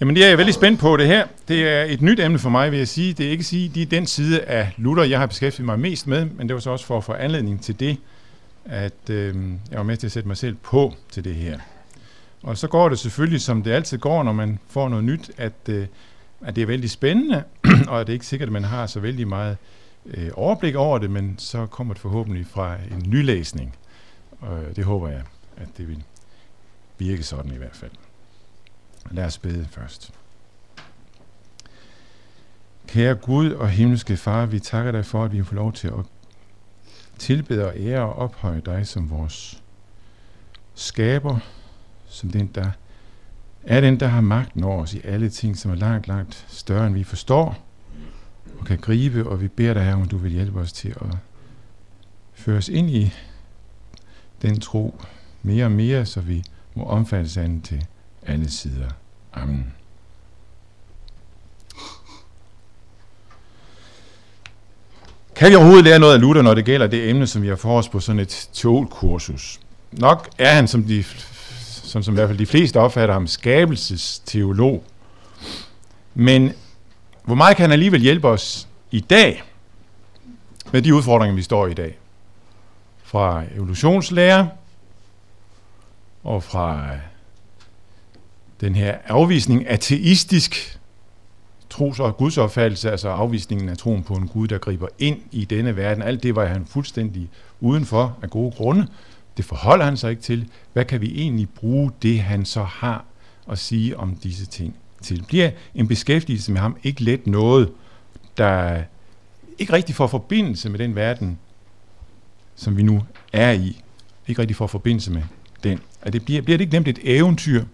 Jamen 0.00 0.16
det 0.16 0.24
er 0.24 0.28
jeg 0.28 0.38
veldig 0.38 0.54
spændt 0.54 0.80
på 0.80 0.96
det 0.96 1.06
her. 1.06 1.26
Det 1.48 1.68
er 1.68 1.84
et 1.84 2.02
nyt 2.02 2.20
emne 2.20 2.38
for 2.38 2.50
mig, 2.50 2.70
vil 2.70 2.78
jeg 2.78 2.88
sige. 2.88 3.12
Det 3.12 3.26
er 3.26 3.30
ikke 3.30 3.44
sige, 3.44 3.68
det 3.68 3.82
er 3.82 3.86
den 3.86 4.06
side 4.06 4.40
af 4.42 4.74
Luther, 4.76 5.04
jeg 5.04 5.18
har 5.18 5.26
beskæftiget 5.26 5.66
mig 5.66 5.80
mest 5.80 6.06
med, 6.06 6.24
men 6.24 6.48
det 6.48 6.54
var 6.54 6.60
så 6.60 6.70
også 6.70 6.86
for 6.86 6.96
at 6.96 7.04
få 7.04 7.12
anledning 7.12 7.62
til 7.62 7.80
det, 7.80 7.96
at 8.64 9.10
øh, 9.10 9.34
jeg 9.70 9.78
var 9.78 9.82
med 9.82 9.96
til 9.96 10.06
at 10.06 10.12
sætte 10.12 10.28
mig 10.28 10.36
selv 10.36 10.56
på 10.62 10.94
til 11.10 11.24
det 11.24 11.34
her. 11.34 11.58
Og 12.42 12.58
så 12.58 12.68
går 12.68 12.88
det 12.88 12.98
selvfølgelig, 12.98 13.40
som 13.40 13.62
det 13.62 13.72
altid 13.72 13.98
går, 13.98 14.22
når 14.22 14.32
man 14.32 14.58
får 14.68 14.88
noget 14.88 15.04
nyt, 15.04 15.30
at, 15.36 15.68
øh, 15.68 15.86
at 16.44 16.56
det 16.56 16.62
er 16.62 16.66
vældig 16.66 16.90
spændende, 16.90 17.44
og 17.88 18.00
at 18.00 18.06
det 18.06 18.12
er 18.12 18.14
ikke 18.14 18.26
sikkert, 18.26 18.48
at 18.48 18.52
man 18.52 18.64
har 18.64 18.86
så 18.86 19.00
vældig 19.00 19.28
meget 19.28 19.56
øh, 20.06 20.30
overblik 20.34 20.74
over 20.74 20.98
det, 20.98 21.10
men 21.10 21.34
så 21.38 21.66
kommer 21.66 21.94
det 21.94 22.00
forhåbentlig 22.00 22.46
fra 22.46 22.76
en 22.90 23.02
nylæsning. 23.06 23.76
Og 24.40 24.60
det 24.76 24.84
håber 24.84 25.08
jeg, 25.08 25.22
at 25.56 25.68
det 25.76 25.88
vil 25.88 26.02
virke 26.98 27.22
sådan 27.22 27.52
i 27.52 27.56
hvert 27.56 27.76
fald. 27.76 27.90
Lad 29.10 29.24
os 29.24 29.38
bede 29.38 29.66
først. 29.70 30.12
Kære 32.86 33.14
Gud 33.14 33.50
og 33.50 33.70
himmelske 33.70 34.16
Far, 34.16 34.46
vi 34.46 34.58
takker 34.58 34.92
dig 34.92 35.06
for, 35.06 35.24
at 35.24 35.32
vi 35.32 35.42
får 35.42 35.54
lov 35.54 35.72
til 35.72 35.88
at 35.88 36.04
tilbede 37.18 37.66
og 37.66 37.72
ære 37.76 38.00
og 38.00 38.14
ophøje 38.14 38.62
dig 38.66 38.86
som 38.86 39.10
vores 39.10 39.62
skaber, 40.74 41.38
som 42.06 42.30
den, 42.30 42.46
der 42.46 42.70
er 43.62 43.80
den, 43.80 44.00
der 44.00 44.06
har 44.06 44.20
magten 44.20 44.64
over 44.64 44.82
os 44.82 44.94
i 44.94 45.00
alle 45.04 45.28
ting, 45.28 45.56
som 45.56 45.70
er 45.70 45.74
langt, 45.74 46.08
langt 46.08 46.46
større, 46.48 46.86
end 46.86 46.94
vi 46.94 47.04
forstår 47.04 47.64
og 48.58 48.66
kan 48.66 48.78
gribe, 48.78 49.28
og 49.28 49.40
vi 49.40 49.48
beder 49.48 49.74
dig 49.74 49.84
her, 49.84 49.94
om 49.94 50.08
du 50.08 50.16
vil 50.16 50.32
hjælpe 50.32 50.60
os 50.60 50.72
til 50.72 50.88
at 50.88 51.16
føre 52.34 52.56
os 52.56 52.68
ind 52.68 52.90
i 52.90 53.12
den 54.42 54.60
tro 54.60 55.00
mere 55.42 55.64
og 55.64 55.72
mere, 55.72 56.06
så 56.06 56.20
vi 56.20 56.44
må 56.74 56.84
omfattes 56.84 57.36
af 57.36 57.48
den 57.48 57.62
til 57.62 57.86
alle 58.26 58.50
sider. 58.50 58.88
Amen. 59.32 59.74
Kan 65.36 65.50
vi 65.50 65.54
overhovedet 65.54 65.84
lære 65.84 65.98
noget 65.98 66.14
af 66.14 66.20
Luther, 66.20 66.42
når 66.42 66.54
det 66.54 66.64
gælder 66.64 66.86
det 66.86 67.10
emne, 67.10 67.26
som 67.26 67.42
vi 67.42 67.48
har 67.48 67.56
for 67.56 67.78
os 67.78 67.88
på 67.88 68.00
sådan 68.00 68.18
et 68.18 68.48
teolkursus? 68.52 69.60
Nok 69.92 70.28
er 70.38 70.52
han, 70.52 70.68
som, 70.68 70.84
de, 70.84 71.04
som, 71.62 72.02
som 72.02 72.14
i 72.14 72.16
hvert 72.16 72.28
fald 72.28 72.38
de 72.38 72.46
fleste 72.46 72.80
opfatter 72.80 73.12
ham, 73.12 73.26
skabelsesteolog. 73.26 74.84
Men 76.14 76.52
hvor 77.24 77.34
meget 77.34 77.56
kan 77.56 77.62
han 77.62 77.72
alligevel 77.72 78.00
hjælpe 78.00 78.28
os 78.28 78.68
i 78.90 79.00
dag 79.00 79.42
med 80.72 80.82
de 80.82 80.94
udfordringer, 80.94 81.34
vi 81.34 81.42
står 81.42 81.66
i 81.66 81.70
i 81.70 81.74
dag? 81.74 81.98
Fra 83.02 83.42
evolutionslære 83.54 84.48
og 86.24 86.42
fra 86.42 86.90
den 88.60 88.74
her 88.74 88.98
afvisning 89.06 89.68
ateistisk 89.68 90.78
tros- 91.70 92.00
og 92.00 92.16
gudsopfattelse, 92.16 92.90
altså 92.90 93.08
afvisningen 93.08 93.68
af 93.68 93.76
troen 93.76 94.02
på 94.02 94.14
en 94.14 94.28
Gud, 94.28 94.48
der 94.48 94.58
griber 94.58 94.88
ind 94.98 95.18
i 95.32 95.44
denne 95.44 95.76
verden. 95.76 96.02
Alt 96.02 96.22
det 96.22 96.36
var 96.36 96.46
han 96.46 96.66
fuldstændig 96.66 97.28
udenfor 97.60 98.18
af 98.22 98.30
gode 98.30 98.50
grunde. 98.50 98.86
Det 99.36 99.44
forholder 99.44 99.84
han 99.84 99.96
sig 99.96 100.10
ikke 100.10 100.22
til. 100.22 100.48
Hvad 100.72 100.84
kan 100.84 101.00
vi 101.00 101.12
egentlig 101.20 101.48
bruge 101.48 101.90
det, 102.02 102.20
han 102.20 102.44
så 102.44 102.62
har 102.62 103.04
at 103.50 103.58
sige 103.58 103.96
om 103.96 104.16
disse 104.16 104.46
ting 104.46 104.76
til? 105.02 105.24
Bliver 105.28 105.50
en 105.74 105.88
beskæftigelse 105.88 106.52
med 106.52 106.60
ham 106.60 106.76
ikke 106.82 107.02
let 107.04 107.26
noget, 107.26 107.72
der 108.36 108.82
ikke 109.58 109.72
rigtig 109.72 109.94
får 109.94 110.06
forbindelse 110.06 110.70
med 110.70 110.78
den 110.78 110.94
verden, 110.94 111.38
som 112.56 112.76
vi 112.76 112.82
nu 112.82 113.02
er 113.32 113.52
i? 113.52 113.82
Ikke 114.28 114.40
rigtig 114.40 114.56
får 114.56 114.66
forbindelse 114.66 115.12
med 115.12 115.22
den. 115.64 115.80
At 116.02 116.12
det 116.12 116.24
bliver, 116.24 116.42
bliver 116.42 116.58
det 116.58 116.64
ikke 116.64 116.74
nemt 116.74 116.88
et 116.88 116.98
eventyr, 117.02 117.64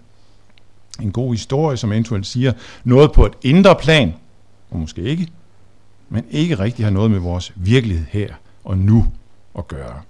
en 1.02 1.12
god 1.12 1.32
historie, 1.32 1.76
som 1.76 1.92
eventuelt 1.92 2.26
siger 2.26 2.52
noget 2.84 3.12
på 3.12 3.26
et 3.26 3.32
indre 3.42 3.76
plan, 3.76 4.14
og 4.70 4.78
måske 4.78 5.02
ikke, 5.02 5.28
men 6.08 6.24
ikke 6.30 6.58
rigtig 6.58 6.84
har 6.84 6.90
noget 6.90 7.10
med 7.10 7.18
vores 7.18 7.52
virkelighed 7.56 8.06
her 8.10 8.34
og 8.64 8.78
nu 8.78 9.06
at 9.58 9.68
gøre. 9.68 10.00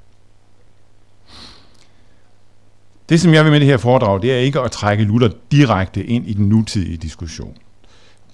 Det, 3.08 3.20
som 3.20 3.34
jeg 3.34 3.44
vil 3.44 3.50
med 3.50 3.60
det 3.60 3.68
her 3.68 3.76
foredrag, 3.76 4.22
det 4.22 4.32
er 4.32 4.38
ikke 4.38 4.60
at 4.60 4.70
trække 4.70 5.04
Luther 5.04 5.30
direkte 5.52 6.04
ind 6.04 6.26
i 6.26 6.32
den 6.32 6.48
nutidige 6.48 6.96
diskussion. 6.96 7.56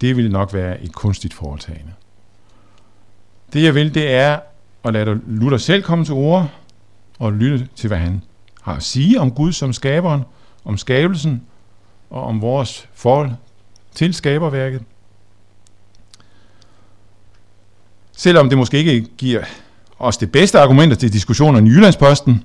Det 0.00 0.16
ville 0.16 0.30
nok 0.30 0.54
være 0.54 0.82
et 0.82 0.92
kunstigt 0.92 1.34
foretagende. 1.34 1.92
Det 3.52 3.62
jeg 3.62 3.74
vil, 3.74 3.94
det 3.94 4.10
er 4.10 4.38
at 4.84 4.92
lade 4.92 5.20
Luther 5.26 5.58
selv 5.58 5.82
komme 5.82 6.04
til 6.04 6.14
ord 6.14 6.50
og 7.18 7.32
lytte 7.32 7.68
til, 7.76 7.88
hvad 7.88 7.98
han 7.98 8.22
har 8.62 8.74
at 8.74 8.82
sige 8.82 9.20
om 9.20 9.30
Gud 9.30 9.52
som 9.52 9.72
skaberen, 9.72 10.22
om 10.64 10.76
skabelsen 10.76 11.42
og 12.10 12.22
om 12.22 12.42
vores 12.42 12.88
forhold 12.94 13.30
til 13.94 14.14
skaberværket. 14.14 14.82
Selvom 18.12 18.48
det 18.48 18.58
måske 18.58 18.78
ikke 18.78 19.08
giver 19.18 19.44
os 19.98 20.16
det 20.16 20.32
bedste 20.32 20.60
argumenter 20.60 20.96
til 20.96 21.12
diskussioner 21.12 21.60
i 21.60 21.64
Jyllandsposten, 21.64 22.44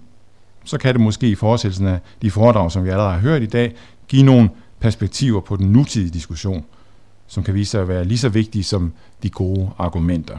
så 0.63 0.77
kan 0.77 0.93
det 0.93 1.01
måske 1.01 1.27
i 1.29 1.35
fortsættelsen 1.35 1.87
af 1.87 1.99
de 2.21 2.31
foredrag, 2.31 2.71
som 2.71 2.83
vi 2.83 2.89
allerede 2.89 3.11
har 3.11 3.19
hørt 3.19 3.41
i 3.41 3.45
dag, 3.45 3.75
give 4.07 4.23
nogle 4.23 4.49
perspektiver 4.79 5.41
på 5.41 5.55
den 5.55 5.71
nutidige 5.71 6.09
diskussion, 6.09 6.65
som 7.27 7.43
kan 7.43 7.53
vise 7.53 7.71
sig 7.71 7.81
at 7.81 7.87
være 7.87 8.05
lige 8.05 8.17
så 8.17 8.29
vigtige 8.29 8.63
som 8.63 8.93
de 9.23 9.29
gode 9.29 9.69
argumenter. 9.77 10.37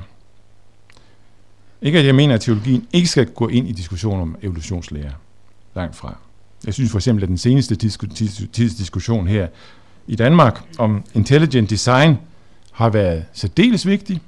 Ikke 1.83 1.99
at 1.99 2.07
jeg 2.07 2.15
mener, 2.15 2.35
at 2.35 2.41
teologien 2.41 2.87
ikke 2.93 3.09
skal 3.09 3.27
gå 3.27 3.49
ind 3.49 3.69
i 3.69 3.73
diskussion 3.73 4.21
om 4.21 4.37
evolutionslære. 4.43 5.13
Langt 5.75 5.97
fra. 5.97 6.17
Jeg 6.67 6.75
synes 6.75 6.91
for 6.91 6.99
eksempel, 6.99 7.23
at 7.23 7.29
den 7.29 7.39
seneste 7.39 7.77
tids 8.53 8.75
diskussion 8.75 9.27
her 9.27 9.49
i 10.07 10.17
Danmark 10.17 10.63
om 10.79 11.05
intelligent 11.15 11.71
design 11.71 12.19
har 12.73 12.89
været 12.89 13.25
særdeles 13.33 13.87
vigtig. 13.87 14.21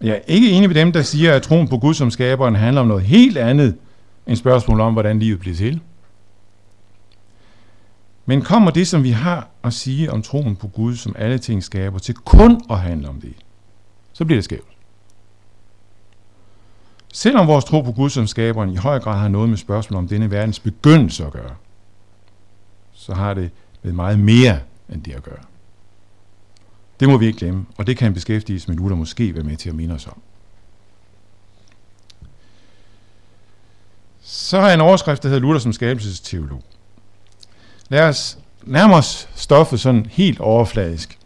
Jeg 0.00 0.14
er 0.14 0.20
ikke 0.26 0.50
enig 0.50 0.68
med 0.68 0.74
dem, 0.74 0.92
der 0.92 1.02
siger, 1.02 1.34
at 1.34 1.42
troen 1.42 1.68
på 1.68 1.78
Gud 1.78 1.94
som 1.94 2.10
skaberen 2.10 2.54
handler 2.54 2.80
om 2.80 2.86
noget 2.86 3.02
helt 3.02 3.38
andet 3.38 3.76
end 4.26 4.36
spørgsmål 4.36 4.80
om, 4.80 4.92
hvordan 4.92 5.18
livet 5.18 5.40
bliver 5.40 5.56
til. 5.56 5.80
Men 8.26 8.42
kommer 8.42 8.70
det, 8.70 8.88
som 8.88 9.02
vi 9.02 9.10
har 9.10 9.48
at 9.64 9.72
sige 9.72 10.12
om 10.12 10.22
troen 10.22 10.56
på 10.56 10.68
Gud 10.68 10.96
som 10.96 11.14
alle 11.18 11.38
ting 11.38 11.64
skaber, 11.64 11.98
til 11.98 12.14
kun 12.14 12.60
at 12.70 12.78
handle 12.80 13.08
om 13.08 13.20
det, 13.20 13.34
så 14.12 14.24
bliver 14.24 14.36
det 14.36 14.44
skævt. 14.44 14.77
Selvom 17.12 17.46
vores 17.46 17.64
tro 17.64 17.80
på 17.80 17.92
Gud 17.92 18.10
som 18.10 18.26
skaberen 18.26 18.70
i 18.70 18.76
høj 18.76 18.98
grad 18.98 19.18
har 19.18 19.28
noget 19.28 19.48
med 19.48 19.56
spørgsmål 19.56 19.98
om 19.98 20.08
denne 20.08 20.30
verdens 20.30 20.60
begyndelse 20.60 21.26
at 21.26 21.32
gøre, 21.32 21.54
så 22.92 23.14
har 23.14 23.34
det 23.34 23.50
med 23.82 23.92
meget 23.92 24.18
mere 24.18 24.60
end 24.88 25.02
det 25.02 25.12
at 25.12 25.22
gøre. 25.22 25.42
Det 27.00 27.08
må 27.08 27.16
vi 27.16 27.26
ikke 27.26 27.38
glemme, 27.38 27.66
og 27.76 27.86
det 27.86 27.96
kan 27.96 28.06
en 28.06 28.14
beskæftigelse 28.14 28.68
med 28.68 28.76
Luther 28.76 28.96
måske 28.96 29.34
være 29.34 29.44
med 29.44 29.56
til 29.56 29.68
at 29.68 29.74
minde 29.74 29.94
os 29.94 30.06
om. 30.06 30.20
Så 34.22 34.60
har 34.60 34.66
jeg 34.66 34.74
en 34.74 34.80
overskrift, 34.80 35.22
der 35.22 35.28
hedder 35.28 35.40
Luther 35.40 35.58
som 35.58 35.72
skabelsesteolog. 35.72 36.62
Lad 37.88 38.08
os 38.08 38.38
nærme 38.62 38.94
os 38.94 39.28
stoffet 39.34 39.80
sådan 39.80 40.06
helt 40.06 40.40
overfladisk. 40.40 41.18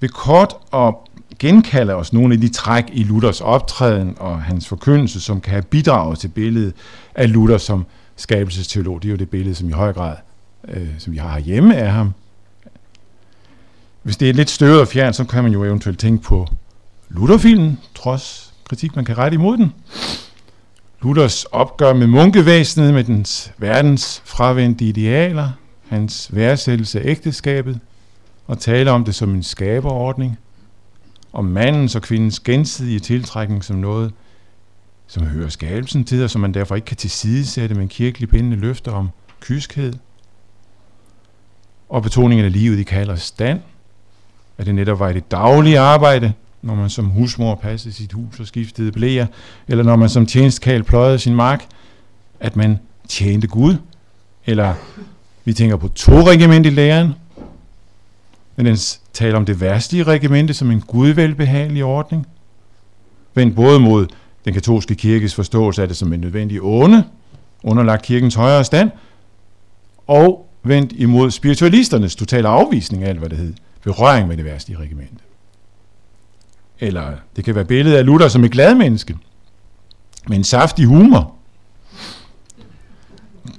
Ved 0.00 0.08
kort 0.08 0.56
og 0.70 1.03
genkalde 1.38 1.94
os 1.94 2.12
nogle 2.12 2.34
af 2.34 2.40
de 2.40 2.48
træk 2.48 2.84
i 2.92 3.02
Luthers 3.02 3.40
optræden 3.40 4.16
og 4.20 4.42
hans 4.42 4.68
forkyndelse, 4.68 5.20
som 5.20 5.40
kan 5.40 5.50
have 5.50 5.62
bidraget 5.62 6.18
til 6.18 6.28
billedet 6.28 6.74
af 7.14 7.32
Luther 7.32 7.58
som 7.58 7.86
skabelsesteolog. 8.16 9.02
Det 9.02 9.08
er 9.08 9.12
jo 9.12 9.16
det 9.16 9.30
billede, 9.30 9.54
som 9.54 9.68
i 9.68 9.72
høj 9.72 9.92
grad, 9.92 10.16
øh, 10.68 10.88
som 10.98 11.12
vi 11.12 11.18
har 11.18 11.38
hjemme 11.38 11.76
af 11.76 11.92
ham. 11.92 12.14
Hvis 14.02 14.16
det 14.16 14.28
er 14.28 14.32
lidt 14.32 14.50
støvet 14.50 14.80
og 14.80 14.88
fjern, 14.88 15.12
så 15.12 15.24
kan 15.24 15.42
man 15.42 15.52
jo 15.52 15.64
eventuelt 15.64 15.98
tænke 15.98 16.22
på 16.22 16.48
Lutherfilmen, 17.08 17.78
trods 17.94 18.54
kritik, 18.68 18.96
man 18.96 19.04
kan 19.04 19.18
rette 19.18 19.34
imod 19.34 19.56
den. 19.56 19.72
Luthers 21.02 21.44
opgør 21.44 21.92
med 21.92 22.06
munkevæsenet, 22.06 22.94
med 22.94 23.04
dens 23.04 23.52
verdens 23.58 24.22
fravendte 24.24 24.84
idealer, 24.84 25.48
hans 25.88 26.28
værdsættelse 26.32 27.00
af 27.00 27.08
ægteskabet, 27.08 27.80
og 28.46 28.58
tale 28.58 28.90
om 28.90 29.04
det 29.04 29.14
som 29.14 29.34
en 29.34 29.42
skaberordning, 29.42 30.38
om 31.34 31.44
mandens 31.44 31.94
og 31.94 32.02
kvindens 32.02 32.40
gensidige 32.40 33.00
tiltrækning 33.00 33.64
som 33.64 33.76
noget, 33.76 34.12
som 35.06 35.26
hører 35.26 35.48
skabelsen 35.48 36.04
til, 36.04 36.24
og 36.24 36.30
som 36.30 36.40
man 36.40 36.54
derfor 36.54 36.74
ikke 36.74 36.84
kan 36.84 36.96
tilsidesætte 36.96 37.74
med 37.74 37.82
en 37.82 37.88
kirkelig 37.88 38.28
bindende 38.28 38.56
løfter 38.56 38.92
om 38.92 39.08
kyskhed. 39.40 39.92
Og 41.88 42.02
betoningen 42.02 42.46
af 42.46 42.52
livet 42.52 42.78
i 42.78 42.82
kalder 42.82 43.16
stand, 43.16 43.60
at 44.58 44.66
det 44.66 44.74
netop 44.74 44.98
var 44.98 45.08
i 45.08 45.14
det 45.14 45.30
daglige 45.30 45.78
arbejde, 45.78 46.32
når 46.62 46.74
man 46.74 46.90
som 46.90 47.06
husmor 47.06 47.54
passede 47.54 47.94
sit 47.94 48.12
hus 48.12 48.40
og 48.40 48.46
skiftede 48.46 48.92
blæer, 48.92 49.26
eller 49.68 49.84
når 49.84 49.96
man 49.96 50.08
som 50.08 50.26
tjenestkal 50.26 50.82
pløjede 50.82 51.18
sin 51.18 51.34
mark, 51.34 51.64
at 52.40 52.56
man 52.56 52.78
tjente 53.08 53.46
Gud, 53.46 53.76
eller 54.46 54.74
vi 55.44 55.52
tænker 55.52 55.76
på 55.76 55.88
to 55.88 56.30
regiment 56.30 56.66
i 56.66 56.70
læren, 56.70 57.14
men 58.56 58.66
den 58.66 58.76
taler 59.12 59.36
om 59.36 59.44
det 59.44 59.60
værste 59.60 59.96
i 59.96 60.02
regimentet 60.02 60.56
som 60.56 60.70
en 60.70 60.80
gudvelbehagelig 60.80 61.84
ordning, 61.84 62.26
vendt 63.34 63.56
både 63.56 63.80
mod 63.80 64.06
den 64.44 64.54
katolske 64.54 64.94
kirkes 64.94 65.34
forståelse 65.34 65.82
af 65.82 65.88
det 65.88 65.96
som 65.96 66.12
en 66.12 66.20
nødvendig 66.20 66.62
onde, 66.62 67.04
underlagt 67.62 68.02
kirkens 68.02 68.34
højere 68.34 68.64
stand, 68.64 68.90
og 70.06 70.48
vendt 70.62 70.92
imod 70.92 71.30
spiritualisternes 71.30 72.16
totale 72.16 72.48
afvisning 72.48 73.04
af 73.04 73.08
alt, 73.08 73.18
hvad 73.18 73.28
det 73.28 73.38
hed, 73.38 73.54
berøring 73.82 74.28
med 74.28 74.36
det 74.36 74.44
værste 74.44 74.72
i 74.72 74.76
regimentet. 74.76 75.18
Eller 76.80 77.12
det 77.36 77.44
kan 77.44 77.54
være 77.54 77.64
billedet 77.64 77.96
af 77.96 78.06
Luther 78.06 78.28
som 78.28 78.44
et 78.44 78.50
glad 78.50 78.74
menneske, 78.74 79.16
med 80.28 80.36
en 80.36 80.44
saftig 80.44 80.86
humor, 80.86 81.34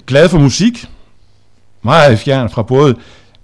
glad 0.06 0.28
for 0.28 0.38
musik, 0.38 0.90
meget 1.82 2.18
fjern 2.18 2.50
fra 2.50 2.62
både 2.62 2.96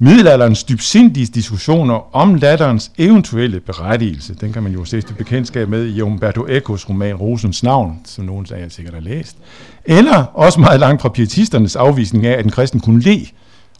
middelalderens 0.02 0.64
dybsindige 0.64 1.26
diskussioner 1.26 2.16
om 2.16 2.34
latterens 2.34 2.92
eventuelle 2.98 3.60
berettigelse. 3.60 4.34
Den 4.34 4.52
kan 4.52 4.62
man 4.62 4.72
jo 4.72 4.84
se 4.84 5.00
til 5.00 5.14
bekendtskab 5.14 5.68
med 5.68 5.86
i 5.86 6.00
Umberto 6.00 6.46
Ecos 6.48 6.88
roman 6.88 7.16
Rosens 7.16 7.62
navn, 7.62 8.00
som 8.04 8.24
nogen 8.24 8.46
af 8.50 8.60
jer 8.60 8.68
sikkert 8.68 8.94
har 8.94 9.00
læst. 9.00 9.36
Eller 9.84 10.24
også 10.24 10.60
meget 10.60 10.80
langt 10.80 11.02
fra 11.02 11.08
pietisternes 11.08 11.76
afvisning 11.76 12.26
af, 12.26 12.38
at 12.38 12.44
en 12.44 12.50
kristen 12.50 12.80
kunne 12.80 13.00
le, 13.00 13.26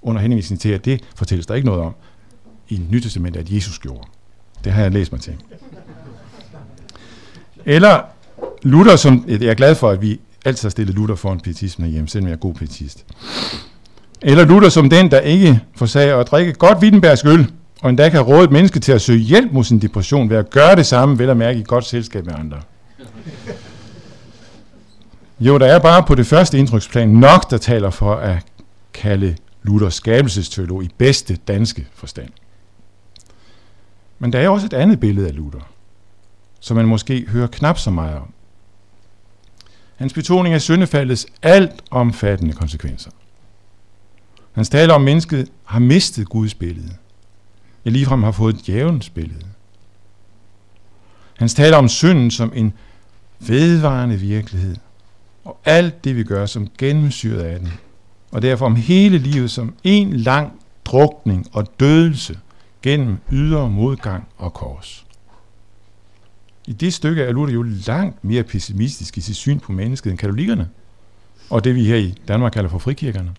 under 0.03 0.23
henvisning 0.23 0.61
til, 0.61 0.69
at 0.69 0.85
det 0.85 1.01
fortælles 1.17 1.47
der 1.47 1.55
ikke 1.55 1.67
noget 1.67 1.83
om 1.83 1.95
i 2.69 2.81
Nytestamentet, 2.91 3.41
at 3.41 3.51
Jesus 3.51 3.79
gjorde. 3.79 4.09
Det 4.65 4.73
har 4.73 4.83
jeg 4.83 4.91
læst 4.91 5.13
mig 5.13 5.21
til. 5.21 5.35
Eller 7.65 8.01
Luther, 8.63 8.97
som 8.97 9.25
jeg 9.29 9.43
er 9.43 9.55
glad 9.55 9.75
for, 9.75 9.91
at 9.91 10.03
vi 10.03 10.21
altid 10.45 10.67
har 10.69 10.71
stillet 10.71 10.95
Luther 10.95 11.15
foran 11.15 11.41
pietismen 11.41 11.91
hjemme, 11.91 12.09
selvom 12.09 12.29
jeg 12.29 12.35
er 12.35 12.39
god 12.39 12.55
pietist. 12.55 13.05
Eller 14.23 14.45
Luther 14.45 14.69
som 14.69 14.91
den, 14.91 15.11
der 15.11 15.21
ikke 15.21 15.61
forsager 15.77 16.17
at 16.17 16.27
drikke 16.27 16.53
godt 16.53 16.79
Wittenbergs 16.79 17.25
øl, 17.25 17.53
og 17.83 17.91
endda 17.91 18.09
kan 18.09 18.21
råde 18.21 18.45
et 18.45 18.51
menneske 18.51 18.81
til 18.81 18.93
at 18.93 19.01
søge 19.01 19.19
hjælp 19.19 19.53
mod 19.53 19.65
sin 19.65 19.79
depression 19.79 20.31
ved 20.31 20.37
at 20.37 20.51
gøre 20.51 20.77
det 20.77 20.87
samme, 20.87 21.19
vel 21.19 21.31
at 21.31 21.37
mærke 21.37 21.59
i 21.59 21.65
godt 21.67 21.85
selskab 21.85 22.27
med 22.27 22.35
andre. 22.39 22.61
Jo, 25.41 25.59
der 25.59 25.67
er 25.67 25.79
bare 25.79 26.03
på 26.03 26.15
det 26.15 26.27
første 26.27 26.59
indtryksplan 26.59 27.09
nok, 27.09 27.51
der 27.51 27.59
taler 27.59 27.91
for 27.91 28.15
at 28.15 28.39
kalde 28.95 29.37
Luther 29.63 29.89
skabelsesteolog 29.89 30.85
i 30.85 30.91
bedste 30.99 31.37
danske 31.49 31.87
forstand. 31.95 32.29
Men 34.19 34.33
der 34.33 34.39
er 34.39 34.49
også 34.49 34.67
et 34.67 34.73
andet 34.73 35.01
billede 35.01 35.29
af 35.29 35.37
Luther, 35.37 35.61
som 36.61 36.77
man 36.77 36.87
måske 36.87 37.25
hører 37.29 37.47
knap 37.47 37.79
så 37.79 37.91
meget 37.91 38.17
om. 38.17 38.33
Hans 39.97 40.13
betoning 40.13 40.55
af 40.55 40.63
syndefaldets 40.63 41.27
alt 41.43 41.83
omfattende 41.91 42.53
konsekvenser. 42.53 43.11
Hans 44.53 44.69
taler 44.69 44.95
om, 44.95 45.03
at 45.03 45.05
mennesket 45.05 45.49
har 45.65 45.79
mistet 45.79 46.29
Guds 46.29 46.55
billede. 46.55 46.95
Ja, 47.85 47.91
ligefrem 47.91 48.23
har 48.23 48.33
fået 48.33 48.67
djævelens 48.67 49.11
billede. 49.11 49.47
Hans 51.39 51.55
taler 51.55 51.77
om 51.77 51.89
synden 51.89 52.31
som 52.31 52.53
en 52.55 52.73
vedvarende 53.41 54.17
virkelighed, 54.17 54.77
og 55.45 55.61
alt 55.65 56.05
det 56.05 56.17
vi 56.17 56.25
gør 56.25 56.47
som 56.47 56.69
gennemsyret 56.79 57.41
af 57.41 57.59
den, 57.61 57.73
og 58.31 58.43
derfor 58.43 58.67
om 58.67 58.77
hele 58.77 59.19
livet 59.19 59.51
som 59.51 59.75
en 59.85 60.13
lang 60.13 60.53
drukning 60.85 61.47
og 61.53 61.81
dødelse 61.81 62.39
gennem 62.83 63.19
ydre 63.33 63.71
modgang 63.71 64.29
og 64.37 64.55
kors. 64.55 65.07
I 66.67 66.73
det 66.73 66.95
stykke 66.95 67.23
er 67.23 67.33
Luther 67.33 67.55
jo 67.55 67.63
langt 67.63 68.25
mere 68.25 68.43
pessimistisk 68.43 69.19
i 69.19 69.21
sit 69.21 69.37
syn 69.37 69.59
på 69.59 69.73
mennesket 69.73 70.11
end 70.11 70.19
katolikkerne, 70.19 70.69
og 71.51 71.65
det 71.65 71.75
vi 71.75 71.85
her 71.85 71.97
i 71.97 72.15
Danmark 72.29 72.53
kalder 72.53 72.71
for 72.71 72.79
frikirkerne. 72.79 73.35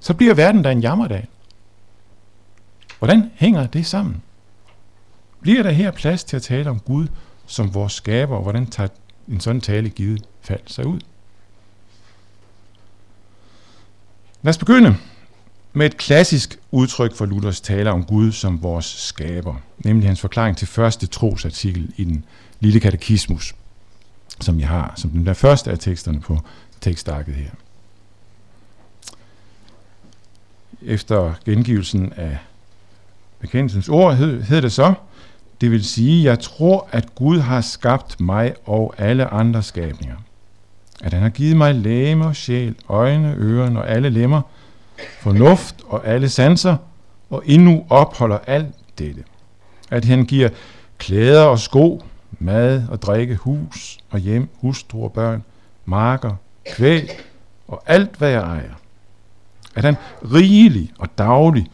Så 0.00 0.14
bliver 0.14 0.34
verden 0.34 0.62
da 0.62 0.72
en 0.72 0.80
jammerdag. 0.80 1.26
Hvordan 2.98 3.30
hænger 3.34 3.66
det 3.66 3.86
sammen? 3.86 4.22
Bliver 5.40 5.62
der 5.62 5.70
her 5.70 5.90
plads 5.90 6.24
til 6.24 6.36
at 6.36 6.42
tale 6.42 6.70
om 6.70 6.80
Gud 6.80 7.06
som 7.46 7.74
vores 7.74 7.92
skaber, 7.92 8.36
og 8.36 8.42
hvordan 8.42 8.66
tager 8.66 8.88
en 9.28 9.40
sådan 9.40 9.60
tale 9.60 9.88
givet 9.88 10.22
fald 10.40 10.60
sig 10.66 10.86
ud? 10.86 11.00
Lad 14.42 14.50
os 14.50 14.58
begynde 14.58 14.96
med 15.72 15.86
et 15.86 15.96
klassisk 15.96 16.58
udtryk 16.70 17.14
for 17.14 17.26
Luthers 17.26 17.60
tale 17.60 17.90
om 17.90 18.04
Gud 18.04 18.32
som 18.32 18.62
vores 18.62 18.84
skaber, 18.84 19.54
nemlig 19.78 20.08
hans 20.08 20.20
forklaring 20.20 20.56
til 20.56 20.68
første 20.68 21.06
trosartikel 21.06 21.92
i 21.96 22.04
den 22.04 22.24
lille 22.60 22.80
katekismus, 22.80 23.54
som 24.40 24.60
jeg 24.60 24.68
har, 24.68 24.92
som 24.96 25.10
den 25.10 25.26
der 25.26 25.34
første 25.34 25.70
af 25.70 25.78
teksterne 25.78 26.20
på 26.20 26.38
tekstarket 26.80 27.34
her. 27.34 27.50
Efter 30.82 31.34
gengivelsen 31.44 32.12
af 32.16 32.38
bekendelsens 33.40 33.88
ord 33.88 34.14
hed, 34.14 34.42
hed 34.42 34.62
det 34.62 34.72
så, 34.72 34.94
det 35.60 35.70
vil 35.70 35.84
sige, 35.84 36.24
jeg 36.24 36.38
tror, 36.38 36.88
at 36.92 37.14
Gud 37.14 37.38
har 37.38 37.60
skabt 37.60 38.20
mig 38.20 38.54
og 38.66 38.94
alle 38.98 39.26
andre 39.26 39.62
skabninger. 39.62 40.16
At 41.02 41.12
han 41.12 41.22
har 41.22 41.28
givet 41.28 41.56
mig 41.56 41.74
læme 41.74 42.26
og 42.26 42.36
sjæl, 42.36 42.74
øjne, 42.88 43.34
ører 43.38 43.76
og 43.76 43.90
alle 43.90 44.10
lemmer, 44.10 44.42
fornuft 45.20 45.74
og 45.86 46.06
alle 46.06 46.28
sanser, 46.28 46.76
og 47.30 47.42
endnu 47.46 47.86
opholder 47.88 48.38
alt 48.46 48.74
dette. 48.98 49.24
At 49.90 50.04
han 50.04 50.24
giver 50.24 50.48
klæder 50.98 51.42
og 51.42 51.58
sko, 51.58 52.02
mad 52.38 52.82
og 52.88 53.02
drikke, 53.02 53.36
hus 53.36 53.98
og 54.10 54.18
hjem, 54.18 54.48
hustru 54.60 55.04
og 55.04 55.12
børn, 55.12 55.44
marker, 55.84 56.34
kvæg 56.72 57.10
og 57.68 57.82
alt, 57.86 58.16
hvad 58.16 58.30
jeg 58.30 58.40
ejer. 58.40 58.79
At 59.74 59.84
han 59.84 59.96
rigelig 60.34 60.92
og 60.98 61.18
daglig 61.18 61.66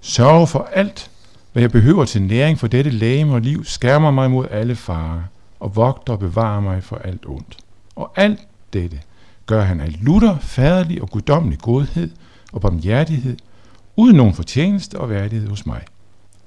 sørger 0.00 0.46
for 0.46 0.68
alt, 0.72 1.10
hvad 1.52 1.62
jeg 1.62 1.70
behøver 1.70 2.04
til 2.04 2.22
næring 2.22 2.58
for 2.58 2.66
dette 2.66 2.90
læge 2.90 3.32
og 3.32 3.40
liv, 3.40 3.64
skærmer 3.64 4.10
mig 4.10 4.30
mod 4.30 4.46
alle 4.50 4.76
farer 4.76 5.22
og 5.60 5.76
vogter 5.76 6.12
og 6.12 6.18
bevarer 6.18 6.60
mig 6.60 6.84
for 6.84 6.96
alt 6.96 7.26
ondt. 7.26 7.56
Og 7.96 8.12
alt 8.16 8.40
dette 8.72 9.00
gør 9.46 9.62
han 9.62 9.80
af 9.80 10.04
lutter, 10.04 10.38
faderlig 10.38 11.02
og 11.02 11.10
guddommelig 11.10 11.58
godhed 11.58 12.10
og 12.52 12.60
barmhjertighed, 12.60 13.36
uden 13.96 14.16
nogen 14.16 14.34
fortjeneste 14.34 15.00
og 15.00 15.10
værdighed 15.10 15.48
hos 15.48 15.66
mig. 15.66 15.82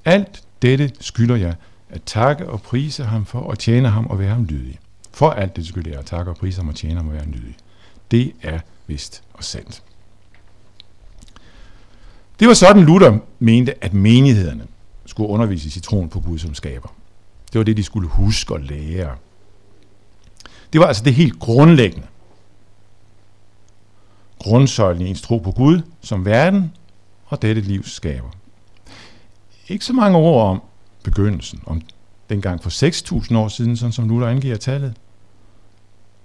Alt 0.05 0.43
dette 0.61 0.91
skylder 0.99 1.35
jeg 1.35 1.55
at 1.89 2.03
takke 2.03 2.49
og 2.49 2.61
prise 2.61 3.03
ham 3.03 3.25
for 3.25 3.39
og 3.39 3.59
tjene 3.59 3.89
ham 3.89 4.07
og 4.07 4.19
være 4.19 4.29
ham 4.29 4.43
lydig. 4.43 4.79
For 5.13 5.29
alt 5.29 5.55
det 5.55 5.67
skylder 5.67 5.89
jeg 5.89 5.99
at 5.99 6.05
takke 6.05 6.31
og 6.31 6.37
prise 6.37 6.61
ham 6.61 6.67
og 6.67 6.75
tjene 6.75 6.95
ham 6.95 7.07
og 7.07 7.13
være 7.13 7.23
ham 7.23 7.31
lydig. 7.31 7.55
Det 8.11 8.33
er 8.41 8.59
vist 8.87 9.23
og 9.33 9.43
sandt. 9.43 9.83
Det 12.39 12.47
var 12.47 12.53
sådan, 12.53 12.83
Luther 12.83 13.17
mente, 13.39 13.83
at 13.83 13.93
menighederne 13.93 14.67
skulle 15.05 15.29
undervise 15.29 15.79
i 15.79 15.81
troen 15.81 16.09
på 16.09 16.19
Gud 16.19 16.39
som 16.39 16.53
skaber. 16.53 16.89
Det 17.53 17.59
var 17.59 17.63
det, 17.63 17.77
de 17.77 17.83
skulle 17.83 18.07
huske 18.07 18.53
og 18.53 18.59
lære. 18.59 19.15
Det 20.73 20.81
var 20.81 20.87
altså 20.87 21.03
det 21.03 21.13
helt 21.13 21.39
grundlæggende. 21.39 22.07
Grundsøjlen 24.39 25.07
i 25.07 25.09
ens 25.09 25.21
tro 25.21 25.37
på 25.37 25.51
Gud 25.51 25.81
som 26.01 26.25
verden 26.25 26.71
og 27.25 27.41
dette 27.41 27.61
livs 27.61 27.91
skaber. 27.91 28.29
Ikke 29.67 29.85
så 29.85 29.93
mange 29.93 30.17
ord 30.17 30.49
om 30.49 30.61
begyndelsen, 31.03 31.61
om 31.65 31.81
dengang 32.29 32.63
for 32.63 32.69
6.000 33.29 33.37
år 33.37 33.47
siden, 33.47 33.77
sådan 33.77 33.91
som 33.91 34.09
Luther 34.09 34.27
angiver 34.27 34.55
tallet. 34.55 34.93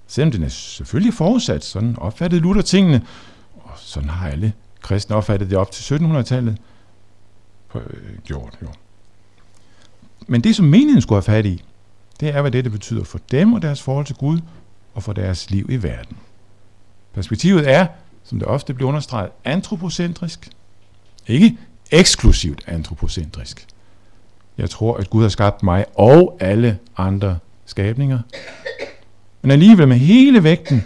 Selvom 0.07 0.33
den 0.33 0.43
er 0.43 0.49
selvfølgelig 0.49 1.15
forudsat, 1.15 1.65
sådan 1.65 1.99
opfattede 1.99 2.43
Luther 2.43 2.63
tingene, 2.63 3.07
og 3.55 3.73
sådan 3.77 4.09
har 4.09 4.29
alle 4.29 4.53
kristne 4.83 5.17
opfattede 5.17 5.51
det 5.51 5.59
op 5.59 5.71
til 5.71 5.95
1700-tallet 5.95 6.59
gjort. 8.25 8.59
Jo. 8.63 8.69
Men 10.27 10.41
det, 10.41 10.57
som 10.57 10.65
menigheden 10.65 11.03
skulle 11.03 11.17
have 11.17 11.37
fat 11.37 11.47
i, 11.47 11.65
det 12.21 12.29
er, 12.29 12.41
hvad 12.41 12.51
det 12.51 12.73
betyder 12.73 13.05
for 13.05 13.21
dem 13.31 13.53
og 13.53 13.63
deres 13.63 13.83
forhold 13.83 14.07
til 14.07 14.17
Gud 14.17 14.39
og 14.95 15.03
for 15.03 15.13
deres 15.13 15.51
liv 15.51 15.67
i 15.71 15.83
verden. 15.83 16.17
Perspektivet 17.15 17.71
er, 17.71 17.87
som 18.25 18.39
det 18.39 18.49
ofte 18.49 18.75
bliver 18.75 18.89
understreget, 18.89 19.31
antropocentrisk. 19.45 20.51
Ikke 21.27 21.59
eksklusivt 21.91 22.65
antropocentrisk. 22.67 23.67
Jeg 24.59 24.71
tror, 24.71 24.97
at 24.97 25.11
Gud 25.11 25.23
har 25.23 25.29
skabt 25.29 25.63
mig 25.63 25.85
og 25.95 26.37
alle 26.41 26.79
andre 26.97 27.39
skabninger. 27.67 28.19
Men 29.43 29.51
alligevel 29.51 29.89
med 29.89 29.97
hele 29.97 30.45
vægten 30.45 30.85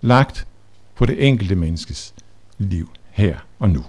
lagt 0.00 0.46
på 0.94 1.06
det 1.06 1.28
enkelte 1.28 1.54
menneskes 1.54 2.14
liv 2.58 2.90
her 3.18 3.36
og 3.58 3.70
nu. 3.70 3.84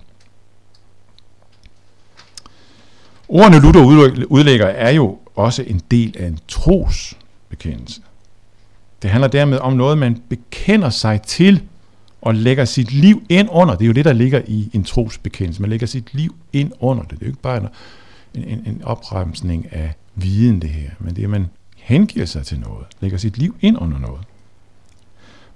Ordene 3.28 3.60
Luther 3.60 3.82
udlægger 4.30 4.66
er 4.66 4.90
jo 4.90 5.18
også 5.36 5.64
en 5.64 5.82
del 5.92 6.16
af 6.20 6.28
en 6.28 6.40
trosbekendelse. 6.48 8.02
Det 9.02 9.10
handler 9.10 9.28
dermed 9.28 9.58
om 9.58 9.74
noget, 9.74 9.98
man 9.98 10.22
bekender 10.30 10.90
sig 10.90 11.22
til 11.22 11.64
og 12.22 12.36
lægger 12.36 12.66
sit 12.66 12.92
liv 12.92 13.24
ind 13.30 13.50
under. 13.52 13.76
Det 13.76 13.84
er 13.84 13.88
jo 13.88 13.94
det, 13.94 14.06
der 14.06 14.14
ligger 14.14 14.42
i 14.48 14.70
en 14.74 14.84
trosbekendelse. 14.84 15.62
Man 15.62 15.70
lægger 15.70 15.88
sit 15.88 16.14
liv 16.14 16.36
ind 16.54 16.72
under 16.80 17.04
det. 17.04 17.12
Det 17.12 17.22
er 17.22 17.26
jo 17.26 17.32
ikke 17.32 17.42
bare 17.42 17.58
en, 18.34 18.44
en, 18.44 18.64
en 18.66 18.82
opremsning 18.84 19.68
af 19.72 19.94
viden, 20.16 20.62
det 20.62 20.70
her, 20.70 20.90
men 21.00 21.16
det 21.16 21.22
er, 21.22 21.28
at 21.28 21.32
man 21.32 21.48
hengiver 21.76 22.26
sig 22.26 22.46
til 22.46 22.60
noget, 22.60 22.86
lægger 23.00 23.18
sit 23.18 23.38
liv 23.38 23.56
ind 23.62 23.78
under 23.82 24.00
noget. 24.00 24.22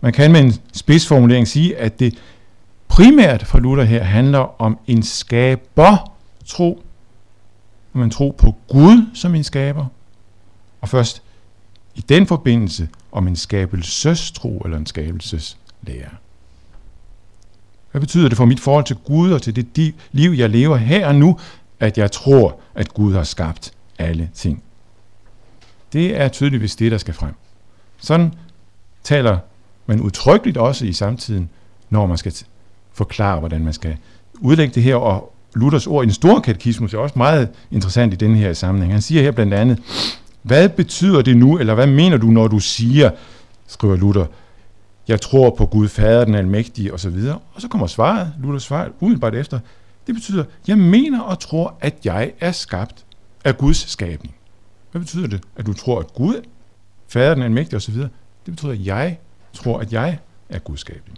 Man 0.01 0.13
kan 0.13 0.31
med 0.31 0.41
en 0.41 0.53
spidsformulering 0.73 1.47
sige, 1.47 1.77
at 1.77 1.99
det 1.99 2.13
primært 2.93 3.45
for 3.45 3.59
Luther 3.59 3.83
her 3.83 4.03
handler 4.03 4.61
om 4.61 4.77
en 4.87 5.03
skaber 5.03 6.13
tro, 6.45 6.83
om 7.93 8.01
en 8.01 8.09
tro 8.09 8.35
på 8.37 8.55
Gud 8.67 9.05
som 9.13 9.35
en 9.35 9.43
skaber, 9.43 9.85
og 10.81 10.89
først 10.89 11.23
i 11.95 12.01
den 12.01 12.27
forbindelse 12.27 12.89
om 13.11 13.27
en 13.27 13.35
skabelsestro 13.35 14.61
eller 14.65 14.77
en 14.77 14.85
skabelseslære. 14.85 16.09
Hvad 17.91 18.01
betyder 18.01 18.29
det 18.29 18.37
for 18.37 18.45
mit 18.45 18.59
forhold 18.59 18.85
til 18.85 18.95
Gud 18.95 19.31
og 19.31 19.41
til 19.41 19.55
det 19.55 19.95
liv, 20.11 20.31
jeg 20.31 20.49
lever 20.49 20.77
her 20.77 21.07
og 21.07 21.15
nu, 21.15 21.39
at 21.79 21.97
jeg 21.97 22.11
tror, 22.11 22.59
at 22.75 22.93
Gud 22.93 23.13
har 23.13 23.23
skabt 23.23 23.73
alle 23.99 24.29
ting? 24.33 24.63
Det 25.93 26.21
er 26.21 26.27
tydeligvis 26.27 26.75
det, 26.75 26.91
der 26.91 26.97
skal 26.97 27.13
frem. 27.13 27.33
Sådan 27.97 28.33
taler 29.03 29.37
man 29.85 30.01
udtrykkeligt 30.01 30.57
også 30.57 30.85
i 30.85 30.93
samtiden, 30.93 31.49
når 31.89 32.05
man 32.05 32.17
skal 32.17 32.33
forklare, 32.93 33.39
hvordan 33.39 33.63
man 33.63 33.73
skal 33.73 33.97
udlægge 34.39 34.75
det 34.75 34.83
her, 34.83 34.95
og 34.95 35.33
Luthers 35.55 35.87
ord 35.87 36.03
i 36.03 36.05
den 36.05 36.13
store 36.13 36.41
katekismus 36.41 36.93
er 36.93 36.97
også 36.97 37.13
meget 37.17 37.49
interessant 37.71 38.13
i 38.13 38.15
den 38.15 38.35
her 38.35 38.53
sammenhæng. 38.53 38.93
Han 38.93 39.01
siger 39.01 39.21
her 39.21 39.31
blandt 39.31 39.53
andet, 39.53 39.79
hvad 40.41 40.69
betyder 40.69 41.21
det 41.21 41.37
nu, 41.37 41.59
eller 41.59 41.73
hvad 41.73 41.87
mener 41.87 42.17
du, 42.17 42.27
når 42.27 42.47
du 42.47 42.59
siger, 42.59 43.11
skriver 43.67 43.95
Luther, 43.95 44.25
jeg 45.07 45.21
tror 45.21 45.55
på 45.57 45.65
Gud 45.65 45.87
Fader, 45.87 46.25
den 46.25 46.35
almægtige, 46.35 46.93
osv. 46.93 47.19
Og 47.53 47.61
så 47.61 47.67
kommer 47.67 47.87
svaret, 47.87 48.33
Luthers 48.39 48.63
svar, 48.63 48.89
umiddelbart 48.99 49.35
efter, 49.35 49.59
det 50.07 50.15
betyder, 50.15 50.43
jeg 50.67 50.77
mener 50.77 51.21
og 51.21 51.39
tror, 51.39 51.77
at 51.81 51.95
jeg 52.03 52.31
er 52.39 52.51
skabt 52.51 53.05
af 53.43 53.57
Guds 53.57 53.89
skabning. 53.91 54.35
Hvad 54.91 55.01
betyder 55.01 55.27
det, 55.27 55.41
at 55.55 55.65
du 55.65 55.73
tror, 55.73 55.99
at 55.99 56.13
Gud, 56.13 56.41
Fader, 57.07 57.33
den 57.33 57.43
almægtige, 57.43 57.77
osv.? 57.77 57.95
Det 57.95 58.09
betyder, 58.45 58.71
at 58.71 58.85
jeg 58.85 59.17
tror, 59.53 59.79
at 59.79 59.93
jeg 59.93 60.19
er 60.49 60.59
Guds 60.59 60.79
skabning. 60.79 61.17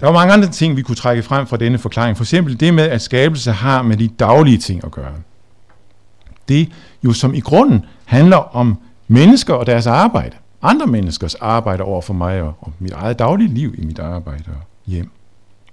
Der 0.00 0.06
var 0.06 0.12
mange 0.12 0.32
andre 0.32 0.48
ting, 0.48 0.76
vi 0.76 0.82
kunne 0.82 0.96
trække 0.96 1.22
frem 1.22 1.46
fra 1.46 1.56
denne 1.56 1.78
forklaring. 1.78 2.16
For 2.16 2.24
eksempel 2.24 2.60
det 2.60 2.74
med, 2.74 2.84
at 2.84 3.02
skabelse 3.02 3.52
har 3.52 3.82
med 3.82 3.96
de 3.96 4.08
daglige 4.08 4.58
ting 4.58 4.84
at 4.84 4.90
gøre. 4.90 5.14
Det 6.48 6.72
jo 7.04 7.12
som 7.12 7.34
i 7.34 7.40
grunden 7.40 7.84
handler 8.04 8.56
om 8.56 8.78
mennesker 9.08 9.54
og 9.54 9.66
deres 9.66 9.86
arbejde. 9.86 10.36
Andre 10.62 10.86
menneskers 10.86 11.34
arbejde 11.34 11.82
over 11.82 12.00
for 12.00 12.14
mig 12.14 12.42
og, 12.42 12.54
og 12.60 12.72
mit 12.78 12.92
eget 12.92 13.18
daglige 13.18 13.54
liv 13.54 13.74
i 13.78 13.84
mit 13.84 13.98
arbejde 13.98 14.44
og 14.46 14.66
hjem. 14.86 15.10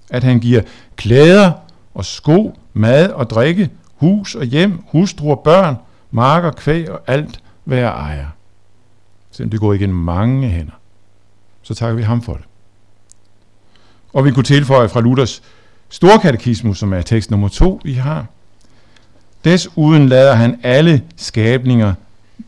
At 0.09 0.23
han 0.23 0.39
giver 0.39 0.61
klæder 0.95 1.51
og 1.93 2.05
sko, 2.05 2.59
mad 2.73 3.09
og 3.09 3.29
drikke, 3.29 3.69
hus 3.95 4.35
og 4.35 4.45
hjem, 4.45 4.83
hustru 4.87 5.31
og 5.31 5.39
børn, 5.39 5.75
marker, 6.11 6.51
kvæg 6.51 6.91
og 6.91 7.01
alt, 7.07 7.39
hvad 7.63 7.77
jeg 7.77 7.89
ejer. 7.89 8.27
Selvom 9.31 9.49
det 9.49 9.59
går 9.59 9.73
igen 9.73 9.93
mange 9.93 10.49
hænder, 10.49 10.79
så 11.61 11.73
takker 11.73 11.95
vi 11.95 12.03
ham 12.03 12.21
for 12.21 12.33
det. 12.33 12.43
Og 14.13 14.25
vi 14.25 14.31
kunne 14.31 14.43
tilføje 14.43 14.89
fra 14.89 15.01
Luthers 15.01 15.41
Storkatekismus, 15.89 16.77
som 16.77 16.93
er 16.93 17.01
tekst 17.01 17.31
nummer 17.31 17.47
to, 17.47 17.81
vi 17.83 17.93
har. 17.93 18.25
Desuden 19.43 20.09
lader 20.09 20.35
han 20.35 20.59
alle 20.63 21.01
skabninger 21.15 21.93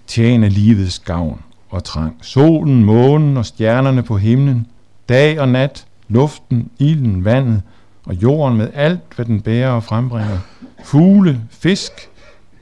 tjene 0.07 0.49
livets 0.49 0.99
gavn 0.99 1.41
og 1.69 1.83
trang. 1.83 2.17
Solen, 2.21 2.83
månen 2.83 3.37
og 3.37 3.45
stjernerne 3.45 4.03
på 4.03 4.17
himlen, 4.17 4.67
dag 5.09 5.39
og 5.39 5.49
nat, 5.49 5.85
luften, 6.07 6.69
ilden, 6.79 7.25
vandet 7.25 7.61
og 8.05 8.15
jorden 8.15 8.57
med 8.57 8.69
alt, 8.73 8.99
hvad 9.15 9.25
den 9.25 9.41
bærer 9.41 9.69
og 9.69 9.83
frembringer. 9.83 10.39
Fugle, 10.83 11.41
fisk, 11.49 11.91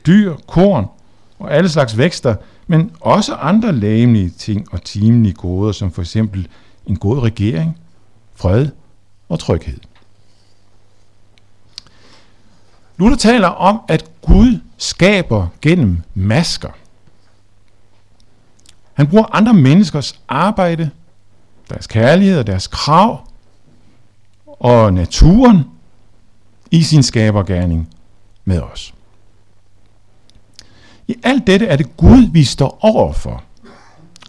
dyr, 0.07 0.35
korn 0.47 0.85
og 1.39 1.53
alle 1.53 1.69
slags 1.69 1.97
vækster, 1.97 2.35
men 2.67 2.91
også 2.99 3.33
andre 3.33 3.71
læmelige 3.71 4.29
ting 4.29 4.73
og 4.73 4.83
timelige 4.83 5.33
goder, 5.33 5.71
som 5.71 5.91
for 5.91 6.01
eksempel 6.01 6.47
en 6.87 6.95
god 6.95 7.19
regering, 7.23 7.77
fred 8.35 8.67
og 9.29 9.39
tryghed. 9.39 9.79
Luther 12.97 13.17
taler 13.17 13.47
om, 13.47 13.81
at 13.87 14.05
Gud 14.21 14.59
skaber 14.77 15.47
gennem 15.61 16.03
masker. 16.13 16.69
Han 18.93 19.07
bruger 19.07 19.35
andre 19.35 19.53
menneskers 19.53 20.19
arbejde, 20.27 20.89
deres 21.69 21.87
kærlighed 21.87 22.39
og 22.39 22.47
deres 22.47 22.67
krav 22.67 23.27
og 24.45 24.93
naturen 24.93 25.63
i 26.71 26.83
sin 26.83 27.03
skabergærning 27.03 27.89
med 28.45 28.61
os. 28.61 28.93
I 31.07 31.15
alt 31.23 31.47
dette 31.47 31.65
er 31.65 31.75
det 31.75 31.97
Gud, 31.97 32.31
vi 32.31 32.43
står 32.43 32.79
overfor. 32.81 33.43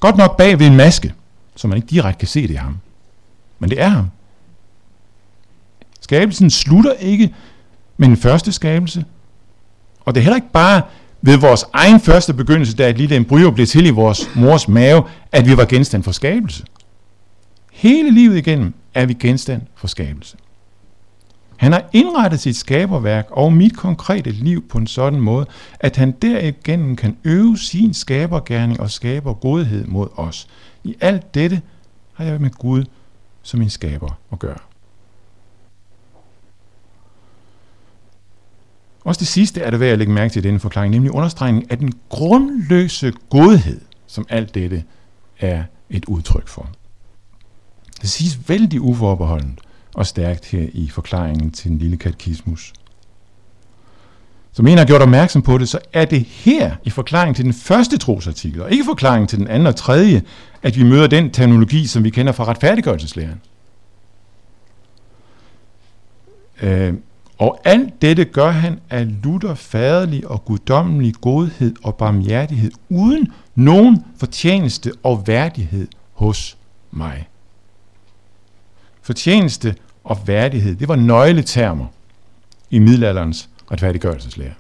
Godt 0.01 0.17
nok 0.17 0.37
bag 0.37 0.59
ved 0.59 0.67
en 0.67 0.77
maske, 0.77 1.15
så 1.57 1.69
man 1.69 1.77
ikke 1.77 1.89
direkte 1.89 2.19
kan 2.19 2.29
se 2.29 2.43
det 2.43 2.51
i 2.51 2.55
ham. 2.55 2.79
Men 3.59 3.71
det 3.71 3.81
er 3.81 3.89
ham. 3.89 4.11
Skabelsen 6.01 6.51
slutter 6.51 6.93
ikke 6.93 7.35
med 7.97 8.09
den 8.09 8.17
første 8.17 8.53
skabelse. 8.53 9.05
Og 10.01 10.15
det 10.15 10.21
er 10.21 10.25
heller 10.25 10.37
ikke 10.37 10.53
bare 10.53 10.83
ved 11.23 11.37
vores 11.37 11.65
egen 11.73 12.01
første 12.01 12.35
begyndelse, 12.35 12.77
da 12.77 12.91
et 12.91 12.99
lille 12.99 13.17
embryo 13.17 13.51
blev 13.51 13.67
til 13.67 13.87
i 13.87 13.91
vores 13.91 14.31
mors 14.37 14.69
mave, 14.69 15.03
at 15.33 15.47
vi 15.47 15.57
var 15.57 15.65
genstand 15.65 16.03
for 16.03 16.13
skabelse. 16.13 16.65
Hele 17.73 18.11
livet 18.11 18.37
igennem 18.37 18.75
er 18.95 19.07
vi 19.07 19.15
genstand 19.15 19.63
for 19.77 19.87
skabelse. 19.87 20.37
Han 21.57 21.73
har 21.73 21.85
indrettet 21.93 22.41
sit 22.41 22.57
skaberværk 22.57 23.27
og 23.31 23.53
mit 23.53 23.77
konkrete 23.77 24.31
liv 24.31 24.69
på 24.69 24.79
en 24.79 24.87
sådan 24.87 25.21
måde, 25.21 25.47
at 25.81 25.97
han 25.97 26.11
derigennem 26.11 26.97
kan 26.97 27.17
øve 27.25 27.59
sin 27.59 27.95
skabergærning 27.95 28.81
og 28.81 28.91
skaber 28.91 29.35
godhed 29.35 29.87
mod 29.87 30.09
os. 30.17 30.49
I 30.85 30.97
alt 31.01 31.35
dette 31.35 31.61
har 32.13 32.25
jeg 32.25 32.41
med 32.41 32.51
Gud 32.51 32.85
som 33.43 33.61
min 33.61 33.71
skaber 33.71 34.19
at 34.33 34.39
gøre. 34.39 34.68
Også 39.05 39.19
det 39.19 39.29
sidste 39.29 39.61
er 39.61 39.71
det 39.71 39.81
værd 39.81 39.93
at 39.93 39.99
lægge 39.99 40.13
mærke 40.13 40.33
til 40.33 40.45
i 40.45 40.49
denne 40.49 40.61
forklaring, 40.61 40.91
nemlig 40.91 41.13
understregning 41.13 41.71
af 41.71 41.79
den 41.79 41.93
grundløse 42.09 43.13
godhed, 43.31 43.81
som 44.07 44.27
alt 44.29 44.55
dette 44.55 44.85
er 45.41 45.65
et 45.91 46.05
udtryk 46.05 46.49
for. 46.49 46.69
Det 48.01 48.11
siges 48.11 48.49
vældig 48.49 48.81
uforbeholdent 48.81 49.61
og 49.95 50.07
stærkt 50.07 50.47
her 50.47 50.67
i 50.73 50.89
forklaringen 50.89 51.51
til 51.51 51.71
den 51.71 51.79
lille 51.79 51.97
katekismus. 51.97 52.73
Som 54.53 54.67
en 54.67 54.79
har 54.79 54.85
gjort 54.85 55.03
opmærksom 55.03 55.43
på 55.43 55.59
det, 55.59 55.69
så 55.69 55.79
er 55.93 56.05
det 56.05 56.21
her 56.21 56.77
i 56.85 56.91
forklaringen 56.91 57.35
til 57.35 57.45
den 57.45 57.53
første 57.53 57.99
trosartikel, 57.99 58.63
og 58.63 58.73
ikke 58.73 58.85
forklaringen 58.85 59.29
til 59.29 59.39
den 59.39 59.49
anden 59.49 59.67
og 59.67 59.77
tredje, 59.77 60.23
at 60.63 60.77
vi 60.77 60.83
møder 60.83 61.07
den 61.07 61.31
terminologi, 61.31 61.87
som 61.87 62.05
vi 62.05 62.11
kender 62.11 62.33
fra 62.33 62.45
retfærdiggørelseslæren. 62.45 63.41
Øh, 66.63 66.95
og 67.39 67.61
alt 67.65 68.03
dette 68.03 68.25
gør 68.25 68.51
han 68.51 68.81
af 68.91 69.23
Luther 69.23 69.55
faderlig 69.55 70.29
og 70.29 70.45
guddommelig 70.45 71.15
godhed 71.21 71.75
og 71.83 71.95
barmhjertighed, 71.95 72.71
uden 72.89 73.33
nogen 73.55 74.05
fortjeneste 74.17 74.93
og 75.03 75.27
værdighed 75.27 75.89
hos 76.13 76.57
mig. 76.91 77.29
Fortjeneste 79.03 79.77
og 80.05 80.19
værdighed, 80.27 80.77
det 80.77 80.89
var 80.89 80.97
nøgletermer 80.97 81.87
i 82.71 82.79
middelalderens 82.79 83.49
retfærdiggørelseslære. 83.71 84.55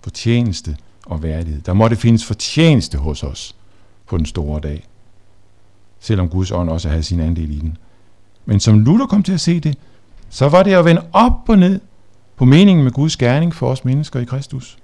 Fortjeneste 0.00 0.76
og 1.06 1.22
værdighed. 1.22 1.62
Der 1.62 1.72
måtte 1.72 1.96
findes 1.96 2.24
fortjeneste 2.24 2.98
hos 2.98 3.22
os 3.22 3.56
på 4.06 4.18
den 4.18 4.26
store 4.26 4.60
dag. 4.60 4.84
Selvom 6.00 6.28
Guds 6.28 6.50
ånd 6.50 6.70
også 6.70 6.88
havde 6.88 7.02
sin 7.02 7.20
andel 7.20 7.50
i 7.50 7.58
den. 7.58 7.76
Men 8.44 8.60
som 8.60 8.78
Luther 8.78 9.06
kom 9.06 9.22
til 9.22 9.32
at 9.32 9.40
se 9.40 9.60
det, 9.60 9.78
så 10.28 10.48
var 10.48 10.62
det 10.62 10.72
at 10.72 10.84
vende 10.84 11.02
op 11.12 11.48
og 11.48 11.58
ned 11.58 11.80
på 12.36 12.44
meningen 12.44 12.84
med 12.84 12.92
Guds 12.92 13.16
gerning 13.16 13.54
for 13.54 13.70
os 13.70 13.84
mennesker 13.84 14.20
i 14.20 14.24
Kristus. 14.24 14.78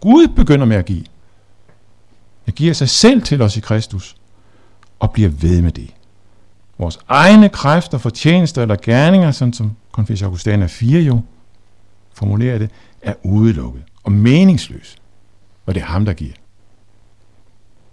Gud 0.00 0.28
begynder 0.28 0.66
med 0.66 0.76
at 0.76 0.84
give. 0.84 1.04
Han 2.44 2.54
giver 2.54 2.72
sig 2.72 2.88
selv 2.88 3.22
til 3.22 3.42
os 3.42 3.56
i 3.56 3.60
Kristus 3.60 4.16
og 4.98 5.12
bliver 5.12 5.28
ved 5.28 5.62
med 5.62 5.72
det. 5.72 5.94
Vores 6.78 6.98
egne 7.08 7.48
kræfter, 7.48 7.98
fortjenester 7.98 8.62
eller 8.62 8.76
gerninger, 8.82 9.30
sådan 9.30 9.52
som 9.52 9.76
Confessio 9.92 10.26
Augustana 10.26 10.66
4 10.66 11.00
jo 11.00 11.20
formulerer 12.12 12.58
det, 12.58 12.70
er 13.02 13.14
udelukket 13.22 13.82
og 14.04 14.12
meningsløs. 14.12 14.96
Og 15.66 15.74
det 15.74 15.80
er 15.80 15.86
ham, 15.86 16.04
der 16.04 16.12
giver. 16.12 16.32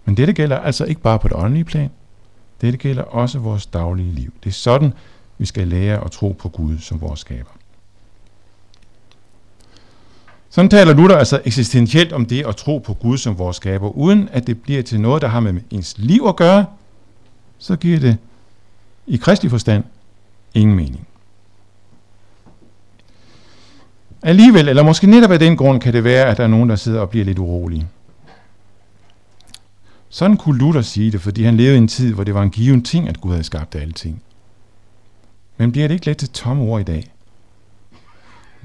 Men 0.04 0.16
dette 0.16 0.32
gælder 0.32 0.58
altså 0.58 0.84
ikke 0.84 1.00
bare 1.00 1.18
på 1.18 1.28
det 1.28 1.36
åndelige 1.36 1.64
plan. 1.64 1.90
Dette 2.60 2.78
gælder 2.78 3.02
også 3.02 3.38
vores 3.38 3.66
daglige 3.66 4.12
liv. 4.12 4.32
Det 4.44 4.50
er 4.50 4.54
sådan, 4.54 4.92
vi 5.38 5.46
skal 5.46 5.68
lære 5.68 6.04
at 6.04 6.10
tro 6.10 6.36
på 6.38 6.48
Gud 6.48 6.78
som 6.78 7.00
vores 7.00 7.20
skaber. 7.20 7.50
Sådan 10.56 10.68
taler 10.68 10.94
Luther 10.94 11.16
altså 11.16 11.40
eksistentielt 11.44 12.12
om 12.12 12.26
det 12.26 12.46
at 12.46 12.56
tro 12.56 12.78
på 12.78 12.94
Gud 12.94 13.18
som 13.18 13.38
vores 13.38 13.56
skaber, 13.56 13.88
uden 13.88 14.28
at 14.32 14.46
det 14.46 14.62
bliver 14.62 14.82
til 14.82 15.00
noget, 15.00 15.22
der 15.22 15.28
har 15.28 15.40
med 15.40 15.60
ens 15.70 15.94
liv 15.98 16.24
at 16.28 16.36
gøre, 16.36 16.66
så 17.58 17.76
giver 17.76 17.98
det 17.98 18.18
i 19.06 19.16
kristelig 19.16 19.50
forstand 19.50 19.84
ingen 20.54 20.76
mening. 20.76 21.06
Alligevel, 24.22 24.68
eller 24.68 24.82
måske 24.82 25.06
netop 25.06 25.30
af 25.30 25.38
den 25.38 25.56
grund, 25.56 25.80
kan 25.80 25.92
det 25.92 26.04
være, 26.04 26.24
at 26.24 26.36
der 26.36 26.44
er 26.44 26.48
nogen, 26.48 26.68
der 26.68 26.76
sidder 26.76 27.00
og 27.00 27.10
bliver 27.10 27.24
lidt 27.24 27.38
urolige. 27.38 27.86
Sådan 30.08 30.36
kunne 30.36 30.58
Luther 30.58 30.82
sige 30.82 31.10
det, 31.10 31.20
fordi 31.20 31.42
han 31.42 31.56
levede 31.56 31.74
i 31.74 31.78
en 31.78 31.88
tid, 31.88 32.14
hvor 32.14 32.24
det 32.24 32.34
var 32.34 32.42
en 32.42 32.50
given 32.50 32.82
ting, 32.82 33.08
at 33.08 33.20
Gud 33.20 33.30
havde 33.30 33.44
skabt 33.44 33.74
alle 33.74 33.92
ting. 33.92 34.22
Men 35.56 35.72
bliver 35.72 35.88
det 35.88 35.94
ikke 35.94 36.06
let 36.06 36.16
til 36.16 36.28
tomme 36.28 36.64
ord 36.64 36.80
i 36.80 36.84
dag? 36.84 37.15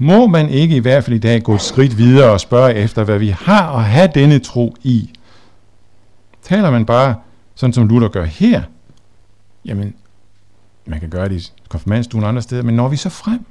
Må 0.02 0.26
man 0.26 0.48
ikke 0.48 0.76
i 0.76 0.78
hvert 0.78 1.04
fald 1.04 1.16
i 1.16 1.18
dag 1.18 1.42
gå 1.42 1.54
et 1.54 1.60
skridt 1.60 1.98
videre 1.98 2.30
og 2.30 2.40
spørge 2.40 2.74
efter, 2.74 3.04
hvad 3.04 3.18
vi 3.18 3.28
har 3.28 3.76
at 3.76 3.84
have 3.84 4.10
denne 4.14 4.38
tro 4.38 4.76
i? 4.82 5.10
Taler 6.42 6.70
man 6.70 6.86
bare, 6.86 7.16
sådan 7.54 7.72
som 7.72 7.88
Luther 7.88 8.08
gør 8.08 8.24
her, 8.24 8.62
jamen, 9.64 9.94
man 10.86 11.00
kan 11.00 11.10
gøre 11.10 11.28
det 11.28 11.42
i 11.42 11.52
konfirmandstuen 11.68 12.24
og 12.24 12.28
andre 12.28 12.42
steder, 12.42 12.62
men 12.62 12.76
når 12.76 12.88
vi 12.88 12.96
så 12.96 13.08
frem 13.08 13.46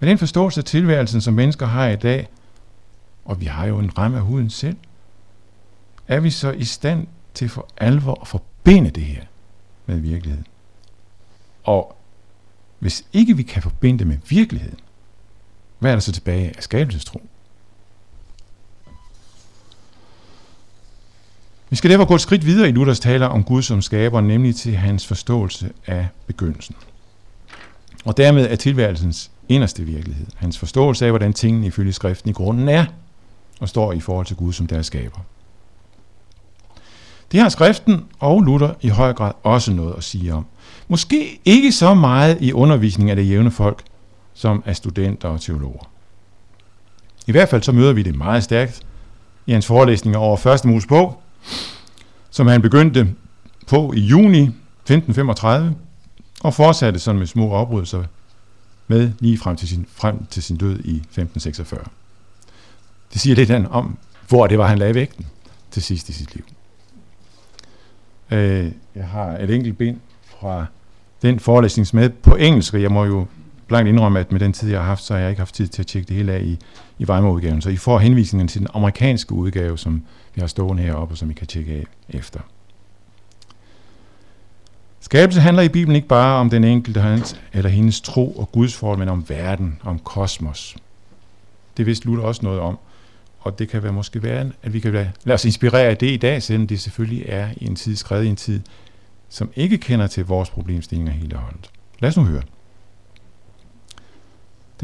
med 0.00 0.08
den 0.08 0.18
forståelse 0.18 0.60
af 0.60 0.64
tilværelsen, 0.64 1.20
som 1.20 1.34
mennesker 1.34 1.66
har 1.66 1.88
i 1.88 1.96
dag, 1.96 2.28
og 3.24 3.40
vi 3.40 3.46
har 3.46 3.66
jo 3.66 3.78
en 3.78 3.98
ramme 3.98 4.16
af 4.16 4.22
huden 4.22 4.50
selv, 4.50 4.76
er 6.08 6.20
vi 6.20 6.30
så 6.30 6.50
i 6.50 6.64
stand 6.64 7.06
til 7.34 7.48
for 7.48 7.68
alvor 7.76 8.18
at 8.20 8.28
forbinde 8.28 8.90
det 8.90 9.02
her 9.02 9.22
med 9.86 9.98
virkeligheden. 9.98 10.46
Og 11.64 11.96
hvis 12.78 13.04
ikke 13.12 13.36
vi 13.36 13.42
kan 13.42 13.62
forbinde 13.62 13.98
det 13.98 14.06
med 14.06 14.18
virkeligheden, 14.28 14.78
hvad 15.84 15.92
er 15.92 15.96
der 15.96 16.00
så 16.00 16.12
tilbage 16.12 16.52
af 16.56 16.62
skabelsestro? 16.62 17.22
Vi 21.70 21.76
skal 21.76 21.90
derfor 21.90 22.04
gå 22.04 22.14
et 22.14 22.20
skridt 22.20 22.46
videre 22.46 22.68
i 22.68 22.72
Luthers 22.72 23.00
taler 23.00 23.26
om 23.26 23.44
Gud 23.44 23.62
som 23.62 23.82
skaber, 23.82 24.20
nemlig 24.20 24.56
til 24.56 24.76
hans 24.76 25.06
forståelse 25.06 25.70
af 25.86 26.08
begyndelsen. 26.26 26.74
Og 28.04 28.16
dermed 28.16 28.50
er 28.50 28.56
tilværelsens 28.56 29.30
inderste 29.48 29.82
virkelighed. 29.82 30.26
Hans 30.36 30.58
forståelse 30.58 31.04
af, 31.04 31.12
hvordan 31.12 31.32
tingene 31.32 31.66
ifølge 31.66 31.92
skriften 31.92 32.30
i 32.30 32.32
grunden 32.32 32.68
er, 32.68 32.84
og 33.60 33.68
står 33.68 33.92
i 33.92 34.00
forhold 34.00 34.26
til 34.26 34.36
Gud 34.36 34.52
som 34.52 34.66
deres 34.66 34.86
skaber. 34.86 35.18
Det 37.32 37.40
har 37.40 37.48
skriften 37.48 38.04
og 38.18 38.42
Luther 38.42 38.74
i 38.80 38.88
høj 38.88 39.12
grad 39.12 39.32
også 39.42 39.72
noget 39.72 39.94
at 39.96 40.04
sige 40.04 40.34
om. 40.34 40.46
Måske 40.88 41.40
ikke 41.44 41.72
så 41.72 41.94
meget 41.94 42.38
i 42.40 42.52
undervisning 42.52 43.10
af 43.10 43.16
det 43.16 43.28
jævne 43.28 43.50
folk, 43.50 43.84
som 44.34 44.62
er 44.66 44.72
studenter 44.72 45.28
og 45.28 45.40
teologer. 45.40 45.90
I 47.26 47.32
hvert 47.32 47.48
fald 47.48 47.62
så 47.62 47.72
møder 47.72 47.92
vi 47.92 48.02
det 48.02 48.16
meget 48.16 48.44
stærkt 48.44 48.82
i 49.46 49.52
hans 49.52 49.66
forelæsninger 49.66 50.18
over 50.18 50.36
første 50.36 50.68
Mosebog, 50.68 51.22
som 52.30 52.46
han 52.46 52.62
begyndte 52.62 53.14
på 53.66 53.92
i 53.92 54.00
juni 54.00 54.42
1535, 54.42 55.74
og 56.40 56.54
fortsatte 56.54 57.00
sådan 57.00 57.18
med 57.18 57.26
små 57.26 57.50
opbrydelser 57.50 58.04
med 58.86 59.12
lige 59.20 59.38
frem 59.38 59.56
til 59.56 59.68
sin, 59.68 59.86
frem 59.88 60.26
til 60.26 60.42
sin 60.42 60.56
død 60.56 60.78
i 60.78 60.96
1546. 60.96 61.84
Det 63.12 63.20
siger 63.20 63.36
lidt 63.36 63.50
om, 63.50 63.98
hvor 64.28 64.46
det 64.46 64.58
var, 64.58 64.66
han 64.66 64.78
lagde 64.78 64.94
vægten 64.94 65.26
til 65.70 65.82
sidst 65.82 66.08
i 66.08 66.12
sit 66.12 66.34
liv. 66.34 66.44
Øh, 68.30 68.72
jeg 68.94 69.08
har 69.08 69.38
et 69.38 69.50
enkelt 69.50 69.78
bind 69.78 69.96
fra 70.24 70.66
den 71.22 71.40
forelæsning 71.40 71.88
med 71.92 72.10
på 72.10 72.36
engelsk, 72.36 72.74
jeg 72.74 72.92
må 72.92 73.04
jo 73.04 73.26
blankt 73.74 73.88
indrømme, 73.88 74.20
at 74.20 74.32
med 74.32 74.40
den 74.40 74.52
tid, 74.52 74.70
jeg 74.70 74.78
har 74.80 74.86
haft, 74.86 75.02
så 75.02 75.14
har 75.14 75.20
jeg 75.20 75.30
ikke 75.30 75.40
haft 75.40 75.54
tid 75.54 75.68
til 75.68 75.82
at 75.82 75.86
tjekke 75.86 76.08
det 76.08 76.16
hele 76.16 76.32
af 76.32 76.42
i, 76.42 76.58
i 76.98 77.04
Weimar-udgaven. 77.04 77.62
Så 77.62 77.70
I 77.70 77.76
får 77.76 77.98
henvisningen 77.98 78.48
til 78.48 78.60
den 78.60 78.68
amerikanske 78.74 79.32
udgave, 79.32 79.78
som 79.78 80.02
vi 80.34 80.40
har 80.40 80.46
stående 80.46 80.82
heroppe, 80.82 81.14
og 81.14 81.18
som 81.18 81.30
I 81.30 81.34
kan 81.34 81.46
tjekke 81.46 81.72
af 81.72 81.84
efter. 82.08 82.40
Skabelse 85.00 85.40
handler 85.40 85.62
i 85.62 85.68
Bibelen 85.68 85.96
ikke 85.96 86.08
bare 86.08 86.36
om 86.36 86.50
den 86.50 86.64
enkelte 86.64 87.00
hans 87.00 87.40
eller 87.52 87.70
hendes 87.70 88.00
tro 88.00 88.32
og 88.32 88.52
Guds 88.52 88.76
forhold, 88.76 88.98
men 88.98 89.08
om 89.08 89.24
verden, 89.28 89.78
om 89.84 89.98
kosmos. 89.98 90.76
Det 91.76 91.86
vidste 91.86 92.06
Luther 92.06 92.24
også 92.24 92.40
noget 92.42 92.60
om, 92.60 92.78
og 93.40 93.58
det 93.58 93.68
kan 93.68 93.82
være 93.82 93.92
måske 93.92 94.22
være, 94.22 94.50
at 94.62 94.72
vi 94.72 94.80
kan 94.80 94.92
lade 94.92 95.34
os 95.34 95.44
inspirere 95.44 95.88
af 95.88 95.96
det 95.96 96.10
i 96.10 96.16
dag, 96.16 96.42
selvom 96.42 96.66
det 96.66 96.80
selvfølgelig 96.80 97.24
er 97.28 97.48
i 97.56 97.66
en 97.66 97.76
tid, 97.76 97.96
skrevet 97.96 98.24
i 98.24 98.28
en 98.28 98.36
tid, 98.36 98.60
som 99.28 99.50
ikke 99.56 99.78
kender 99.78 100.06
til 100.06 100.26
vores 100.26 100.50
problemstillinger 100.50 101.12
helt 101.12 101.32
og 101.32 101.38
holdt. 101.38 101.70
Lad 102.00 102.10
os 102.10 102.16
nu 102.16 102.24
høre. 102.24 102.42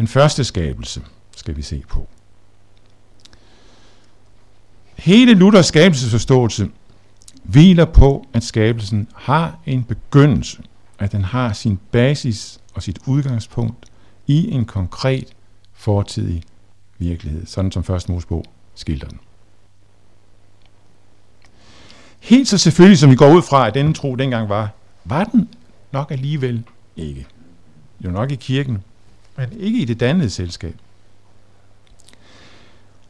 Den 0.00 0.08
første 0.08 0.44
skabelse 0.44 1.02
skal 1.36 1.56
vi 1.56 1.62
se 1.62 1.82
på. 1.88 2.08
Hele 4.96 5.34
Luthers 5.34 5.66
skabelsesforståelse 5.66 6.68
hviler 7.42 7.84
på, 7.84 8.26
at 8.32 8.42
skabelsen 8.42 9.08
har 9.14 9.58
en 9.66 9.84
begyndelse, 9.84 10.62
at 10.98 11.12
den 11.12 11.24
har 11.24 11.52
sin 11.52 11.78
basis 11.92 12.60
og 12.74 12.82
sit 12.82 12.98
udgangspunkt 13.06 13.86
i 14.26 14.50
en 14.50 14.64
konkret 14.64 15.32
fortidig 15.72 16.42
virkelighed, 16.98 17.46
sådan 17.46 17.72
som 17.72 17.84
første 17.84 18.12
Mosebog 18.12 18.44
skildrer 18.74 19.08
den. 19.08 19.20
Helt 22.20 22.48
så 22.48 22.58
selvfølgelig, 22.58 22.98
som 22.98 23.10
vi 23.10 23.16
går 23.16 23.34
ud 23.34 23.42
fra, 23.42 23.66
at 23.66 23.74
denne 23.74 23.94
tro 23.94 24.14
dengang 24.14 24.48
var, 24.48 24.70
var 25.04 25.24
den 25.24 25.48
nok 25.92 26.10
alligevel 26.10 26.64
ikke. 26.96 27.26
Jo 28.04 28.10
nok 28.10 28.30
i 28.30 28.34
kirken, 28.36 28.82
men 29.40 29.60
ikke 29.60 29.78
i 29.78 29.84
det 29.84 30.00
dannede 30.00 30.30
selskab. 30.30 30.74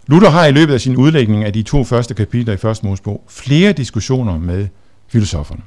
Luther 0.07 0.31
har 0.31 0.47
i 0.47 0.53
løbet 0.53 0.75
af 0.75 0.81
sin 0.81 0.97
udlægning 0.97 1.45
af 1.45 1.53
de 1.53 1.63
to 1.63 1.85
første 1.85 2.15
kapitler 2.15 2.55
i 2.55 2.57
første 2.57 2.87
Mosebog 2.87 3.25
flere 3.29 3.73
diskussioner 3.73 4.39
med 4.39 4.69
filosoferne, 5.07 5.63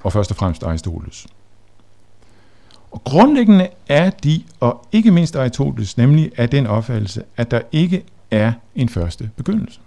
og 0.00 0.12
først 0.12 0.30
og 0.30 0.36
fremmest 0.36 0.62
Aristoteles. 0.62 1.26
Og 2.90 3.04
grundlæggende 3.04 3.68
er 3.88 4.10
de, 4.10 4.42
og 4.60 4.86
ikke 4.92 5.10
mindst 5.10 5.36
Aristoteles, 5.36 5.96
nemlig 5.96 6.32
af 6.36 6.50
den 6.50 6.66
opfattelse, 6.66 7.22
at 7.36 7.50
der 7.50 7.60
ikke 7.72 8.04
er 8.30 8.52
en 8.74 8.88
første 8.88 9.30
begyndelse. 9.36 9.80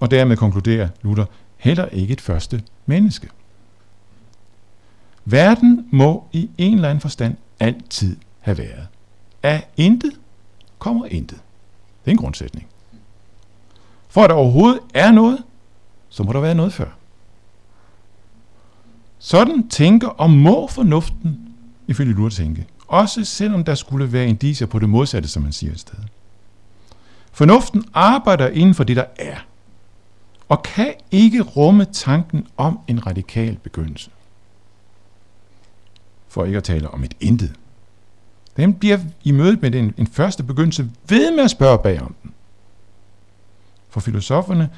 Og 0.00 0.10
dermed 0.10 0.36
konkluderer 0.36 0.88
Luther 1.02 1.24
heller 1.56 1.86
ikke 1.86 2.12
et 2.12 2.20
første 2.20 2.62
menneske. 2.86 3.28
Verden 5.24 5.86
må 5.90 6.24
i 6.32 6.50
en 6.58 6.74
eller 6.74 6.88
anden 6.88 7.00
forstand 7.00 7.36
altid 7.60 8.16
have 8.42 8.58
været. 8.58 8.88
Af 9.42 9.68
intet 9.76 10.12
kommer 10.78 11.06
intet. 11.06 11.38
Det 12.04 12.06
er 12.06 12.10
en 12.10 12.16
grundsætning. 12.16 12.66
For 14.08 14.22
at 14.24 14.30
der 14.30 14.36
overhovedet 14.36 14.80
er 14.94 15.10
noget, 15.10 15.42
så 16.08 16.22
må 16.22 16.32
der 16.32 16.40
være 16.40 16.54
noget 16.54 16.72
før. 16.72 16.90
Sådan 19.18 19.68
tænker 19.68 20.08
og 20.08 20.30
må 20.30 20.66
fornuften, 20.66 21.54
ifølge 21.86 22.12
Luther 22.12 22.44
tænke. 22.44 22.66
Også 22.88 23.24
selvom 23.24 23.64
der 23.64 23.74
skulle 23.74 24.12
være 24.12 24.26
indiser 24.26 24.66
på 24.66 24.78
det 24.78 24.88
modsatte, 24.88 25.28
som 25.28 25.42
man 25.42 25.52
siger 25.52 25.72
et 25.72 25.80
sted. 25.80 25.98
Fornuften 27.32 27.84
arbejder 27.94 28.48
inden 28.48 28.74
for 28.74 28.84
det, 28.84 28.96
der 28.96 29.04
er, 29.16 29.36
og 30.48 30.62
kan 30.62 30.94
ikke 31.10 31.42
rumme 31.42 31.84
tanken 31.84 32.46
om 32.56 32.78
en 32.88 33.06
radikal 33.06 33.56
begyndelse. 33.56 34.10
For 36.28 36.44
ikke 36.44 36.56
at 36.56 36.64
tale 36.64 36.90
om 36.90 37.04
et 37.04 37.14
intet. 37.20 37.52
Den 38.56 38.74
bliver 38.74 38.98
i 39.24 39.30
mødet 39.30 39.62
med 39.62 39.70
den, 39.70 39.94
en 39.98 40.06
første 40.06 40.42
begyndelse 40.42 40.90
ved 41.08 41.30
med 41.30 41.44
at 41.44 41.50
spørge 41.50 41.78
bagom 41.78 42.14
den. 42.22 42.32
For 43.90 44.00
filosoferne 44.00 44.70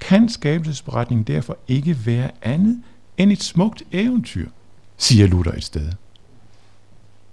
kan 0.00 0.28
skabelsesberetningen 0.28 1.24
derfor 1.24 1.58
ikke 1.68 2.06
være 2.06 2.30
andet 2.42 2.82
end 3.16 3.32
et 3.32 3.42
smukt 3.42 3.82
eventyr, 3.92 4.48
siger 4.96 5.26
Luther 5.26 5.52
et 5.52 5.64
sted. 5.64 5.92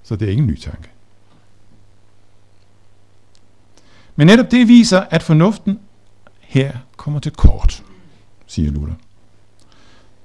Så 0.03 0.15
det 0.15 0.27
er 0.27 0.31
ingen 0.31 0.47
ny 0.47 0.59
tanke. 0.59 0.89
Men 4.15 4.27
netop 4.27 4.51
det 4.51 4.67
viser, 4.67 4.99
at 4.99 5.23
fornuften 5.23 5.79
her 6.39 6.77
kommer 6.97 7.19
til 7.19 7.31
kort, 7.31 7.83
siger 8.47 8.71
Luther. 8.71 8.95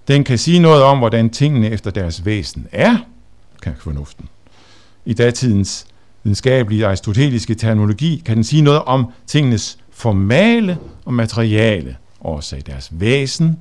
Den 0.09 0.25
kan 0.25 0.39
sige 0.39 0.59
noget 0.59 0.83
om, 0.83 0.99
hvordan 0.99 1.31
tingene 1.31 1.71
efter 1.71 1.91
deres 1.91 2.25
væsen 2.25 2.67
er, 2.73 2.97
kan 3.63 3.75
fornuften 3.79 4.29
i 5.09 5.15
datidens 5.15 5.87
videnskabelige 6.23 6.87
aristoteliske 6.87 7.55
terminologi, 7.55 8.23
kan 8.27 8.37
den 8.37 8.45
sige 8.45 8.63
noget 8.63 8.83
om 8.83 9.13
tingenes 9.27 9.79
formale 9.91 10.79
og 11.05 11.15
materiale 11.15 11.97
årsag, 12.21 12.63
deres 12.67 12.89
væsen 12.93 13.59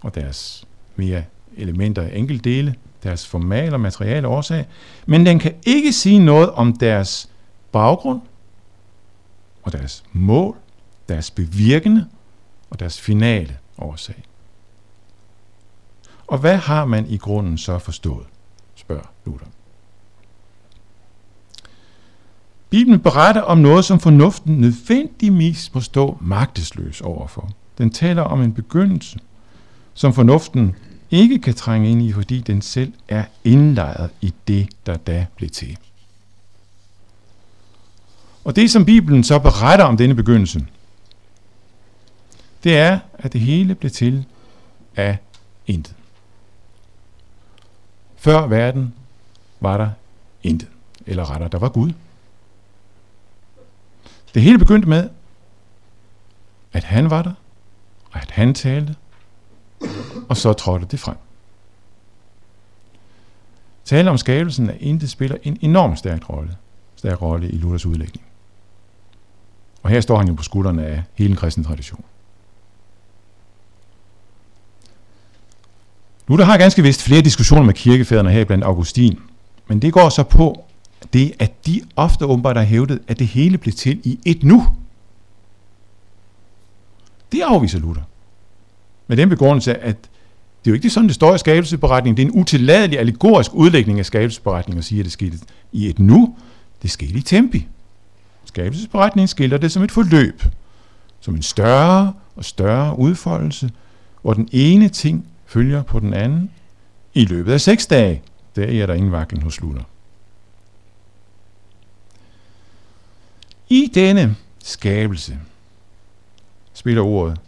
og 0.00 0.14
deres 0.14 0.64
mere 0.96 1.24
elementer 1.56 2.02
og 2.02 2.18
enkeltdele, 2.18 2.74
deres 3.02 3.26
formale 3.26 3.72
og 3.72 3.80
materiale 3.80 4.28
årsag, 4.28 4.66
men 5.06 5.26
den 5.26 5.38
kan 5.38 5.54
ikke 5.66 5.92
sige 5.92 6.18
noget 6.18 6.50
om 6.50 6.76
deres 6.76 7.28
baggrund 7.72 8.20
og 9.62 9.72
deres 9.72 10.04
mål, 10.12 10.56
deres 11.08 11.30
bevirkende 11.30 12.06
og 12.70 12.80
deres 12.80 13.00
finale 13.00 13.58
årsag. 13.78 14.22
Og 16.26 16.38
hvad 16.38 16.56
har 16.56 16.84
man 16.84 17.06
i 17.08 17.16
grunden 17.16 17.58
så 17.58 17.78
forstået, 17.78 18.26
spørger 18.74 19.12
Luther. 19.26 19.46
Bibelen 22.72 23.00
beretter 23.00 23.40
om 23.40 23.58
noget, 23.58 23.84
som 23.84 24.00
fornuften 24.00 24.58
nødvendigvis 24.58 25.74
må 25.74 25.80
stå 25.80 26.18
magtesløs 26.20 27.00
overfor. 27.00 27.50
Den 27.78 27.90
taler 27.90 28.22
om 28.22 28.42
en 28.42 28.52
begyndelse, 28.52 29.18
som 29.94 30.12
fornuften 30.12 30.74
ikke 31.10 31.38
kan 31.38 31.54
trænge 31.54 31.90
ind 31.90 32.02
i, 32.02 32.12
fordi 32.12 32.40
den 32.40 32.62
selv 32.62 32.92
er 33.08 33.24
indlejret 33.44 34.10
i 34.20 34.34
det, 34.48 34.68
der 34.86 34.96
da 34.96 35.26
blev 35.36 35.50
til. 35.50 35.78
Og 38.44 38.56
det, 38.56 38.70
som 38.70 38.84
Bibelen 38.84 39.24
så 39.24 39.38
beretter 39.38 39.84
om 39.84 39.96
denne 39.96 40.14
begyndelse, 40.14 40.66
det 42.64 42.76
er, 42.76 42.98
at 43.14 43.32
det 43.32 43.40
hele 43.40 43.74
blev 43.74 43.90
til 43.90 44.24
af 44.96 45.18
intet. 45.66 45.94
Før 48.16 48.46
verden 48.46 48.94
var 49.60 49.76
der 49.76 49.90
intet. 50.42 50.68
Eller 51.06 51.30
rettere, 51.30 51.48
der 51.48 51.58
var 51.58 51.68
Gud. 51.68 51.92
Det 54.34 54.42
hele 54.42 54.58
begyndte 54.58 54.88
med, 54.88 55.10
at 56.72 56.84
han 56.84 57.10
var 57.10 57.22
der, 57.22 57.32
og 58.10 58.20
at 58.22 58.30
han 58.30 58.54
talte, 58.54 58.96
og 60.28 60.36
så 60.36 60.52
trådte 60.52 60.86
det 60.86 61.00
frem. 61.00 61.16
tale 63.84 64.10
om 64.10 64.18
skabelsen 64.18 64.70
af 64.70 64.76
intet 64.80 65.10
spiller 65.10 65.36
en 65.42 65.58
enorm 65.60 65.96
stærk 65.96 66.30
rolle, 66.30 66.56
stærk 66.96 67.22
rolle 67.22 67.48
i 67.48 67.56
Luthers 67.56 67.86
udlægning. 67.86 68.26
Og 69.82 69.90
her 69.90 70.00
står 70.00 70.18
han 70.18 70.28
jo 70.28 70.34
på 70.34 70.42
skuldrene 70.42 70.86
af 70.86 71.02
hele 71.14 71.28
den 71.28 71.36
kristne 71.36 71.64
tradition. 71.64 72.04
Luther 76.28 76.44
har 76.44 76.58
ganske 76.58 76.82
vist 76.82 77.02
flere 77.02 77.22
diskussioner 77.22 77.62
med 77.62 77.74
kirkefædrene 77.74 78.30
her 78.30 78.44
blandt 78.44 78.64
Augustin, 78.64 79.18
men 79.66 79.82
det 79.82 79.92
går 79.92 80.08
så 80.08 80.22
på 80.22 80.64
det, 81.12 81.32
at 81.38 81.66
de 81.66 81.80
ofte 81.96 82.26
åbenbart 82.26 82.56
har 82.56 82.64
hævdet, 82.64 82.98
at 83.08 83.18
det 83.18 83.26
hele 83.26 83.58
blev 83.58 83.72
til 83.72 84.00
i 84.04 84.18
et 84.24 84.42
nu. 84.42 84.66
Det 87.32 87.40
afviser 87.40 87.78
Luther. 87.78 88.02
Med 89.06 89.16
den 89.16 89.28
begrundelse, 89.28 89.74
at 89.78 89.96
det 90.64 90.70
er 90.70 90.72
jo 90.72 90.74
ikke 90.74 90.90
sådan, 90.90 91.06
det 91.06 91.14
står 91.14 91.34
i 91.34 91.38
skabelsesberetningen. 91.38 92.16
Det 92.16 92.22
er 92.22 92.26
en 92.26 92.40
utilladelig 92.40 92.98
allegorisk 92.98 93.54
udlægning 93.54 93.98
af 93.98 94.06
skabelsesberetningen 94.06 94.78
at 94.78 94.84
sige, 94.84 94.98
at 94.98 95.04
det 95.04 95.12
skete 95.12 95.38
i 95.72 95.88
et 95.88 95.98
nu. 95.98 96.36
Det 96.82 96.90
skete 96.90 97.12
i 97.12 97.20
tempi. 97.20 97.66
Skabelsesberetningen 98.44 99.28
skildrer 99.28 99.58
det 99.58 99.72
som 99.72 99.82
et 99.82 99.92
forløb. 99.92 100.42
Som 101.20 101.34
en 101.34 101.42
større 101.42 102.12
og 102.36 102.44
større 102.44 102.98
udfoldelse, 102.98 103.70
hvor 104.22 104.34
den 104.34 104.48
ene 104.52 104.88
ting 104.88 105.26
følger 105.46 105.82
på 105.82 106.00
den 106.00 106.14
anden 106.14 106.50
i 107.14 107.24
løbet 107.24 107.52
af 107.52 107.60
seks 107.60 107.86
dage. 107.86 108.22
Der 108.56 108.82
er 108.82 108.86
der 108.86 108.94
ingen 108.94 109.12
vaklen 109.12 109.42
hos 109.42 109.60
Luther. 109.60 109.82
I 113.72 113.90
denne 113.94 114.36
skabelse 114.64 115.38
spiller 116.72 117.02
ordet 117.02 117.38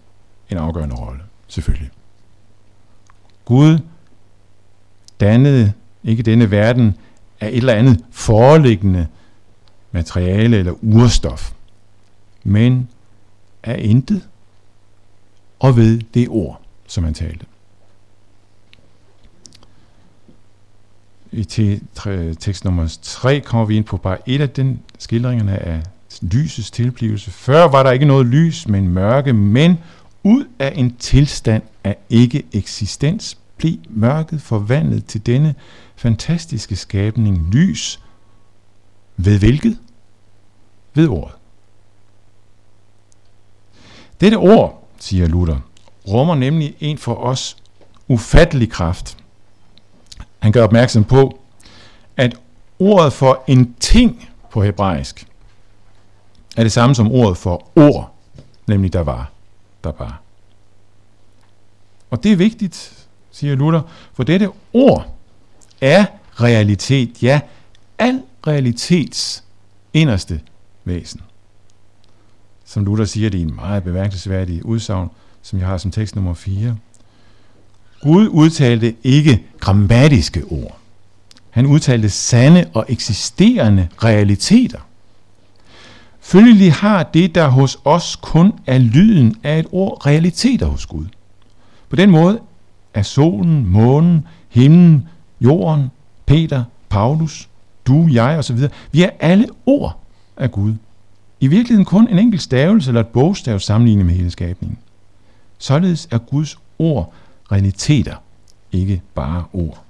en 0.50 0.56
afgørende 0.56 0.94
rolle, 0.94 1.22
selvfølgelig. 1.48 1.90
Gud 3.44 3.78
dannede 5.20 5.72
ikke 6.04 6.22
denne 6.22 6.50
verden 6.50 6.94
af 7.40 7.48
et 7.48 7.56
eller 7.56 7.74
andet 7.74 8.04
foreliggende 8.10 9.06
materiale 9.92 10.56
eller 10.56 10.72
urstof, 10.82 11.52
men 12.44 12.88
af 13.62 13.76
intet 13.78 14.28
og 15.58 15.76
ved 15.76 16.00
det 16.14 16.28
ord, 16.28 16.60
som 16.86 17.04
han 17.04 17.14
talte. 17.14 17.46
I 21.32 21.44
tekst 22.40 22.64
nummer 22.64 22.98
3 23.02 23.40
kommer 23.40 23.66
vi 23.66 23.76
ind 23.76 23.84
på 23.84 23.96
bare 23.96 24.28
et 24.28 24.40
af 24.40 24.50
den 24.50 24.82
skildringerne 24.98 25.58
af 25.58 25.82
lysets 26.22 26.70
tilblivelse. 26.70 27.30
Før 27.30 27.64
var 27.68 27.82
der 27.82 27.90
ikke 27.90 28.06
noget 28.06 28.26
lys, 28.26 28.68
men 28.68 28.88
mørke, 28.88 29.32
men 29.32 29.78
ud 30.22 30.44
af 30.58 30.72
en 30.76 30.96
tilstand 30.96 31.62
af 31.84 31.96
ikke-eksistens 32.10 33.38
blev 33.56 33.76
mørket 33.90 34.42
forvandlet 34.42 35.06
til 35.06 35.26
denne 35.26 35.54
fantastiske 35.96 36.76
skabning 36.76 37.48
lys. 37.52 38.00
Ved 39.16 39.38
hvilket? 39.38 39.78
Ved 40.94 41.08
ordet. 41.08 41.34
Dette 44.20 44.36
ord, 44.36 44.88
siger 44.98 45.26
Luther, 45.26 45.56
rummer 46.08 46.34
nemlig 46.34 46.74
en 46.80 46.98
for 46.98 47.14
os 47.14 47.56
ufattelig 48.08 48.70
kraft. 48.70 49.16
Han 50.38 50.52
gør 50.52 50.64
opmærksom 50.64 51.04
på, 51.04 51.40
at 52.16 52.36
ordet 52.78 53.12
for 53.12 53.44
en 53.46 53.74
ting 53.80 54.28
på 54.50 54.62
hebraisk 54.62 55.26
er 56.56 56.62
det 56.62 56.72
samme 56.72 56.94
som 56.94 57.12
ordet 57.12 57.36
for 57.36 57.68
ord, 57.76 58.14
nemlig 58.66 58.92
der 58.92 59.00
var, 59.00 59.30
der 59.84 59.92
var. 59.98 60.20
Og 62.10 62.22
det 62.22 62.32
er 62.32 62.36
vigtigt, 62.36 63.06
siger 63.30 63.54
Luther, 63.54 63.80
for 64.12 64.22
dette 64.22 64.50
ord 64.72 65.16
er 65.80 66.06
realitet, 66.40 67.22
ja, 67.22 67.40
al 67.98 68.22
realitets 68.46 69.44
inderste 69.92 70.40
væsen. 70.84 71.20
Som 72.64 72.84
Luther 72.84 73.04
siger 73.04 73.30
det 73.30 73.38
i 73.38 73.42
en 73.42 73.54
meget 73.54 73.84
bemærkelsesværdig 73.84 74.66
udsagn, 74.66 75.10
som 75.42 75.58
jeg 75.58 75.68
har 75.68 75.78
som 75.78 75.90
tekst 75.90 76.14
nummer 76.14 76.34
4. 76.34 76.76
Gud 78.02 78.28
udtalte 78.28 78.96
ikke 79.04 79.46
grammatiske 79.60 80.44
ord. 80.44 80.78
Han 81.50 81.66
udtalte 81.66 82.10
sande 82.10 82.70
og 82.74 82.86
eksisterende 82.88 83.88
realiteter. 84.04 84.80
Følgelig 86.24 86.72
har 86.72 87.02
det, 87.02 87.34
der 87.34 87.48
hos 87.48 87.78
os 87.84 88.16
kun 88.16 88.52
er 88.66 88.78
lyden 88.78 89.36
af 89.42 89.58
et 89.58 89.66
ord, 89.72 90.06
realiteter 90.06 90.66
hos 90.66 90.86
Gud. 90.86 91.06
På 91.88 91.96
den 91.96 92.10
måde 92.10 92.40
er 92.94 93.02
solen, 93.02 93.66
månen, 93.66 94.26
himlen, 94.48 95.08
jorden, 95.40 95.90
Peter, 96.26 96.64
Paulus, 96.88 97.48
du, 97.86 98.08
jeg 98.12 98.38
osv. 98.38 98.58
Vi 98.92 99.02
er 99.02 99.10
alle 99.20 99.46
ord 99.66 100.00
af 100.36 100.50
Gud. 100.50 100.74
I 101.40 101.46
virkeligheden 101.46 101.84
kun 101.84 102.08
en 102.08 102.18
enkelt 102.18 102.42
stavelse 102.42 102.90
eller 102.90 103.00
et 103.00 103.06
bogstav 103.06 103.58
sammenlignet 103.58 104.06
med 104.06 104.14
hele 104.14 104.30
skabningen. 104.30 104.78
Således 105.58 106.08
er 106.10 106.18
Guds 106.18 106.58
ord 106.78 107.12
realiteter, 107.52 108.14
ikke 108.72 109.02
bare 109.14 109.44
ord. 109.52 109.82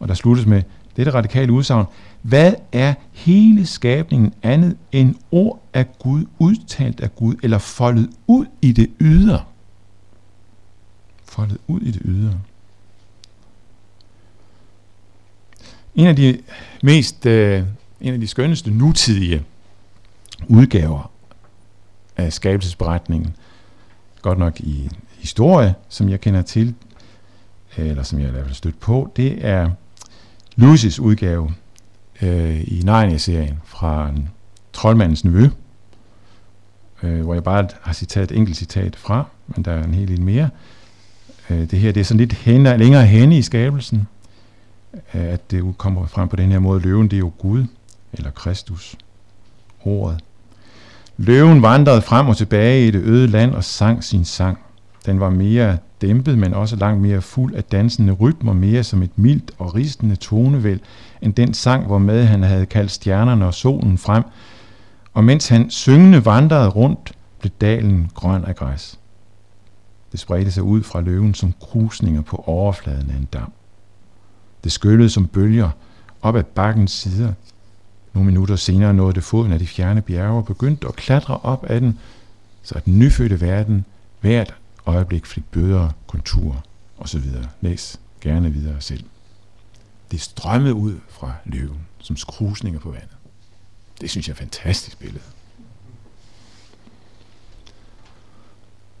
Og 0.00 0.08
der 0.08 0.14
sluttes 0.14 0.46
med 0.46 0.62
dette 0.96 1.14
radikale 1.14 1.52
udsagn. 1.52 1.86
Hvad 2.22 2.54
er 2.72 2.94
hele 3.12 3.66
skabningen 3.66 4.34
andet 4.42 4.76
end 4.92 5.14
ord 5.30 5.62
af 5.72 5.98
Gud, 5.98 6.24
udtalt 6.38 7.00
af 7.00 7.14
Gud, 7.14 7.34
eller 7.42 7.58
foldet 7.58 8.10
ud 8.26 8.46
i 8.62 8.72
det 8.72 8.90
ydre? 9.00 9.44
Foldet 11.24 11.58
ud 11.66 11.80
i 11.80 11.90
det 11.90 12.02
ydre. 12.04 12.40
En 15.94 16.06
af 16.06 16.16
de 16.16 16.38
mest, 16.82 17.26
øh, 17.26 17.64
en 18.00 18.14
af 18.14 18.20
de 18.20 18.26
skønneste 18.26 18.70
nutidige 18.70 19.44
udgaver 20.48 21.10
af 22.16 22.32
skabelsesberetningen, 22.32 23.36
godt 24.22 24.38
nok 24.38 24.60
i 24.60 24.90
historie, 25.18 25.74
som 25.88 26.08
jeg 26.08 26.20
kender 26.20 26.42
til, 26.42 26.74
eller 27.76 28.02
som 28.02 28.18
jeg 28.18 28.28
i 28.28 28.30
hvert 28.30 28.44
fald 28.44 28.54
stødt 28.54 28.80
på, 28.80 29.12
det 29.16 29.44
er 29.46 29.70
Lucis 30.56 31.00
udgave 31.00 31.54
øh, 32.22 32.60
i 32.60 32.82
Narnia-serien 32.84 33.58
fra 33.64 34.10
Troldmandens 34.72 35.24
Nevø, 35.24 35.48
øh, 37.02 37.24
hvor 37.24 37.34
jeg 37.34 37.44
bare 37.44 37.68
har 37.82 37.92
citat, 37.92 38.30
et 38.30 38.36
enkelt 38.36 38.56
citat 38.56 38.96
fra, 38.96 39.24
men 39.46 39.64
der 39.64 39.72
er 39.72 39.84
en 39.84 39.94
hel 39.94 40.08
del 40.08 40.22
mere. 40.22 40.50
Øh, 41.50 41.70
det 41.70 41.78
her 41.78 41.92
det 41.92 42.00
er 42.00 42.04
sådan 42.04 42.18
lidt 42.18 42.32
hen, 42.32 42.62
længere 42.62 43.06
henne 43.06 43.38
i 43.38 43.42
skabelsen, 43.42 44.06
øh, 44.94 45.00
at 45.20 45.50
det 45.50 45.78
kommer 45.78 46.06
frem 46.06 46.28
på 46.28 46.36
den 46.36 46.52
her 46.52 46.58
måde. 46.58 46.80
Løven, 46.80 47.08
det 47.08 47.16
er 47.16 47.20
jo 47.20 47.32
Gud, 47.38 47.64
eller 48.12 48.30
Kristus, 48.30 48.96
ordet. 49.84 50.20
Løven 51.16 51.62
vandrede 51.62 52.02
frem 52.02 52.28
og 52.28 52.36
tilbage 52.36 52.86
i 52.86 52.90
det 52.90 53.02
øde 53.02 53.26
land 53.26 53.54
og 53.54 53.64
sang 53.64 54.04
sin 54.04 54.24
sang. 54.24 54.58
Den 55.06 55.20
var 55.20 55.30
mere 55.30 55.78
dæmpet, 56.00 56.38
men 56.38 56.54
også 56.54 56.76
langt 56.76 57.02
mere 57.02 57.22
fuld 57.22 57.54
af 57.54 57.64
dansende 57.64 58.12
rytmer, 58.12 58.52
mere 58.52 58.84
som 58.84 59.02
et 59.02 59.18
mildt 59.18 59.50
og 59.58 59.74
ristende 59.74 60.16
tonevæld, 60.16 60.80
end 61.22 61.34
den 61.34 61.54
sang, 61.54 61.86
hvor 61.86 61.98
med 61.98 62.24
han 62.24 62.42
havde 62.42 62.66
kaldt 62.66 62.90
stjernerne 62.90 63.46
og 63.46 63.54
solen 63.54 63.98
frem. 63.98 64.24
Og 65.14 65.24
mens 65.24 65.48
han 65.48 65.70
syngende 65.70 66.24
vandrede 66.24 66.68
rundt, 66.68 67.12
blev 67.40 67.52
dalen 67.60 68.10
grøn 68.14 68.44
af 68.44 68.56
græs. 68.56 68.98
Det 70.12 70.20
spredte 70.20 70.52
sig 70.52 70.62
ud 70.62 70.82
fra 70.82 71.00
løven 71.00 71.34
som 71.34 71.54
krusninger 71.60 72.22
på 72.22 72.44
overfladen 72.46 73.10
af 73.10 73.16
en 73.16 73.28
dam. 73.32 73.52
Det 74.64 74.72
skyllede 74.72 75.10
som 75.10 75.26
bølger 75.26 75.70
op 76.22 76.36
ad 76.36 76.44
bakkens 76.44 76.92
sider. 76.92 77.32
Nogle 78.14 78.26
minutter 78.26 78.56
senere 78.56 78.94
nåede 78.94 79.14
det 79.14 79.22
foden 79.22 79.52
af 79.52 79.58
de 79.58 79.66
fjerne 79.66 80.02
bjerge 80.02 80.36
og 80.36 80.44
begyndte 80.44 80.88
at 80.88 80.96
klatre 80.96 81.40
op 81.42 81.66
ad 81.68 81.80
den, 81.80 81.98
så 82.62 82.80
den 82.84 82.98
nyfødte 82.98 83.40
verden 83.40 83.84
hvert 84.20 84.54
øjeblik 84.88 85.26
fik 85.26 85.44
bøder, 85.50 85.90
kontur 86.06 86.64
osv. 86.98 87.22
Læs 87.60 88.00
gerne 88.20 88.52
videre 88.52 88.80
selv. 88.80 89.04
Det 90.10 90.20
strømmede 90.20 90.74
ud 90.74 90.94
fra 91.08 91.32
løven 91.44 91.78
som 91.98 92.16
skrusninger 92.16 92.80
på 92.80 92.90
vandet. 92.90 93.16
Det 94.00 94.10
synes 94.10 94.28
jeg 94.28 94.32
er 94.32 94.34
et 94.34 94.38
fantastisk 94.38 94.98
billede. 94.98 95.24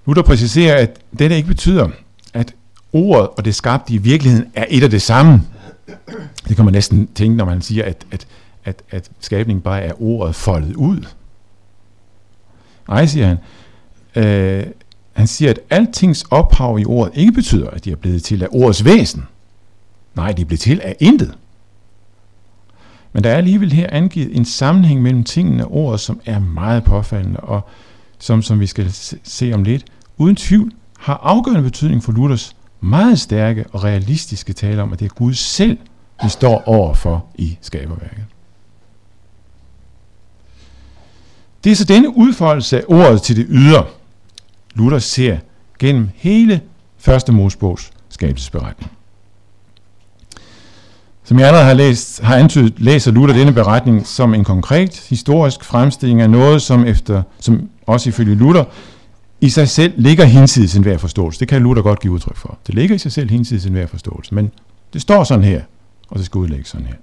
Luther 0.06 0.22
præciserer, 0.22 0.76
at 0.76 1.00
dette 1.18 1.36
ikke 1.36 1.48
betyder, 1.48 1.90
at 2.34 2.54
ordet 2.92 3.28
og 3.28 3.44
det 3.44 3.54
skabte 3.54 3.94
i 3.94 3.96
virkeligheden 3.96 4.52
er 4.54 4.66
et 4.68 4.84
og 4.84 4.90
det 4.90 5.02
samme. 5.02 5.42
Det 6.48 6.56
kan 6.56 6.64
man 6.64 6.74
næsten 6.74 7.06
tænke, 7.06 7.36
når 7.36 7.44
man 7.44 7.62
siger, 7.62 7.84
at, 7.84 8.06
at, 8.10 8.26
at, 8.64 8.82
at 8.90 9.10
skabningen 9.20 9.62
bare 9.62 9.82
er 9.82 10.02
ordet 10.02 10.34
foldet 10.34 10.76
ud. 10.76 11.06
Nej, 12.88 13.06
siger 13.06 13.26
han. 13.26 13.38
Øh, 14.16 14.66
han 15.18 15.26
siger, 15.26 15.50
at 15.50 15.60
altings 15.70 16.24
ophav 16.30 16.78
i 16.78 16.84
ordet 16.84 17.16
ikke 17.16 17.32
betyder, 17.32 17.70
at 17.70 17.84
de 17.84 17.92
er 17.92 17.96
blevet 17.96 18.22
til 18.22 18.42
af 18.42 18.48
ordets 18.50 18.84
væsen. 18.84 19.24
Nej, 20.14 20.32
de 20.32 20.42
er 20.42 20.46
blevet 20.46 20.60
til 20.60 20.80
af 20.80 20.96
intet. 21.00 21.34
Men 23.12 23.24
der 23.24 23.30
er 23.30 23.36
alligevel 23.36 23.72
her 23.72 23.86
angivet 23.92 24.36
en 24.36 24.44
sammenhæng 24.44 25.02
mellem 25.02 25.24
tingene 25.24 25.64
og 25.64 25.72
ordet, 25.72 26.00
som 26.00 26.20
er 26.26 26.38
meget 26.38 26.84
påfaldende, 26.84 27.40
og 27.40 27.60
som, 28.18 28.42
som 28.42 28.60
vi 28.60 28.66
skal 28.66 28.90
se 29.22 29.52
om 29.54 29.62
lidt, 29.62 29.84
uden 30.16 30.36
tvivl 30.36 30.72
har 30.98 31.20
afgørende 31.22 31.62
betydning 31.62 32.04
for 32.04 32.12
Luthers 32.12 32.56
meget 32.80 33.20
stærke 33.20 33.64
og 33.72 33.84
realistiske 33.84 34.52
tale 34.52 34.82
om, 34.82 34.92
at 34.92 34.98
det 34.98 35.04
er 35.04 35.14
Gud 35.14 35.34
selv, 35.34 35.78
vi 36.22 36.28
står 36.28 36.62
overfor 36.66 37.26
i 37.34 37.58
skaberværket. 37.60 38.24
Det 41.64 41.72
er 41.72 41.76
så 41.76 41.84
denne 41.84 42.16
udfoldelse 42.16 42.78
af 42.78 42.84
ordet 42.88 43.22
til 43.22 43.36
det 43.36 43.46
ydre, 43.48 43.84
Luther 44.78 44.98
ser 44.98 45.38
gennem 45.78 46.08
hele 46.14 46.60
første 46.98 47.32
Mosebogs 47.32 47.90
skabelsesberetning. 48.08 48.90
Som 51.24 51.38
jeg 51.38 51.46
allerede 51.46 51.66
har, 51.66 51.74
læst, 51.74 52.22
har 52.22 52.36
antydet, 52.36 52.80
læser 52.80 53.10
Luther 53.10 53.36
denne 53.36 53.52
beretning 53.52 54.06
som 54.06 54.34
en 54.34 54.44
konkret 54.44 55.04
historisk 55.08 55.64
fremstilling 55.64 56.20
af 56.20 56.30
noget, 56.30 56.62
som, 56.62 56.86
efter, 56.86 57.22
som 57.40 57.68
også 57.86 58.08
ifølge 58.08 58.34
Luther 58.34 58.64
i 59.40 59.48
sig 59.48 59.68
selv 59.68 59.92
ligger 59.96 60.24
hinsides 60.24 60.76
enhver 60.76 60.98
forståelse. 60.98 61.40
Det 61.40 61.48
kan 61.48 61.62
Luther 61.62 61.82
godt 61.82 62.00
give 62.00 62.12
udtryk 62.12 62.36
for. 62.36 62.58
Det 62.66 62.74
ligger 62.74 62.94
i 62.94 62.98
sig 62.98 63.12
selv 63.12 63.30
hinsides 63.30 63.66
enhver 63.66 63.86
forståelse, 63.86 64.34
men 64.34 64.50
det 64.92 65.02
står 65.02 65.24
sådan 65.24 65.44
her, 65.44 65.62
og 66.08 66.18
det 66.18 66.26
skal 66.26 66.38
udlægges 66.38 66.68
sådan 66.68 66.86
her. 66.86 66.94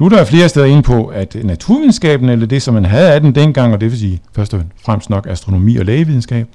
Luther 0.00 0.18
er 0.18 0.24
flere 0.24 0.48
steder 0.48 0.66
inde 0.66 0.82
på, 0.82 1.06
at 1.06 1.36
naturvidenskaben, 1.44 2.28
eller 2.28 2.46
det 2.46 2.62
som 2.62 2.74
man 2.74 2.84
havde 2.84 3.12
af 3.12 3.20
den 3.20 3.34
dengang, 3.34 3.72
og 3.72 3.80
det 3.80 3.90
vil 3.90 3.98
sige 3.98 4.20
først 4.32 4.54
og 4.54 4.62
fremmest 4.84 5.10
nok 5.10 5.26
astronomi 5.30 5.76
og 5.76 5.84
lægevidenskab, 5.84 6.46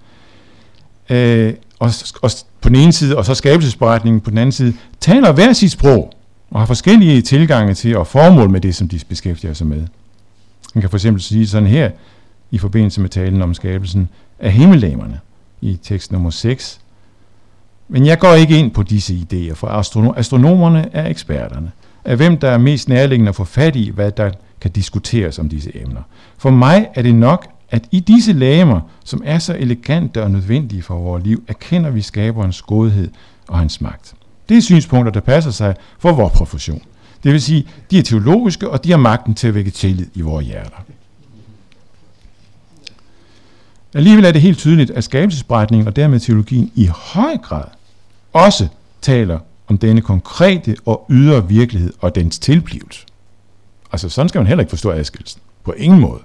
øh, 1.09 1.53
og, 1.79 1.91
og 2.21 2.31
på 2.61 2.69
den 2.69 2.75
ene 2.75 2.91
side, 2.91 3.17
og 3.17 3.25
så 3.25 3.35
skabelsesberetningen 3.35 4.21
på 4.21 4.29
den 4.29 4.37
anden 4.37 4.51
side, 4.51 4.73
taler 4.99 5.31
hver 5.31 5.53
sit 5.53 5.71
sprog, 5.71 6.13
og 6.51 6.59
har 6.59 6.65
forskellige 6.65 7.21
tilgange 7.21 7.73
til 7.73 7.97
og 7.97 8.07
formål 8.07 8.49
med 8.49 8.61
det, 8.61 8.75
som 8.75 8.87
de 8.89 8.99
beskæftiger 9.09 9.53
sig 9.53 9.67
med. 9.67 9.83
Man 10.73 10.81
kan 10.81 10.89
for 10.89 10.97
eksempel 10.97 11.21
sige 11.23 11.47
sådan 11.47 11.67
her, 11.67 11.91
i 12.51 12.57
forbindelse 12.57 13.01
med 13.01 13.09
talen 13.09 13.41
om 13.41 13.53
skabelsen 13.53 14.09
af 14.39 14.51
himmellamerne, 14.51 15.19
i 15.61 15.79
tekst 15.83 16.11
nummer 16.11 16.29
6. 16.29 16.79
Men 17.87 18.05
jeg 18.05 18.19
går 18.19 18.33
ikke 18.33 18.59
ind 18.59 18.71
på 18.71 18.83
disse 18.83 19.13
idéer, 19.13 19.53
for 19.53 19.67
astronomerne 20.17 20.89
er 20.93 21.09
eksperterne. 21.09 21.71
Af 22.05 22.15
hvem 22.17 22.37
der 22.37 22.49
er 22.49 22.57
mest 22.57 22.89
nærliggende 22.89 23.29
at 23.29 23.35
få 23.35 23.43
fat 23.43 23.75
i, 23.75 23.89
hvad 23.89 24.11
der 24.11 24.31
kan 24.61 24.71
diskuteres 24.71 25.39
om 25.39 25.49
disse 25.49 25.77
emner. 25.77 26.01
For 26.37 26.49
mig 26.49 26.87
er 26.95 27.01
det 27.01 27.15
nok, 27.15 27.47
at 27.69 27.83
i 27.91 27.99
disse 27.99 28.33
lamer, 28.33 28.81
som 29.03 29.21
er 29.25 29.39
så 29.39 29.55
elegante 29.59 30.23
og 30.23 30.31
nødvendige 30.31 30.81
for 30.81 30.95
vores 30.95 31.23
liv, 31.23 31.43
erkender 31.47 31.89
vi 31.89 32.01
skaberens 32.01 32.61
godhed 32.61 33.09
og 33.47 33.57
hans 33.57 33.81
magt. 33.81 34.13
Det 34.49 34.57
er 34.57 34.61
synspunkter, 34.61 35.11
der 35.11 35.19
passer 35.19 35.51
sig 35.51 35.75
for 35.99 36.13
vores 36.13 36.33
profession. 36.33 36.81
Det 37.23 37.31
vil 37.31 37.41
sige, 37.41 37.67
de 37.91 37.99
er 37.99 38.03
teologiske, 38.03 38.69
og 38.69 38.83
de 38.83 38.91
har 38.91 38.97
magten 38.97 39.33
til 39.33 39.47
at 39.47 39.55
vække 39.55 39.71
tillid 39.71 40.07
i 40.13 40.21
vores 40.21 40.45
hjerter. 40.45 40.85
Alligevel 43.93 44.25
er 44.25 44.31
det 44.31 44.41
helt 44.41 44.57
tydeligt, 44.57 44.91
at 44.91 45.03
skabelsesberetningen 45.03 45.87
og 45.87 45.95
dermed 45.95 46.19
teologien 46.19 46.71
i 46.75 46.85
høj 46.85 47.37
grad 47.37 47.63
også 48.33 48.67
taler 49.01 49.39
om 49.67 49.77
denne 49.77 50.01
konkrete 50.01 50.75
og 50.85 51.05
ydre 51.09 51.47
virkelighed 51.47 51.93
og 51.99 52.15
dens 52.15 52.39
tilblivelse. 52.39 53.05
Altså 53.91 54.09
sådan 54.09 54.29
skal 54.29 54.39
man 54.39 54.47
heller 54.47 54.61
ikke 54.61 54.69
forstå 54.69 54.91
adskillelsen. 54.91 55.41
På 55.63 55.71
ingen 55.71 55.99
måde. 55.99 56.21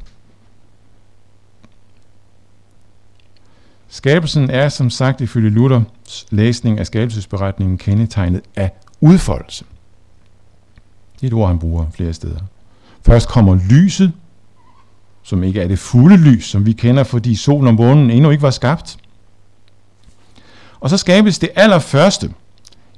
Skabelsen 3.89 4.51
er 4.51 4.69
som 4.69 4.91
sagt 4.91 5.21
ifølge 5.21 5.51
Luthers 5.51 6.27
læsning 6.31 6.79
af 6.79 6.87
skabelsesberetningen 6.87 7.79
kendetegnet 7.79 8.43
af 8.57 8.73
udfoldelse. 9.01 9.65
Det 11.15 11.23
er 11.23 11.27
et 11.27 11.33
ord, 11.33 11.49
han 11.49 11.59
bruger 11.59 11.87
flere 11.91 12.13
steder. 12.13 12.41
Først 13.07 13.29
kommer 13.29 13.59
lyset, 13.71 14.13
som 15.23 15.43
ikke 15.43 15.61
er 15.61 15.69
det 15.69 15.79
fulde 15.79 16.17
lys, 16.17 16.45
som 16.45 16.67
vi 16.67 16.73
kender, 16.73 17.05
fordi 17.05 17.35
solen 17.35 17.69
og 17.69 17.75
månen 17.75 18.11
endnu 18.11 18.31
ikke 18.31 18.43
var 18.43 18.51
skabt. 18.51 18.97
Og 20.81 20.91
så 20.91 20.97
skabes 20.97 21.39
det 21.39 21.51
allerførste 21.55 22.35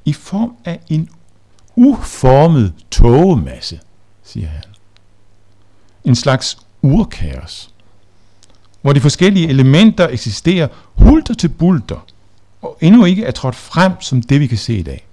i 0.05 0.13
form 0.13 0.57
af 0.65 0.81
en 0.89 1.09
uformet 1.77 2.75
tågemasse, 2.91 3.81
siger 4.23 4.49
han. 4.49 4.63
En 6.05 6.15
slags 6.15 6.59
urkaos, 6.83 7.71
hvor 8.83 8.93
de 8.93 9.01
forskellige 9.01 9.49
elementer 9.49 10.09
eksisterer 10.09 10.69
hulter 10.95 11.35
til 11.35 11.49
bulter, 11.49 12.07
og 12.63 12.79
endnu 12.81 13.05
ikke 13.05 13.25
er 13.25 13.31
trådt 13.31 13.55
frem 13.55 13.93
som 14.01 14.23
det, 14.23 14.41
vi 14.41 14.47
kan 14.47 14.59
se 14.59 14.75
i 14.75 14.83
dag. 14.83 15.07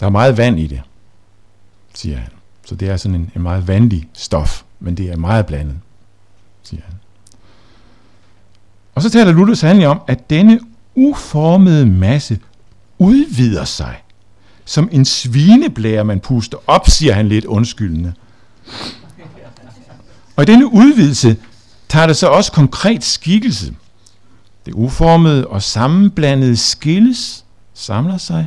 Der 0.00 0.06
er 0.06 0.10
meget 0.10 0.36
vand 0.36 0.58
i 0.58 0.66
det, 0.66 0.82
siger 1.94 2.16
han. 2.16 2.30
Så 2.64 2.74
det 2.74 2.88
er 2.88 2.96
sådan 2.96 3.14
en, 3.14 3.30
en 3.36 3.42
meget 3.42 3.68
vandig 3.68 4.08
stof 4.12 4.62
men 4.82 4.96
det 4.96 5.10
er 5.10 5.16
meget 5.16 5.46
blandet, 5.46 5.78
siger 6.62 6.82
han. 6.86 6.94
Og 8.94 9.02
så 9.02 9.10
taler 9.10 9.32
Luther 9.32 9.54
sandelig 9.54 9.88
om, 9.88 10.00
at 10.06 10.30
denne 10.30 10.60
uformede 10.94 11.86
masse 11.86 12.40
udvider 13.02 13.64
sig, 13.64 14.02
som 14.64 14.88
en 14.92 15.04
svineblære, 15.04 16.04
man 16.04 16.20
puster 16.20 16.58
op, 16.66 16.88
siger 16.88 17.12
han 17.14 17.28
lidt 17.28 17.44
undskyldende. 17.44 18.12
Og 20.36 20.42
i 20.42 20.46
denne 20.46 20.72
udvidelse 20.72 21.36
tager 21.88 22.06
det 22.06 22.16
så 22.16 22.26
også 22.26 22.52
konkret 22.52 23.04
skikkelse. 23.04 23.74
Det 24.66 24.74
uformede 24.74 25.46
og 25.46 25.62
sammenblandede 25.62 26.56
skilles, 26.56 27.44
samler 27.74 28.18
sig. 28.18 28.46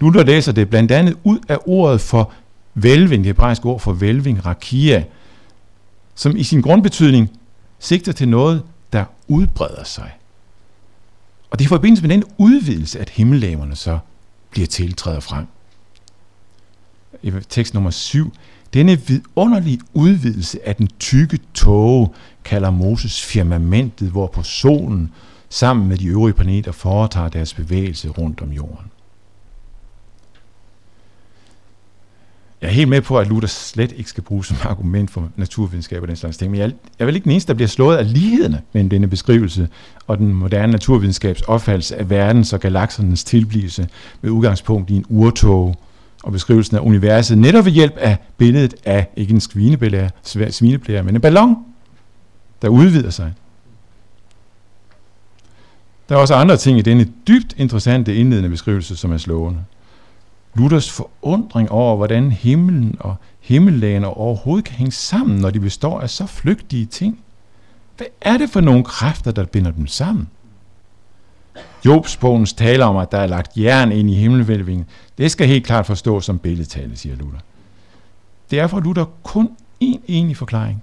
Luther 0.00 0.24
læser 0.24 0.52
det 0.52 0.70
blandt 0.70 0.92
andet 0.92 1.16
ud 1.24 1.38
af 1.48 1.58
ordet 1.66 2.00
for 2.00 2.32
Vælving, 2.74 3.24
det 3.24 3.26
hebraiske 3.26 3.66
ord 3.66 3.80
for 3.80 3.92
vælving, 3.92 4.46
rakia, 4.46 5.04
som 6.14 6.36
i 6.36 6.42
sin 6.42 6.60
grundbetydning 6.60 7.30
sigter 7.78 8.12
til 8.12 8.28
noget, 8.28 8.62
der 8.92 9.04
udbreder 9.28 9.84
sig. 9.84 10.10
Og 11.54 11.58
det 11.58 11.64
er 11.64 11.68
i 11.68 11.76
forbindelse 11.76 12.02
med 12.02 12.10
den 12.10 12.24
udvidelse, 12.38 13.00
at 13.00 13.10
himmellaverne 13.10 13.76
så 13.76 13.98
bliver 14.50 14.66
tiltrædet 14.66 15.22
frem. 15.22 15.46
I 17.22 17.32
tekst 17.48 17.74
nummer 17.74 17.90
7. 17.90 18.32
Denne 18.74 19.00
vidunderlige 19.00 19.80
udvidelse 19.92 20.68
af 20.68 20.76
den 20.76 20.88
tykke 21.00 21.38
tåge 21.54 22.08
kalder 22.44 22.70
Moses 22.70 23.22
firmamentet, 23.22 24.10
hvor 24.10 24.26
på 24.26 24.42
solen 24.42 25.12
sammen 25.48 25.88
med 25.88 25.96
de 25.96 26.06
øvrige 26.06 26.34
planeter 26.34 26.72
foretager 26.72 27.28
deres 27.28 27.54
bevægelse 27.54 28.08
rundt 28.08 28.40
om 28.40 28.52
jorden. 28.52 28.90
Jeg 32.64 32.70
er 32.70 32.74
helt 32.74 32.88
med 32.88 33.00
på, 33.00 33.18
at 33.18 33.28
Luther 33.28 33.48
slet 33.48 33.92
ikke 33.92 34.10
skal 34.10 34.22
bruges 34.22 34.46
som 34.46 34.56
argument 34.62 35.10
for 35.10 35.28
naturvidenskab 35.36 36.02
og 36.02 36.08
den 36.08 36.16
slags 36.16 36.36
ting, 36.36 36.50
men 36.50 36.60
jeg, 36.60 36.72
jeg 36.98 37.06
vel 37.06 37.14
ikke 37.14 37.24
den 37.24 37.32
eneste, 37.32 37.48
der 37.48 37.54
bliver 37.54 37.68
slået 37.68 37.96
af 37.96 38.12
lighederne 38.12 38.62
mellem 38.72 38.90
denne 38.90 39.06
beskrivelse 39.06 39.68
og 40.06 40.18
den 40.18 40.34
moderne 40.34 40.72
naturvidenskabs 40.72 41.42
opfattelse 41.42 41.96
af 41.96 42.10
verdens 42.10 42.52
og 42.52 42.60
galaksernes 42.60 43.24
tilblivelse 43.24 43.88
med 44.22 44.30
udgangspunkt 44.30 44.90
i 44.90 44.96
en 44.96 45.04
urtog 45.08 45.76
og 46.22 46.32
beskrivelsen 46.32 46.76
af 46.76 46.80
universet, 46.80 47.38
netop 47.38 47.64
ved 47.64 47.72
hjælp 47.72 47.96
af 47.96 48.16
billedet 48.36 48.74
af, 48.84 49.08
ikke 49.16 49.34
en 49.34 49.40
svineblære, 49.40 50.10
svineblære 50.50 51.02
men 51.02 51.14
en 51.14 51.20
ballon, 51.20 51.56
der 52.62 52.68
udvider 52.68 53.10
sig. 53.10 53.32
Der 56.08 56.14
er 56.14 56.18
også 56.18 56.34
andre 56.34 56.56
ting 56.56 56.78
i 56.78 56.82
denne 56.82 57.06
dybt 57.28 57.54
interessante 57.56 58.16
indledende 58.16 58.50
beskrivelse, 58.50 58.96
som 58.96 59.12
er 59.12 59.18
slående. 59.18 59.60
Luthers 60.54 60.90
forundring 60.90 61.70
over, 61.70 61.96
hvordan 61.96 62.32
himlen 62.32 62.96
og 63.00 63.16
himmellagene 63.40 64.06
overhovedet 64.06 64.64
kan 64.64 64.74
hænge 64.74 64.92
sammen, 64.92 65.38
når 65.40 65.50
de 65.50 65.60
består 65.60 66.00
af 66.00 66.10
så 66.10 66.26
flygtige 66.26 66.86
ting. 66.86 67.20
Hvad 67.96 68.06
er 68.20 68.38
det 68.38 68.50
for 68.50 68.60
nogle 68.60 68.84
kræfter, 68.84 69.32
der 69.32 69.44
binder 69.44 69.70
dem 69.70 69.86
sammen? 69.86 70.28
Jobs 71.84 72.18
taler 72.52 72.86
om, 72.86 72.96
at 72.96 73.12
der 73.12 73.18
er 73.18 73.26
lagt 73.26 73.56
jern 73.56 73.92
ind 73.92 74.10
i 74.10 74.14
himmelvælvingen. 74.14 74.86
Det 75.18 75.30
skal 75.30 75.46
helt 75.46 75.66
klart 75.66 75.86
forstås 75.86 76.24
som 76.24 76.38
billedtale, 76.38 76.96
siger 76.96 77.16
Luther. 77.16 77.40
Det 78.50 78.58
er 78.58 78.66
for 78.66 78.80
Luther 78.80 79.04
kun 79.22 79.50
én 79.84 79.98
enig 80.08 80.36
forklaring, 80.36 80.82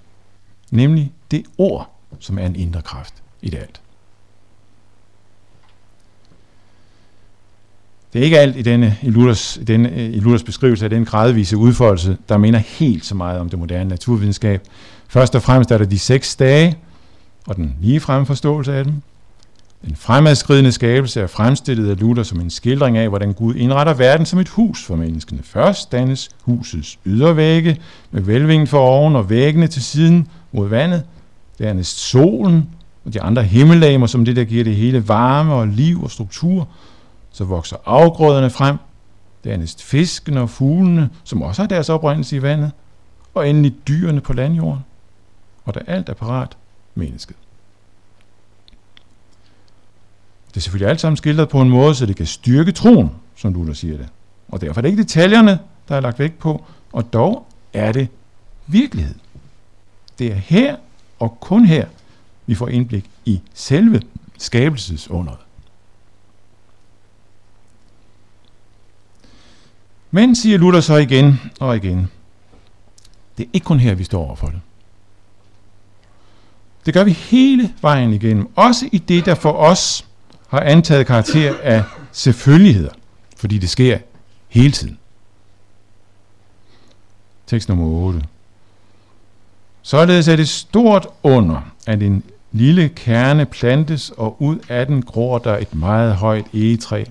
nemlig 0.70 1.12
det 1.30 1.44
ord, 1.58 1.90
som 2.20 2.38
er 2.38 2.46
en 2.46 2.56
indre 2.56 2.82
kraft 2.82 3.14
i 3.42 3.50
det 3.50 3.58
alt. 3.58 3.81
Det 8.12 8.18
er 8.18 8.24
ikke 8.24 8.38
alt 8.38 8.56
i, 8.56 8.62
denne, 8.62 8.96
i, 9.02 9.10
Luthers, 9.10 9.56
i, 9.56 9.64
denne, 9.64 10.10
i 10.12 10.20
Luthers 10.20 10.42
beskrivelse 10.42 10.84
af 10.84 10.90
den 10.90 11.04
gradvise 11.04 11.56
udfoldelse, 11.56 12.16
der 12.28 12.36
minder 12.36 12.58
helt 12.58 13.04
så 13.04 13.14
meget 13.14 13.40
om 13.40 13.48
det 13.48 13.58
moderne 13.58 13.88
naturvidenskab. 13.88 14.62
Først 15.08 15.34
og 15.34 15.42
fremmest 15.42 15.70
er 15.70 15.78
der 15.78 15.84
de 15.84 15.98
seks 15.98 16.36
dage, 16.36 16.76
og 17.46 17.56
den 17.56 17.74
ligefremme 17.80 18.26
forståelse 18.26 18.74
af 18.74 18.84
dem. 18.84 18.94
Den 19.86 19.96
fremadskridende 19.96 20.72
skabelse 20.72 21.20
er 21.20 21.26
fremstillet 21.26 21.90
af 21.90 22.00
Luther 22.00 22.22
som 22.22 22.40
en 22.40 22.50
skildring 22.50 22.98
af, 22.98 23.08
hvordan 23.08 23.32
Gud 23.32 23.54
indretter 23.54 23.94
verden 23.94 24.26
som 24.26 24.38
et 24.38 24.48
hus 24.48 24.84
for 24.84 24.96
menneskene. 24.96 25.40
Først 25.42 25.92
dannes 25.92 26.30
husets 26.42 26.98
ydervægge 27.06 27.76
med 28.10 28.22
vælvingen 28.22 28.66
for 28.66 28.78
oven 28.78 29.16
og 29.16 29.30
væggene 29.30 29.66
til 29.66 29.82
siden 29.82 30.28
mod 30.52 30.68
vandet. 30.68 31.02
Dernæst 31.58 31.98
solen 31.98 32.68
og 33.04 33.14
de 33.14 33.22
andre 33.22 33.42
himmellamer, 33.42 34.06
som 34.06 34.24
det 34.24 34.36
der 34.36 34.44
giver 34.44 34.64
det 34.64 34.76
hele 34.76 35.08
varme 35.08 35.52
og 35.54 35.68
liv 35.68 36.02
og 36.02 36.10
struktur– 36.10 36.68
så 37.32 37.44
vokser 37.44 37.76
afgrøderne 37.84 38.50
frem, 38.50 38.76
dernæst 39.44 39.82
fiskene 39.82 40.40
og 40.40 40.50
fuglene, 40.50 41.10
som 41.24 41.42
også 41.42 41.62
har 41.62 41.66
deres 41.66 41.88
oprindelse 41.88 42.36
i 42.36 42.42
vandet, 42.42 42.72
og 43.34 43.48
endelig 43.48 43.74
dyrene 43.88 44.20
på 44.20 44.32
landjorden. 44.32 44.84
Og 45.64 45.74
da 45.74 45.80
alt 45.86 46.08
er 46.08 46.14
parat, 46.14 46.56
mennesket. 46.94 47.36
Det 50.48 50.56
er 50.56 50.60
selvfølgelig 50.60 50.90
alt 50.90 51.00
sammen 51.00 51.16
skildret 51.16 51.48
på 51.48 51.60
en 51.60 51.70
måde, 51.70 51.94
så 51.94 52.06
det 52.06 52.16
kan 52.16 52.26
styrke 52.26 52.72
troen 52.72 53.10
som 53.36 53.52
Luther 53.52 53.74
siger 53.74 53.96
det. 53.96 54.08
Og 54.48 54.60
derfor 54.60 54.80
er 54.80 54.82
det 54.82 54.88
ikke 54.88 55.02
detaljerne, 55.02 55.58
der 55.88 55.96
er 55.96 56.00
lagt 56.00 56.18
vægt 56.18 56.38
på, 56.38 56.64
og 56.92 57.12
dog 57.12 57.46
er 57.72 57.92
det 57.92 58.08
virkelighed. 58.66 59.14
Det 60.18 60.32
er 60.32 60.34
her 60.34 60.76
og 61.18 61.40
kun 61.40 61.64
her, 61.64 61.86
vi 62.46 62.54
får 62.54 62.68
indblik 62.68 63.10
i 63.24 63.40
selve 63.54 64.02
skabelsesunderet. 64.38 65.38
Men, 70.14 70.34
siger 70.34 70.58
Luther 70.58 70.80
så 70.80 70.96
igen 70.96 71.40
og 71.60 71.76
igen, 71.76 72.10
det 73.38 73.44
er 73.44 73.50
ikke 73.52 73.64
kun 73.64 73.80
her, 73.80 73.94
vi 73.94 74.04
står 74.04 74.26
overfor 74.26 74.46
det. 74.46 74.60
Det 76.86 76.94
gør 76.94 77.04
vi 77.04 77.10
hele 77.10 77.74
vejen 77.80 78.12
igennem. 78.12 78.48
Også 78.56 78.88
i 78.92 78.98
det, 78.98 79.26
der 79.26 79.34
for 79.34 79.52
os 79.52 80.06
har 80.48 80.60
antaget 80.60 81.06
karakter 81.06 81.54
af 81.62 81.82
selvfølgeligheder. 82.12 82.92
Fordi 83.36 83.58
det 83.58 83.70
sker 83.70 83.98
hele 84.48 84.72
tiden. 84.72 84.98
Tekst 87.46 87.68
nummer 87.68 87.86
8. 87.86 88.22
Således 89.82 90.28
er 90.28 90.36
det 90.36 90.48
stort 90.48 91.06
under, 91.22 91.60
at 91.86 92.02
en 92.02 92.22
lille 92.52 92.88
kerne 92.88 93.46
plantes, 93.46 94.10
og 94.10 94.42
ud 94.42 94.58
af 94.68 94.86
den 94.86 95.02
gror 95.02 95.38
der 95.38 95.58
et 95.58 95.74
meget 95.74 96.16
højt 96.16 96.46
egetræ. 96.54 97.04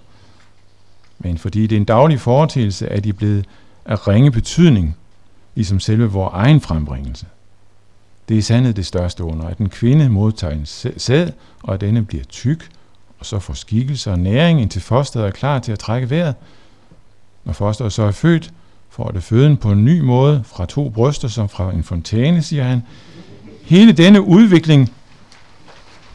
Men 1.23 1.38
fordi 1.38 1.67
det 1.67 1.75
er 1.75 1.79
en 1.79 1.86
daglig 1.86 2.19
foretagelse, 2.19 2.89
at 2.89 3.03
de 3.03 3.13
blevet 3.13 3.45
af 3.86 4.07
ringe 4.07 4.31
betydning, 4.31 4.95
ligesom 5.55 5.79
selve 5.79 6.12
vores 6.12 6.31
egen 6.34 6.62
frembringelse. 6.62 7.25
Det 8.29 8.38
er 8.38 8.41
sandet 8.41 8.75
det 8.75 8.86
største 8.86 9.23
under, 9.23 9.47
at 9.47 9.57
en 9.57 9.69
kvinde 9.69 10.10
modtager 10.10 10.53
en 10.53 10.65
sæd, 10.97 11.31
og 11.63 11.73
at 11.73 11.81
denne 11.81 12.05
bliver 12.05 12.23
tyk, 12.23 12.69
og 13.19 13.25
så 13.25 13.39
får 13.39 13.53
skikkelse 13.53 14.12
og 14.12 14.19
næring, 14.19 14.62
indtil 14.62 14.81
fosteret 14.81 15.25
er 15.25 15.31
klar 15.31 15.60
til 15.60 15.71
at 15.71 15.79
trække 15.79 16.10
vejret. 16.10 16.36
Når 17.45 17.53
fosteret 17.53 17.93
så 17.93 18.03
er 18.03 18.12
født, 18.12 18.53
får 18.89 19.12
det 19.12 19.23
føden 19.23 19.57
på 19.57 19.71
en 19.71 19.86
ny 19.86 19.99
måde, 19.99 20.43
fra 20.45 20.65
to 20.65 20.89
bryster 20.89 21.27
som 21.27 21.49
fra 21.49 21.73
en 21.73 21.84
fontæne, 21.84 22.41
siger 22.41 22.63
han. 22.63 22.81
Hele 23.63 23.91
denne 23.91 24.21
udvikling 24.21 24.91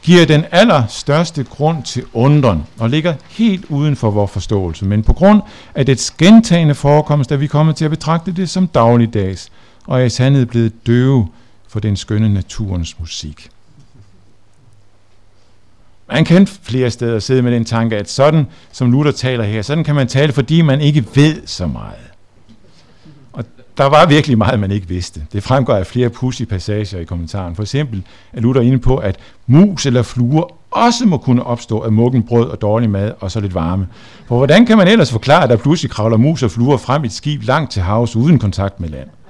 giver 0.07 0.27
den 0.27 0.45
allerstørste 0.51 1.45
grund 1.45 1.83
til 1.83 2.05
undren 2.13 2.67
og 2.79 2.91
ligger 2.91 3.15
helt 3.29 3.65
uden 3.65 3.97
for 3.97 4.11
vores 4.11 4.31
forståelse, 4.31 4.85
men 4.85 5.03
på 5.03 5.13
grund 5.13 5.43
af 5.75 5.87
dets 5.87 6.11
gentagende 6.11 6.75
forekomst 6.75 7.33
er 7.33 7.37
vi 7.37 7.47
kommet 7.47 7.77
til 7.77 7.85
at 7.85 7.91
betragte 7.91 8.33
det 8.33 8.51
som 8.51 8.67
dagligdags, 8.67 9.51
og 9.87 10.01
er 10.01 10.05
i 10.05 10.09
sandhed 10.09 10.47
blevet 10.47 10.87
døve 10.87 11.29
for 11.69 11.81
den 11.81 11.97
skønne 11.97 12.35
naturens 12.35 13.01
musik. 13.01 13.49
Man 16.09 16.25
kan 16.25 16.47
flere 16.47 16.91
steder 16.91 17.19
sidde 17.19 17.43
med 17.43 17.53
den 17.53 17.65
tanke, 17.65 17.97
at 17.97 18.11
sådan 18.11 18.47
som 18.73 18.93
Luther 18.93 19.13
taler 19.13 19.45
her, 19.45 19.63
sådan 19.63 19.85
kan 19.85 19.95
man 19.95 20.09
tale, 20.09 20.33
fordi 20.33 20.63
man 20.63 20.81
ikke 20.81 21.05
ved 21.15 21.47
så 21.47 21.67
meget. 21.67 22.16
Der 23.79 23.85
var 23.85 24.07
virkelig 24.07 24.39
meget, 24.39 24.61
man 24.61 24.71
ikke 24.71 24.89
vidste. 24.89 25.27
Det 25.33 25.43
fremgår 25.43 25.75
af 25.75 25.87
flere 25.87 26.09
pussy 26.09 26.43
passager 26.43 26.99
i 26.99 27.05
kommentaren. 27.05 27.55
For 27.55 27.63
eksempel 27.63 28.03
er 28.33 28.41
Luther 28.41 28.63
inde 28.63 28.79
på, 28.79 28.97
at 28.97 29.17
mus 29.47 29.87
eller 29.87 30.03
fluer 30.03 30.53
også 30.71 31.07
må 31.07 31.19
kunne 31.19 31.45
opstå 31.45 31.81
af 31.81 31.93
muggen 31.93 32.23
brød 32.23 32.49
og 32.49 32.61
dårlig 32.61 32.91
mad 32.91 33.13
og 33.21 33.31
så 33.31 33.41
lidt 33.41 33.55
varme. 33.55 33.89
For 34.29 34.37
hvordan 34.37 34.67
kan 34.67 34.79
man 34.79 34.89
ellers 34.89 35.13
forklare, 35.13 35.45
at 35.45 35.51
der 35.51 35.57
pludselig 35.57 35.91
kravler 35.91 36.17
mus 36.17 36.43
og 36.43 36.51
fluer 36.51 36.77
frem 36.77 37.05
i 37.05 37.07
et 37.07 37.13
skib 37.13 37.43
langt 37.43 37.73
til 37.73 37.83
havs 37.83 38.17
uden 38.17 38.39
kontakt 38.39 38.81
med 38.81 38.89
land? 38.89 39.09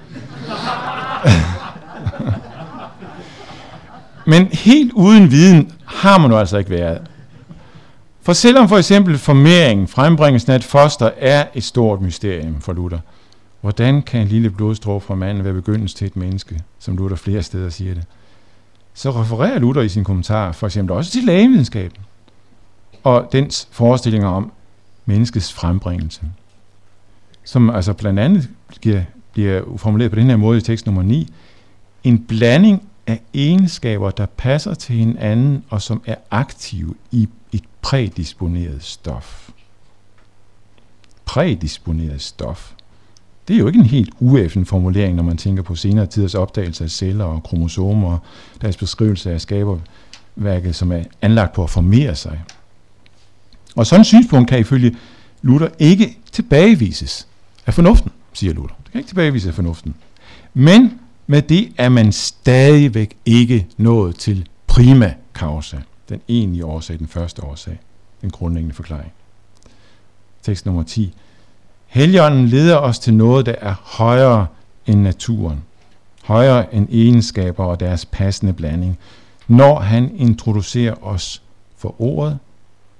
Men 4.25 4.45
helt 4.45 4.91
uden 4.93 5.31
viden 5.31 5.71
har 5.85 6.17
man 6.17 6.31
jo 6.31 6.37
altså 6.37 6.57
ikke 6.57 6.69
været. 6.69 7.01
For 8.21 8.33
selvom 8.33 8.69
for 8.69 8.77
eksempel 8.77 9.17
formeringen, 9.17 9.87
frembringelsen 9.87 10.51
af 10.51 10.55
et 10.55 10.63
foster, 10.63 11.09
er 11.17 11.45
et 11.53 11.63
stort 11.63 12.01
mysterium 12.01 12.61
for 12.61 12.73
Luther, 12.73 12.99
hvordan 13.67 14.01
kan 14.01 14.21
en 14.21 14.27
lille 14.27 14.49
blodstrå 14.49 14.99
fra 14.99 15.15
manden 15.15 15.43
være 15.43 15.53
begyndelsen 15.53 15.97
til 15.97 16.07
et 16.07 16.15
menneske, 16.15 16.61
som 16.79 16.97
Luther 16.97 17.15
flere 17.15 17.43
steder 17.43 17.69
siger 17.69 17.93
det? 17.93 18.03
Så 18.93 19.11
refererer 19.11 19.59
Luther 19.59 19.81
i 19.81 19.89
sin 19.89 20.03
kommentar 20.03 20.51
for 20.51 20.67
eksempel 20.67 20.95
også 20.95 21.11
til 21.11 21.23
lægevidenskaben 21.23 21.97
og 23.03 23.29
dens 23.31 23.67
forestillinger 23.71 24.27
om 24.27 24.51
menneskets 25.05 25.53
frembringelse, 25.53 26.21
som 27.43 27.69
altså 27.69 27.93
blandt 27.93 28.19
andet 28.19 28.49
bliver, 28.79 29.03
bliver 29.33 29.77
formuleret 29.77 30.11
på 30.11 30.19
den 30.19 30.29
her 30.29 30.37
måde 30.37 30.57
i 30.57 30.61
tekst 30.61 30.85
nummer 30.85 31.03
9, 31.03 31.33
en 32.03 32.25
blanding 32.25 32.89
af 33.07 33.21
egenskaber, 33.33 34.11
der 34.11 34.25
passer 34.25 34.73
til 34.73 34.95
hinanden 34.95 35.63
og 35.69 35.81
som 35.81 36.01
er 36.05 36.15
aktive 36.31 36.95
i 37.11 37.29
et 37.51 37.63
prædisponeret 37.81 38.83
stof. 38.83 39.49
Prædisponeret 41.25 42.21
stof. 42.21 42.73
Det 43.47 43.53
er 43.53 43.59
jo 43.59 43.67
ikke 43.67 43.79
en 43.79 43.85
helt 43.85 44.09
uæffen 44.19 44.65
formulering, 44.65 45.15
når 45.15 45.23
man 45.23 45.37
tænker 45.37 45.63
på 45.63 45.75
senere 45.75 46.05
tiders 46.05 46.35
opdagelse 46.35 46.83
af 46.83 46.89
celler 46.89 47.25
og 47.25 47.43
kromosomer 47.43 48.11
og 48.11 48.19
deres 48.61 48.77
beskrivelse 48.77 49.31
af 49.31 49.41
skaberværket, 49.41 50.75
som 50.75 50.91
er 50.91 51.03
anlagt 51.21 51.53
på 51.53 51.63
at 51.63 51.69
formere 51.69 52.15
sig. 52.15 52.41
Og 53.75 53.87
sådan 53.87 54.01
et 54.01 54.07
synspunkt 54.07 54.49
kan 54.49 54.59
ifølge 54.59 54.95
Luther 55.41 55.69
ikke 55.79 56.17
tilbagevises 56.31 57.27
af 57.65 57.73
fornuften, 57.73 58.11
siger 58.33 58.53
Luther. 58.53 58.75
Det 58.83 58.91
kan 58.91 58.99
ikke 58.99 59.09
tilbagevises 59.09 59.47
af 59.47 59.53
fornuften. 59.53 59.95
Men 60.53 60.99
med 61.27 61.41
det 61.41 61.73
er 61.77 61.89
man 61.89 62.11
stadigvæk 62.11 63.17
ikke 63.25 63.67
nået 63.77 64.15
til 64.15 64.47
prima 64.67 65.13
causa, 65.33 65.77
den 66.09 66.21
egentlige 66.27 66.65
årsag, 66.65 66.99
den 66.99 67.07
første 67.07 67.43
årsag, 67.43 67.79
den 68.21 68.29
grundlæggende 68.29 68.75
forklaring. 68.75 69.11
Tekst 70.43 70.65
nummer 70.65 70.83
10. 70.83 71.13
Helligånden 71.87 72.47
leder 72.47 72.75
os 72.75 72.99
til 72.99 73.13
noget, 73.13 73.45
der 73.45 73.55
er 73.61 73.75
højere 73.83 74.47
end 74.85 75.01
naturen, 75.01 75.63
højere 76.23 76.75
end 76.75 76.87
egenskaber 76.91 77.65
og 77.65 77.79
deres 77.79 78.05
passende 78.05 78.53
blanding, 78.53 78.99
når 79.47 79.79
han 79.79 80.11
introducerer 80.15 81.05
os 81.05 81.41
for 81.77 82.01
ordet, 82.01 82.39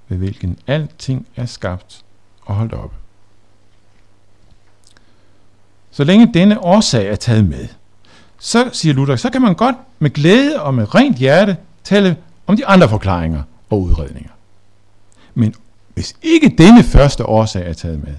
ved 0.08 0.18
hvilken 0.18 0.58
alting 0.66 1.26
er 1.36 1.46
skabt 1.46 2.04
og 2.42 2.54
holdt 2.54 2.72
op. 2.72 2.92
Så 5.90 6.04
længe 6.04 6.30
denne 6.34 6.64
årsag 6.64 7.08
er 7.08 7.16
taget 7.16 7.44
med, 7.44 7.68
så 8.38 8.70
siger 8.72 8.94
Luther, 8.94 9.16
så 9.16 9.30
kan 9.30 9.42
man 9.42 9.54
godt 9.54 9.76
med 9.98 10.10
glæde 10.10 10.62
og 10.62 10.74
med 10.74 10.94
rent 10.94 11.16
hjerte 11.16 11.56
tale 11.84 12.16
om 12.46 12.56
de 12.56 12.66
andre 12.66 12.88
forklaringer 12.88 13.42
og 13.70 13.80
udredninger. 13.80 14.30
Men 15.34 15.54
hvis 15.94 16.16
ikke 16.22 16.54
denne 16.58 16.82
første 16.82 17.26
årsag 17.26 17.68
er 17.68 17.72
taget 17.72 18.04
med, 18.04 18.14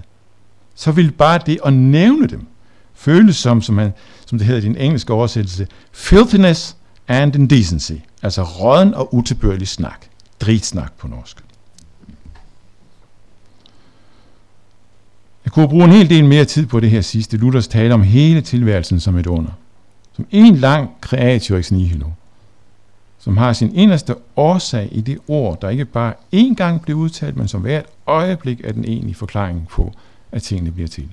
så 0.74 0.92
vil 0.92 1.10
bare 1.10 1.40
det 1.46 1.58
at 1.64 1.72
nævne 1.72 2.26
dem 2.26 2.46
føles 2.94 3.36
som, 3.36 3.62
som, 3.62 3.78
han, 3.78 3.92
som 4.26 4.38
det 4.38 4.46
hedder 4.46 4.62
i 4.62 4.64
den 4.64 4.76
engelske 4.76 5.12
oversættelse, 5.12 5.66
filthiness 5.92 6.76
and 7.08 7.34
indecency, 7.34 7.92
altså 8.22 8.42
råden 8.42 8.94
og 8.94 9.14
utilbørlig 9.14 9.68
snak, 9.68 10.06
dritsnak 10.40 10.92
på 10.92 11.08
norsk. 11.08 11.44
Jeg 15.44 15.52
kunne 15.52 15.68
bruge 15.68 15.84
en 15.84 15.90
hel 15.90 16.10
del 16.10 16.24
mere 16.24 16.44
tid 16.44 16.66
på 16.66 16.80
det 16.80 16.90
her 16.90 17.00
sidste. 17.00 17.36
Luthers 17.36 17.68
tale 17.68 17.94
om 17.94 18.02
hele 18.02 18.40
tilværelsen 18.40 19.00
som 19.00 19.18
et 19.18 19.26
under 19.26 19.50
som 20.20 20.26
en 20.30 20.56
lang 20.56 20.90
kreativ 21.00 21.56
ex 21.56 21.70
nihilo, 21.70 22.06
som 23.18 23.36
har 23.36 23.52
sin 23.52 23.74
inderste 23.74 24.14
årsag 24.36 24.88
i 24.92 25.00
det 25.00 25.18
ord, 25.28 25.60
der 25.60 25.68
ikke 25.68 25.84
bare 25.84 26.14
én 26.34 26.54
gang 26.54 26.82
bliver 26.82 26.98
udtalt, 26.98 27.36
men 27.36 27.48
som 27.48 27.60
hvert 27.60 27.86
øjeblik 28.06 28.60
er 28.64 28.72
den 28.72 28.84
egentlige 28.84 29.14
forklaring 29.14 29.68
på, 29.68 29.92
at 30.32 30.42
tingene 30.42 30.72
bliver 30.72 30.88
til. 30.88 31.08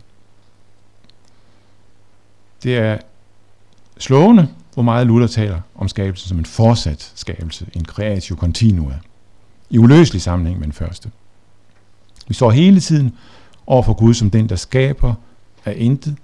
Det 2.64 2.78
er 2.78 2.98
slående, 3.98 4.50
hvor 4.74 4.84
meget 4.84 5.08
Luther 5.08 5.28
taler 5.28 5.62
om 5.76 5.88
skabelsen 5.88 6.30
som 6.30 6.40
en 6.40 6.46
fortsat 6.46 7.12
skabelse, 7.16 7.68
en 7.74 7.86
creatio 7.86 8.36
continua, 8.36 9.00
i 9.70 9.78
uløselig 9.78 10.22
sammenhæng 10.22 10.60
med 10.60 10.66
den 10.68 10.74
første. 10.74 11.12
Vi 12.28 12.34
står 12.34 12.52
hele 12.52 12.80
tiden 12.80 13.16
over 13.68 13.84
for 13.84 13.94
Gud 13.94 14.14
som 14.14 14.30
den, 14.30 14.50
der 14.50 14.56
skaber 14.56 15.14
af 15.66 15.74
intet 15.78 16.18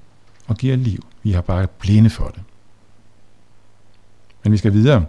og 0.48 0.58
giver 0.58 0.76
liv. 0.76 1.06
Vi 1.24 1.32
har 1.32 1.42
bare 1.42 1.68
blinde 1.68 2.10
for 2.10 2.28
det. 2.28 2.42
Men 4.44 4.52
vi 4.52 4.58
skal 4.58 4.74
videre. 4.74 5.06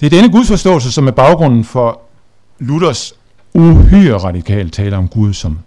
Det 0.00 0.06
er 0.06 0.10
denne 0.10 0.32
gudsforståelse, 0.32 0.92
som 0.92 1.06
er 1.06 1.10
baggrunden 1.10 1.64
for 1.64 2.00
Luthers 2.58 3.17
uhyre 3.58 4.16
radikalt 4.16 4.72
tale 4.72 4.96
om 4.96 5.08
Gud 5.08 5.32
som 5.32 5.58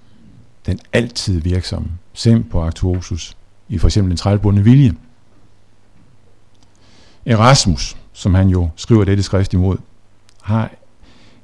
den 0.65 0.79
altid 0.93 1.41
virksomme, 1.41 1.89
sem 2.13 2.43
på 2.43 2.63
actuosus, 2.63 3.37
i 3.69 3.77
for 3.77 3.87
eksempel 3.87 4.09
den 4.09 4.17
trælbundne 4.17 4.63
vilje. 4.63 4.93
Erasmus, 7.25 7.97
som 8.13 8.33
han 8.33 8.49
jo 8.49 8.69
skriver 8.75 9.03
dette 9.03 9.23
skrift 9.23 9.53
imod, 9.53 9.77
har 10.41 10.71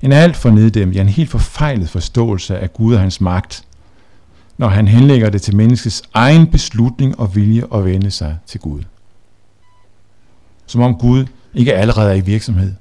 en 0.02 0.12
alt 0.12 0.36
for 0.36 0.50
neddæmt, 0.50 0.96
ja 0.96 1.02
en 1.02 1.10
helt 1.10 1.30
forfejlet 1.30 1.90
forståelse 1.90 2.60
af 2.60 2.74
Gud 2.74 2.94
og 2.94 3.00
hans 3.00 3.22
magt, 3.22 3.64
når 4.58 4.68
han 4.68 4.88
henlægger 4.88 5.30
det 5.30 5.42
til 5.42 5.56
menneskets 5.56 6.04
egen 6.14 6.48
beslutning 6.48 7.20
og 7.20 7.36
vilje 7.36 7.64
at 7.74 7.86
vende 7.86 8.12
sig 8.12 8.38
til 8.46 8.60
Gud 8.60 8.84
som 10.68 10.82
om 10.82 10.96
Gud 10.96 11.26
ikke 11.54 11.74
allerede 11.74 12.12
er 12.12 12.16
i 12.16 12.22
virksomhed. 12.22 12.74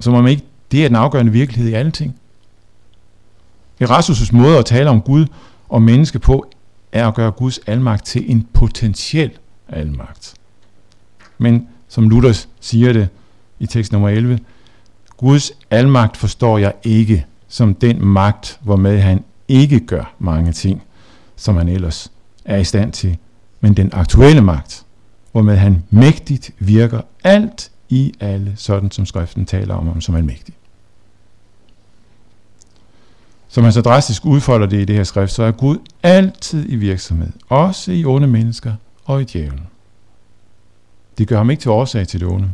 Som 0.00 0.14
om 0.14 0.26
ikke 0.26 0.42
det 0.72 0.84
er 0.84 0.88
den 0.88 0.96
afgørende 0.96 1.32
virkelighed 1.32 1.70
i 1.70 1.74
alle 1.74 1.90
ting. 1.90 2.20
Erasmus' 3.82 4.36
måde 4.36 4.58
at 4.58 4.64
tale 4.64 4.90
om 4.90 5.00
Gud 5.00 5.26
og 5.68 5.82
menneske 5.82 6.18
på, 6.18 6.46
er 6.92 7.08
at 7.08 7.14
gøre 7.14 7.30
Guds 7.30 7.58
almagt 7.58 8.06
til 8.06 8.30
en 8.30 8.48
potentiel 8.52 9.30
almagt. 9.68 10.34
Men 11.38 11.68
som 11.88 12.08
Luther 12.08 12.46
siger 12.60 12.92
det 12.92 13.08
i 13.58 13.66
tekst 13.66 13.92
nummer 13.92 14.08
11, 14.08 14.38
Guds 15.16 15.52
almagt 15.70 16.16
forstår 16.16 16.58
jeg 16.58 16.72
ikke 16.82 17.26
som 17.48 17.74
den 17.74 18.04
magt, 18.04 18.58
hvormed 18.62 19.00
han 19.00 19.24
ikke 19.48 19.80
gør 19.80 20.14
mange 20.18 20.52
ting, 20.52 20.82
som 21.36 21.56
han 21.56 21.68
ellers 21.68 22.12
er 22.44 22.56
i 22.56 22.64
stand 22.64 22.92
til, 22.92 23.16
men 23.60 23.74
den 23.74 23.90
aktuelle 23.92 24.42
magt, 24.42 24.84
hvormed 25.32 25.56
han 25.56 25.84
mægtigt 25.90 26.50
virker 26.58 27.00
alt 27.24 27.70
i 27.88 28.14
alle, 28.20 28.52
sådan 28.56 28.90
som 28.90 29.06
skriften 29.06 29.46
taler 29.46 29.74
om 29.74 29.86
ham 29.86 30.00
som 30.00 30.14
almægtig. 30.14 30.54
Som 33.54 33.64
man 33.64 33.72
så 33.72 33.80
drastisk 33.80 34.24
udfolder 34.24 34.66
det 34.66 34.80
i 34.80 34.84
det 34.84 34.96
her 34.96 35.04
skrift, 35.04 35.32
så 35.32 35.42
er 35.42 35.50
Gud 35.50 35.78
altid 36.02 36.72
i 36.72 36.76
virksomhed, 36.76 37.32
også 37.48 37.92
i 37.92 38.04
onde 38.04 38.26
mennesker 38.26 38.74
og 39.04 39.20
i 39.20 39.24
djævlen. 39.24 39.66
Det 41.18 41.28
gør 41.28 41.36
ham 41.36 41.50
ikke 41.50 41.60
til 41.60 41.70
årsag 41.70 42.08
til 42.08 42.20
det 42.20 42.28
onde. 42.28 42.50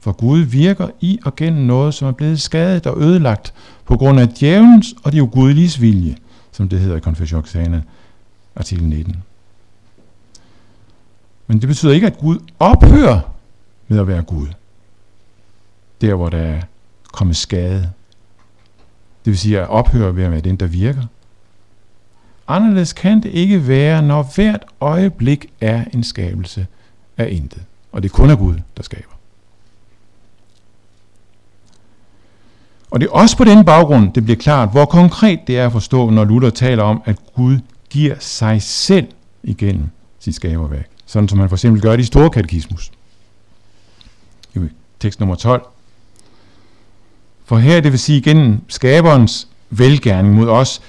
For 0.00 0.12
Gud 0.12 0.38
virker 0.38 0.88
i 1.00 1.18
og 1.24 1.36
gennem 1.36 1.62
noget, 1.62 1.94
som 1.94 2.08
er 2.08 2.12
blevet 2.12 2.40
skadet 2.40 2.86
og 2.86 3.02
ødelagt 3.02 3.54
på 3.84 3.96
grund 3.96 4.20
af 4.20 4.28
djævelens 4.28 4.94
og 5.02 5.12
de 5.12 5.22
ugudeliges 5.22 5.80
vilje, 5.80 6.16
som 6.52 6.68
det 6.68 6.80
hedder 6.80 6.96
i 6.96 7.00
Confessionen, 7.00 7.82
artikel 8.56 8.84
19. 8.84 9.22
Men 11.46 11.60
det 11.60 11.68
betyder 11.68 11.92
ikke, 11.92 12.06
at 12.06 12.18
Gud 12.18 12.38
ophører 12.58 13.20
med 13.88 13.98
at 13.98 14.06
være 14.06 14.22
Gud. 14.22 14.46
Der, 16.00 16.14
hvor 16.14 16.28
der 16.28 16.38
er 16.38 16.60
kommet 17.12 17.36
skade. 17.36 17.90
Det 19.24 19.30
vil 19.30 19.38
sige, 19.38 19.60
at 19.60 19.68
ophøre 19.68 20.16
ved 20.16 20.24
at 20.24 20.30
være 20.30 20.40
den, 20.40 20.56
der 20.56 20.66
virker. 20.66 21.02
Anderledes 22.48 22.92
kan 22.92 23.22
det 23.22 23.30
ikke 23.30 23.68
være, 23.68 24.02
når 24.02 24.32
hvert 24.34 24.64
øjeblik 24.80 25.46
er 25.60 25.84
en 25.92 26.04
skabelse 26.04 26.66
af 27.16 27.28
intet. 27.30 27.62
Og 27.92 28.02
det 28.02 28.12
kun 28.12 28.30
er 28.30 28.36
Gud, 28.36 28.54
der 28.76 28.82
skaber. 28.82 29.14
Og 32.90 33.00
det 33.00 33.06
er 33.06 33.12
også 33.12 33.36
på 33.36 33.44
den 33.44 33.64
baggrund, 33.64 34.12
det 34.12 34.24
bliver 34.24 34.36
klart, 34.36 34.70
hvor 34.70 34.84
konkret 34.84 35.40
det 35.46 35.58
er 35.58 35.66
at 35.66 35.72
forstå, 35.72 36.10
når 36.10 36.24
Luther 36.24 36.50
taler 36.50 36.82
om, 36.82 37.02
at 37.04 37.16
Gud 37.34 37.58
giver 37.90 38.14
sig 38.18 38.62
selv 38.62 39.06
igennem 39.42 39.88
sit 40.18 40.34
skaberværk. 40.34 40.88
Sådan 41.06 41.28
som 41.28 41.38
man 41.38 41.48
for 41.48 41.56
eksempel 41.56 41.82
gør 41.82 41.96
det 41.96 42.02
i 42.02 42.06
Store 42.06 42.30
Katekismus. 42.30 42.92
I 44.54 44.60
tekst 45.00 45.20
nummer 45.20 45.34
12. 45.34 45.62
For 47.44 47.58
her, 47.58 47.80
det 47.80 47.92
vil 47.92 47.98
sige 47.98 48.22
gennem 48.22 48.60
skaberens 48.68 49.48
velgærning 49.70 50.34
mod 50.34 50.48
os, 50.48 50.82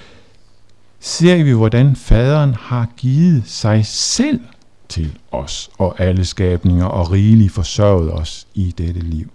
ser 1.00 1.44
vi, 1.44 1.52
hvordan 1.52 1.96
faderen 1.96 2.54
har 2.54 2.88
givet 2.96 3.42
sig 3.46 3.86
selv 3.86 4.40
til 4.88 5.18
os 5.32 5.70
og 5.78 6.00
alle 6.00 6.24
skabninger 6.24 6.84
og 6.84 7.10
rigeligt 7.10 7.52
forsørget 7.52 8.12
os 8.12 8.46
i 8.54 8.74
dette 8.78 9.00
liv. 9.00 9.30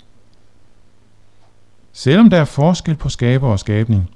Selvom 1.94 2.30
der 2.30 2.38
er 2.38 2.46
forskel 2.46 2.96
på 2.96 3.10
skaber 3.10 3.48
og 3.48 3.60
skabning, 3.60 4.10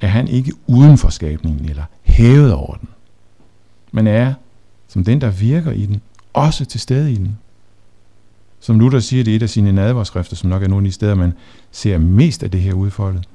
er 0.00 0.06
han 0.06 0.28
ikke 0.28 0.52
uden 0.66 0.98
for 0.98 1.08
skabningen 1.08 1.68
eller 1.68 1.84
hævet 2.02 2.52
over 2.52 2.74
den, 2.74 2.88
men 3.92 4.06
er, 4.06 4.34
som 4.88 5.04
den, 5.04 5.20
der 5.20 5.30
virker 5.30 5.72
i 5.72 5.86
den, 5.86 6.00
også 6.32 6.64
til 6.64 6.80
stede 6.80 7.12
i 7.12 7.16
den. 7.16 7.38
Som 8.60 8.80
Luther 8.80 9.00
siger 9.00 9.24
det 9.24 9.30
i 9.30 9.36
et 9.36 9.42
af 9.42 9.50
sine 9.50 9.72
nadverskrifter, 9.72 10.36
som 10.36 10.50
nok 10.50 10.62
er 10.62 10.68
nogle 10.68 10.84
af 10.84 10.88
de 10.88 10.92
steder, 10.92 11.14
man 11.14 11.32
ser 11.70 11.98
mest 11.98 12.42
af 12.42 12.50
det 12.50 12.60
her 12.60 12.72
udfoldet, 12.72 13.28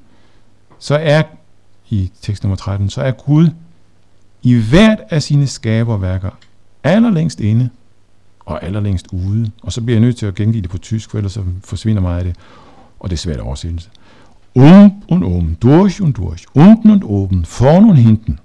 så 0.78 0.94
er 0.94 1.22
i 1.90 2.10
tekst 2.22 2.42
nummer 2.42 2.56
13, 2.56 2.90
så 2.90 3.00
er 3.00 3.10
Gud 3.10 3.48
i 4.42 4.54
hvert 4.54 4.98
af 5.10 5.22
sine 5.22 5.46
skaberværker 5.46 6.30
allerlængst 6.84 7.40
inde 7.40 7.68
og 8.40 8.64
allerlængst 8.64 9.06
ude. 9.12 9.50
Og 9.62 9.72
så 9.72 9.82
bliver 9.82 9.96
jeg 9.96 10.00
nødt 10.00 10.16
til 10.16 10.26
at 10.26 10.34
gengive 10.34 10.62
det 10.62 10.70
på 10.70 10.78
tysk, 10.78 11.10
for 11.10 11.18
ellers 11.18 11.32
så 11.32 11.42
forsvinder 11.64 12.02
meget 12.02 12.18
af 12.18 12.24
det. 12.24 12.36
Og 13.00 13.10
det 13.10 13.16
er 13.16 13.18
svært 13.18 13.36
at 13.36 13.42
oversætte. 13.42 13.82
Um 14.54 14.92
und 15.08 15.24
oben, 15.24 15.56
durch 15.62 16.02
und 16.02 16.14
durch, 16.14 16.46
unten 16.54 16.90
und 16.90 17.04
oben, 17.04 17.46
vorn 17.60 17.84
und 17.84 17.98
hinten. 17.98 18.38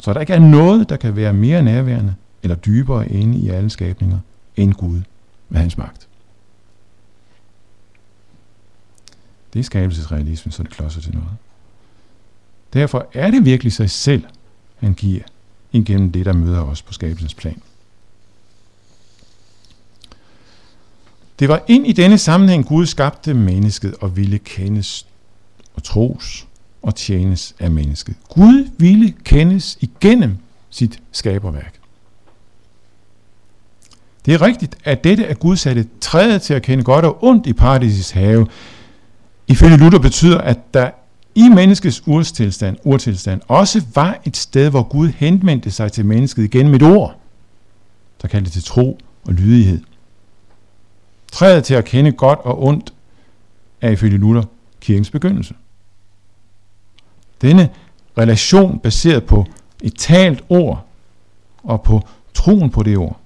Så 0.00 0.12
der 0.12 0.20
ikke 0.20 0.32
er 0.32 0.38
noget, 0.38 0.88
der 0.88 0.96
kan 0.96 1.16
være 1.16 1.32
mere 1.32 1.62
nærværende 1.62 2.14
eller 2.42 2.56
dybere 2.56 3.08
inde 3.08 3.38
i 3.38 3.48
alle 3.48 3.70
skabninger 3.70 4.18
end 4.56 4.72
Gud 4.74 5.00
med 5.52 5.60
hans 5.60 5.78
magt. 5.78 6.08
Det 9.52 9.58
er 9.58 9.64
skabelsesrealismen, 9.64 10.52
så 10.52 10.62
det 10.62 10.70
klodser 10.70 11.00
til 11.00 11.14
noget. 11.14 11.30
Derfor 12.72 13.08
er 13.12 13.30
det 13.30 13.44
virkelig 13.44 13.72
sig 13.72 13.90
selv, 13.90 14.24
han 14.76 14.94
giver 14.94 15.22
igennem 15.72 16.12
det, 16.12 16.26
der 16.26 16.32
møder 16.32 16.60
os 16.60 16.82
på 16.82 16.92
skabelsens 16.92 17.34
plan. 17.34 17.62
Det 21.38 21.48
var 21.48 21.64
ind 21.68 21.86
i 21.86 21.92
denne 21.92 22.18
sammenhæng, 22.18 22.66
Gud 22.66 22.86
skabte 22.86 23.34
mennesket 23.34 23.94
og 23.94 24.16
ville 24.16 24.38
kendes 24.38 25.06
og 25.74 25.82
tros 25.82 26.46
og 26.82 26.94
tjenes 26.94 27.54
af 27.58 27.70
mennesket. 27.70 28.16
Gud 28.28 28.70
ville 28.78 29.14
kendes 29.24 29.78
igennem 29.80 30.36
sit 30.70 31.02
skaberværk. 31.12 31.81
Det 34.24 34.34
er 34.34 34.42
rigtigt, 34.42 34.76
at 34.84 35.04
dette 35.04 35.24
er 35.24 35.34
Gud 35.34 35.56
satte 35.56 35.88
træet 36.00 36.42
til 36.42 36.54
at 36.54 36.62
kende 36.62 36.84
godt 36.84 37.04
og 37.04 37.24
ondt 37.24 37.46
i 37.46 37.52
paradisets 37.52 38.10
have. 38.10 38.46
Ifølge 39.46 39.76
Luther 39.76 39.98
betyder, 39.98 40.38
at 40.38 40.74
der 40.74 40.90
i 41.34 41.48
menneskets 41.48 42.02
urtilstand, 42.06 42.76
urtilstand 42.84 43.40
også 43.48 43.82
var 43.94 44.20
et 44.24 44.36
sted, 44.36 44.70
hvor 44.70 44.82
Gud 44.82 45.08
henvendte 45.08 45.70
sig 45.70 45.92
til 45.92 46.06
mennesket 46.06 46.44
igen 46.44 46.74
et 46.74 46.82
ord, 46.82 47.16
der 48.22 48.28
kaldte 48.28 48.50
til 48.50 48.62
tro 48.64 48.98
og 49.24 49.32
lydighed. 49.32 49.80
Træet 51.32 51.64
til 51.64 51.74
at 51.74 51.84
kende 51.84 52.12
godt 52.12 52.38
og 52.38 52.62
ondt 52.62 52.92
er 53.80 53.90
ifølge 53.90 54.18
Luther 54.18 54.42
kirkens 54.80 55.10
begyndelse. 55.10 55.54
Denne 57.42 57.70
relation 58.18 58.78
baseret 58.78 59.24
på 59.24 59.46
et 59.82 59.94
talt 59.98 60.44
ord 60.48 60.86
og 61.62 61.82
på 61.82 62.02
troen 62.34 62.70
på 62.70 62.82
det 62.82 62.98
ord, 62.98 63.20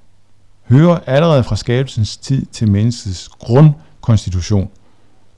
hører 0.69 0.99
allerede 1.07 1.45
fra 1.45 1.57
skabelsens 1.57 2.17
tid 2.17 2.47
til 2.47 2.71
menneskets 2.71 3.29
grundkonstitution 3.29 4.69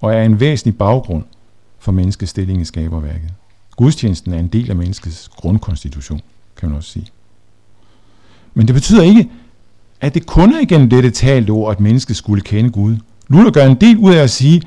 og 0.00 0.14
er 0.14 0.22
en 0.22 0.40
væsentlig 0.40 0.78
baggrund 0.78 1.24
for 1.78 1.92
menneskets 1.92 2.30
stilling 2.30 2.60
i 2.60 2.64
skaberværket. 2.64 3.30
Gudstjenesten 3.76 4.32
er 4.32 4.38
en 4.38 4.48
del 4.48 4.70
af 4.70 4.76
menneskets 4.76 5.28
grundkonstitution, 5.36 6.20
kan 6.56 6.68
man 6.68 6.76
også 6.78 6.90
sige. 6.90 7.06
Men 8.54 8.66
det 8.66 8.74
betyder 8.74 9.02
ikke, 9.02 9.30
at 10.00 10.14
det 10.14 10.26
kun 10.26 10.54
er 10.54 10.60
igennem 10.60 10.90
dette 10.90 11.10
talte 11.10 11.50
ord, 11.50 11.72
at 11.72 11.80
mennesket 11.80 12.16
skulle 12.16 12.42
kende 12.42 12.70
Gud. 12.70 12.96
Luther 13.28 13.50
gør 13.50 13.66
en 13.66 13.74
del 13.80 13.96
ud 13.96 14.14
af 14.14 14.22
at 14.22 14.30
sige, 14.30 14.62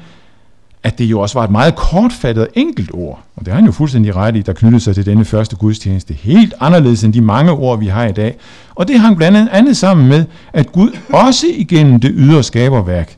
at 0.84 0.98
det 0.98 1.06
jo 1.06 1.20
også 1.20 1.40
var 1.40 1.46
et 1.46 1.52
meget 1.52 1.76
kortfattet 1.76 2.48
enkelt 2.56 2.92
ord, 2.94 3.20
og 3.36 3.46
det 3.46 3.48
har 3.48 3.56
han 3.56 3.66
jo 3.66 3.72
fuldstændig 3.72 4.16
ret 4.16 4.36
i, 4.36 4.42
der 4.42 4.54
knyttede 4.54 4.84
sig 4.84 4.96
til 4.96 5.06
denne 5.06 5.26
første 5.26 5.56
gudstjeneste, 5.56 6.14
helt 6.14 6.54
anderledes 6.60 7.04
end 7.04 7.14
de 7.14 7.22
mange 7.22 7.52
ord, 7.52 7.80
vi 7.80 7.88
har 7.88 8.06
i 8.06 8.12
dag. 8.12 8.38
Og 8.76 8.88
det 8.88 9.00
hang 9.00 9.18
blandt 9.18 9.50
andet 9.52 9.78
sammen 9.78 10.08
med, 10.08 10.26
at 10.54 10.72
Gud 10.72 10.98
også 11.14 11.48
igennem 11.50 12.00
det 12.00 12.12
ydre 12.14 12.44
skaberværk, 12.44 13.16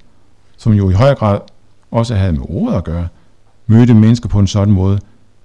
som 0.58 0.74
jo 0.74 0.90
i 0.90 0.94
høj 0.94 1.16
grad 1.16 1.40
også 1.92 2.16
havde 2.16 2.34
med 2.34 2.42
ordet 2.50 2.78
at 2.78 2.84
gøre, 2.84 3.08
mødte 3.68 3.94
mennesker 3.94 4.30
på 4.30 4.40
en 4.40 4.48
sådan 4.48 4.74
måde, 4.74 5.00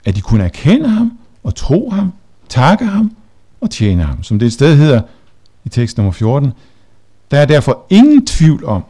at 0.04 0.16
de 0.16 0.20
kunne 0.20 0.44
erkende 0.44 0.88
ham 0.88 1.18
og 1.44 1.54
tro 1.54 1.90
ham, 1.90 2.12
takke 2.48 2.84
ham 2.84 3.12
og 3.60 3.70
tjene 3.70 4.02
ham. 4.02 4.22
Som 4.22 4.38
det 4.38 4.46
et 4.46 4.52
sted 4.52 4.76
hedder 4.76 5.00
i 5.64 5.68
tekst 5.68 5.96
nummer 5.96 6.12
14, 6.12 6.52
der 7.30 7.38
er 7.38 7.44
derfor 7.44 7.86
ingen 7.90 8.26
tvivl 8.26 8.64
om, 8.64 8.84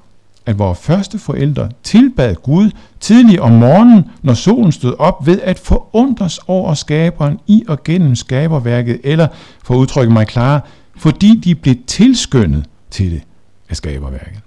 at 0.49 0.59
vores 0.59 0.79
første 0.79 1.19
forældre 1.19 1.71
tilbad 1.83 2.35
Gud 2.35 2.71
tidlig 3.01 3.41
om 3.41 3.53
morgenen, 3.53 4.11
når 4.23 4.35
solen 4.35 4.73
stod 4.73 4.95
op, 4.99 5.27
ved 5.27 5.41
at 5.41 5.59
forundres 5.59 6.39
over 6.47 6.75
skaberen 6.75 7.41
i 7.47 7.65
og 7.69 7.85
gennem 7.85 8.15
skaberværket, 8.15 9.01
eller 9.05 9.29
for 9.65 9.75
at 9.75 9.79
udtrykke 9.79 10.13
mig 10.13 10.27
klare, 10.27 10.61
fordi 10.97 11.41
de 11.45 11.55
blev 11.55 11.75
tilskyndet 11.87 12.65
til 12.91 13.11
det 13.11 13.23
af 13.69 13.77
skaberværket. 13.77 14.41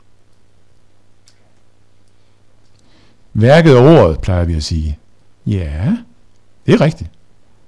Værket 3.34 3.78
og 3.78 3.86
ordet, 3.86 4.20
plejer 4.20 4.46
vi 4.46 4.54
at 4.54 4.64
sige. 4.64 5.00
Ja, 5.46 5.98
det 6.66 6.74
er 6.74 6.82
rigtigt. 6.82 7.10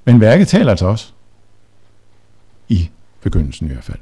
Men 0.06 0.22
værket 0.22 0.48
taler 0.48 0.70
altså 0.72 0.86
også. 0.86 1.12
I 2.70 2.90
begyndelsen 3.22 3.68
i 3.68 3.70
hvert 3.70 3.84
fald. 3.84 4.00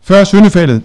Før 0.00 0.24
syndefaldet 0.24 0.82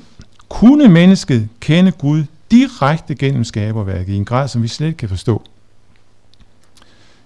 kunne 0.50 0.88
mennesket 0.88 1.50
kende 1.60 1.92
Gud 1.92 2.24
direkte 2.52 3.16
gennem 3.16 3.44
skaberværket 3.44 4.14
i 4.14 4.18
en 4.18 4.26
grad, 4.26 4.48
som 4.48 4.64
vi 4.64 4.68
slet 4.68 4.88
ikke 4.88 4.98
kan 4.98 5.10
forstå. 5.10 5.42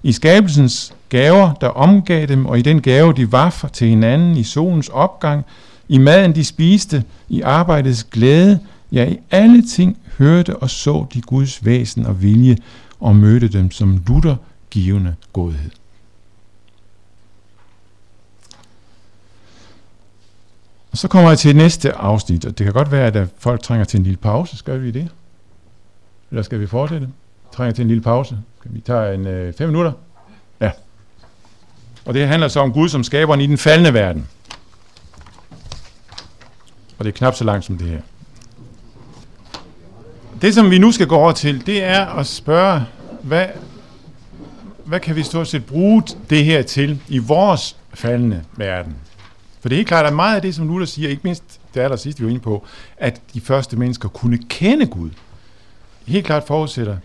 I 0.03 0.11
skabelsens 0.11 0.93
gaver, 1.09 1.53
der 1.53 1.67
omgav 1.67 2.25
dem, 2.25 2.45
og 2.45 2.59
i 2.59 2.61
den 2.61 2.81
gave, 2.81 3.13
de 3.13 3.31
var 3.31 3.49
for 3.49 3.67
til 3.67 3.87
hinanden, 3.87 4.37
i 4.37 4.43
solens 4.43 4.89
opgang, 4.89 5.45
i 5.87 5.97
maden, 5.97 6.35
de 6.35 6.45
spiste, 6.45 7.03
i 7.29 7.41
arbejdets 7.41 8.03
glæde, 8.03 8.59
ja, 8.91 9.09
i 9.09 9.17
alle 9.31 9.67
ting 9.67 9.97
hørte 10.17 10.57
og 10.57 10.69
så 10.69 11.05
de 11.13 11.21
Guds 11.21 11.65
væsen 11.65 12.05
og 12.05 12.21
vilje, 12.21 12.57
og 12.99 13.15
mødte 13.15 13.47
dem 13.47 13.71
som 13.71 14.03
Luther 14.07 14.35
givende 14.69 15.15
godhed. 15.33 15.80
Og 20.91 20.97
så 20.97 21.07
kommer 21.07 21.29
jeg 21.29 21.39
til 21.39 21.55
næste 21.55 21.93
afsnit, 21.93 22.45
og 22.45 22.57
det 22.57 22.63
kan 22.63 22.73
godt 22.73 22.91
være, 22.91 23.07
at 23.07 23.27
folk 23.37 23.63
trænger 23.63 23.85
til 23.85 23.97
en 23.97 24.03
lille 24.03 24.17
pause. 24.17 24.57
Skal 24.57 24.81
vi 24.81 24.91
det? 24.91 25.09
Eller 26.31 26.43
skal 26.43 26.59
vi 26.59 26.67
fortsætte? 26.67 27.09
Trænger 27.55 27.73
til 27.73 27.81
en 27.81 27.87
lille 27.87 28.03
pause. 28.03 28.37
Vi 28.63 28.81
tager 28.81 29.11
en 29.11 29.27
øh, 29.27 29.53
fem 29.53 29.69
minutter. 29.69 29.91
Ja. 30.61 30.71
Og 32.05 32.13
det 32.13 32.27
handler 32.27 32.47
så 32.47 32.59
om 32.59 32.73
Gud 32.73 32.89
som 32.89 33.03
skaberen 33.03 33.41
i 33.41 33.47
den 33.47 33.57
faldende 33.57 33.93
verden. 33.93 34.27
Og 36.99 37.05
det 37.05 37.07
er 37.07 37.17
knap 37.17 37.35
så 37.35 37.43
langt 37.43 37.65
som 37.65 37.77
det 37.77 37.87
her. 37.87 38.01
Det, 40.41 40.53
som 40.53 40.71
vi 40.71 40.77
nu 40.77 40.91
skal 40.91 41.07
gå 41.07 41.15
over 41.15 41.31
til, 41.31 41.65
det 41.65 41.83
er 41.83 42.05
at 42.05 42.27
spørge, 42.27 42.81
hvad, 43.21 43.47
hvad 44.85 44.99
kan 44.99 45.15
vi 45.15 45.23
stort 45.23 45.47
set 45.47 45.65
bruge 45.65 46.03
det 46.29 46.45
her 46.45 46.61
til 46.61 47.01
i 47.07 47.17
vores 47.17 47.77
faldende 47.93 48.43
verden? 48.57 48.95
For 49.61 49.69
det 49.69 49.75
er 49.75 49.77
helt 49.77 49.87
klart, 49.87 50.05
at 50.05 50.13
meget 50.13 50.35
af 50.35 50.41
det, 50.41 50.55
som 50.55 50.67
Luther 50.67 50.85
siger, 50.85 51.09
ikke 51.09 51.21
mindst 51.23 51.59
det 51.73 51.79
aller 51.81 51.97
sidste, 51.97 52.19
vi 52.19 52.25
var 52.25 52.29
inde 52.29 52.41
på, 52.41 52.65
at 52.97 53.21
de 53.33 53.41
første 53.41 53.77
mennesker 53.77 54.09
kunne 54.09 54.37
kende 54.37 54.85
Gud, 54.85 55.09
helt 56.05 56.25
klart 56.25 56.43
forudsætter 56.43 56.97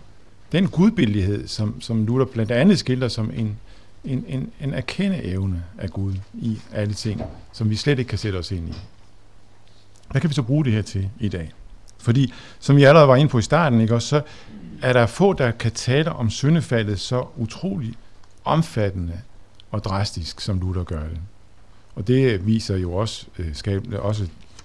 den 0.51 0.67
gudbillighed, 0.67 1.47
som, 1.47 1.81
som 1.81 2.05
Luther 2.05 2.25
blandt 2.25 2.51
andet 2.51 2.79
skildrer 2.79 3.07
som 3.07 3.31
en, 3.33 3.57
en, 4.05 4.25
en, 4.27 4.51
en 4.61 4.73
erkendeevne 4.73 5.63
af 5.77 5.89
Gud 5.89 6.13
i 6.33 6.59
alle 6.73 6.93
ting, 6.93 7.21
som 7.53 7.69
vi 7.69 7.75
slet 7.75 7.99
ikke 7.99 8.09
kan 8.09 8.17
sætte 8.17 8.37
os 8.37 8.51
ind 8.51 8.69
i. 8.69 8.73
Hvad 10.11 10.21
kan 10.21 10.29
vi 10.29 10.35
så 10.35 10.41
bruge 10.41 10.65
det 10.65 10.73
her 10.73 10.81
til 10.81 11.09
i 11.19 11.29
dag? 11.29 11.51
Fordi, 11.97 12.33
som 12.59 12.79
jeg 12.79 12.89
allerede 12.89 13.07
var 13.07 13.15
inde 13.15 13.29
på 13.29 13.39
i 13.39 13.41
starten, 13.41 13.81
ikke, 13.81 13.95
også, 13.95 14.07
så 14.07 14.21
er 14.81 14.93
der 14.93 15.05
få, 15.05 15.33
der 15.33 15.51
kan 15.51 15.71
tale 15.71 16.11
om 16.11 16.29
syndefaldet 16.29 16.99
så 16.99 17.25
utrolig 17.35 17.93
omfattende 18.45 19.21
og 19.71 19.83
drastisk, 19.83 20.41
som 20.41 20.59
Luther 20.59 20.83
gør 20.83 21.03
det. 21.03 21.17
Og 21.97 22.07
det 22.07 22.47
viser 22.47 22.77
jo 22.77 22.93
også, 22.93 23.25
øh, 23.39 23.45
skab, 23.53 23.81
også 23.99 24.23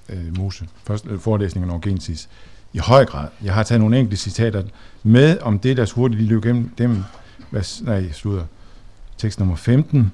øh, 0.08 0.38
Mose, 0.38 0.64
først, 0.84 1.06
øh, 1.06 1.18
forelæsningen 1.18 1.70
om 1.70 1.80
Genesis, 1.80 2.28
i 2.72 2.78
høj 2.78 3.04
grad. 3.04 3.28
Jeg 3.44 3.54
har 3.54 3.62
taget 3.62 3.80
nogle 3.80 3.98
enkelte 3.98 4.16
citater 4.16 4.62
med 5.02 5.38
om 5.40 5.58
det, 5.58 5.76
der 5.76 5.92
hurtigt 5.94 6.20
lige 6.20 6.28
løb 6.28 6.42
gennem 6.42 6.70
dem. 6.78 7.04
Hvad, 7.50 7.84
nej, 7.84 8.12
slutter. 8.12 8.44
Tekst 9.18 9.38
nummer 9.38 9.56
15. 9.56 10.12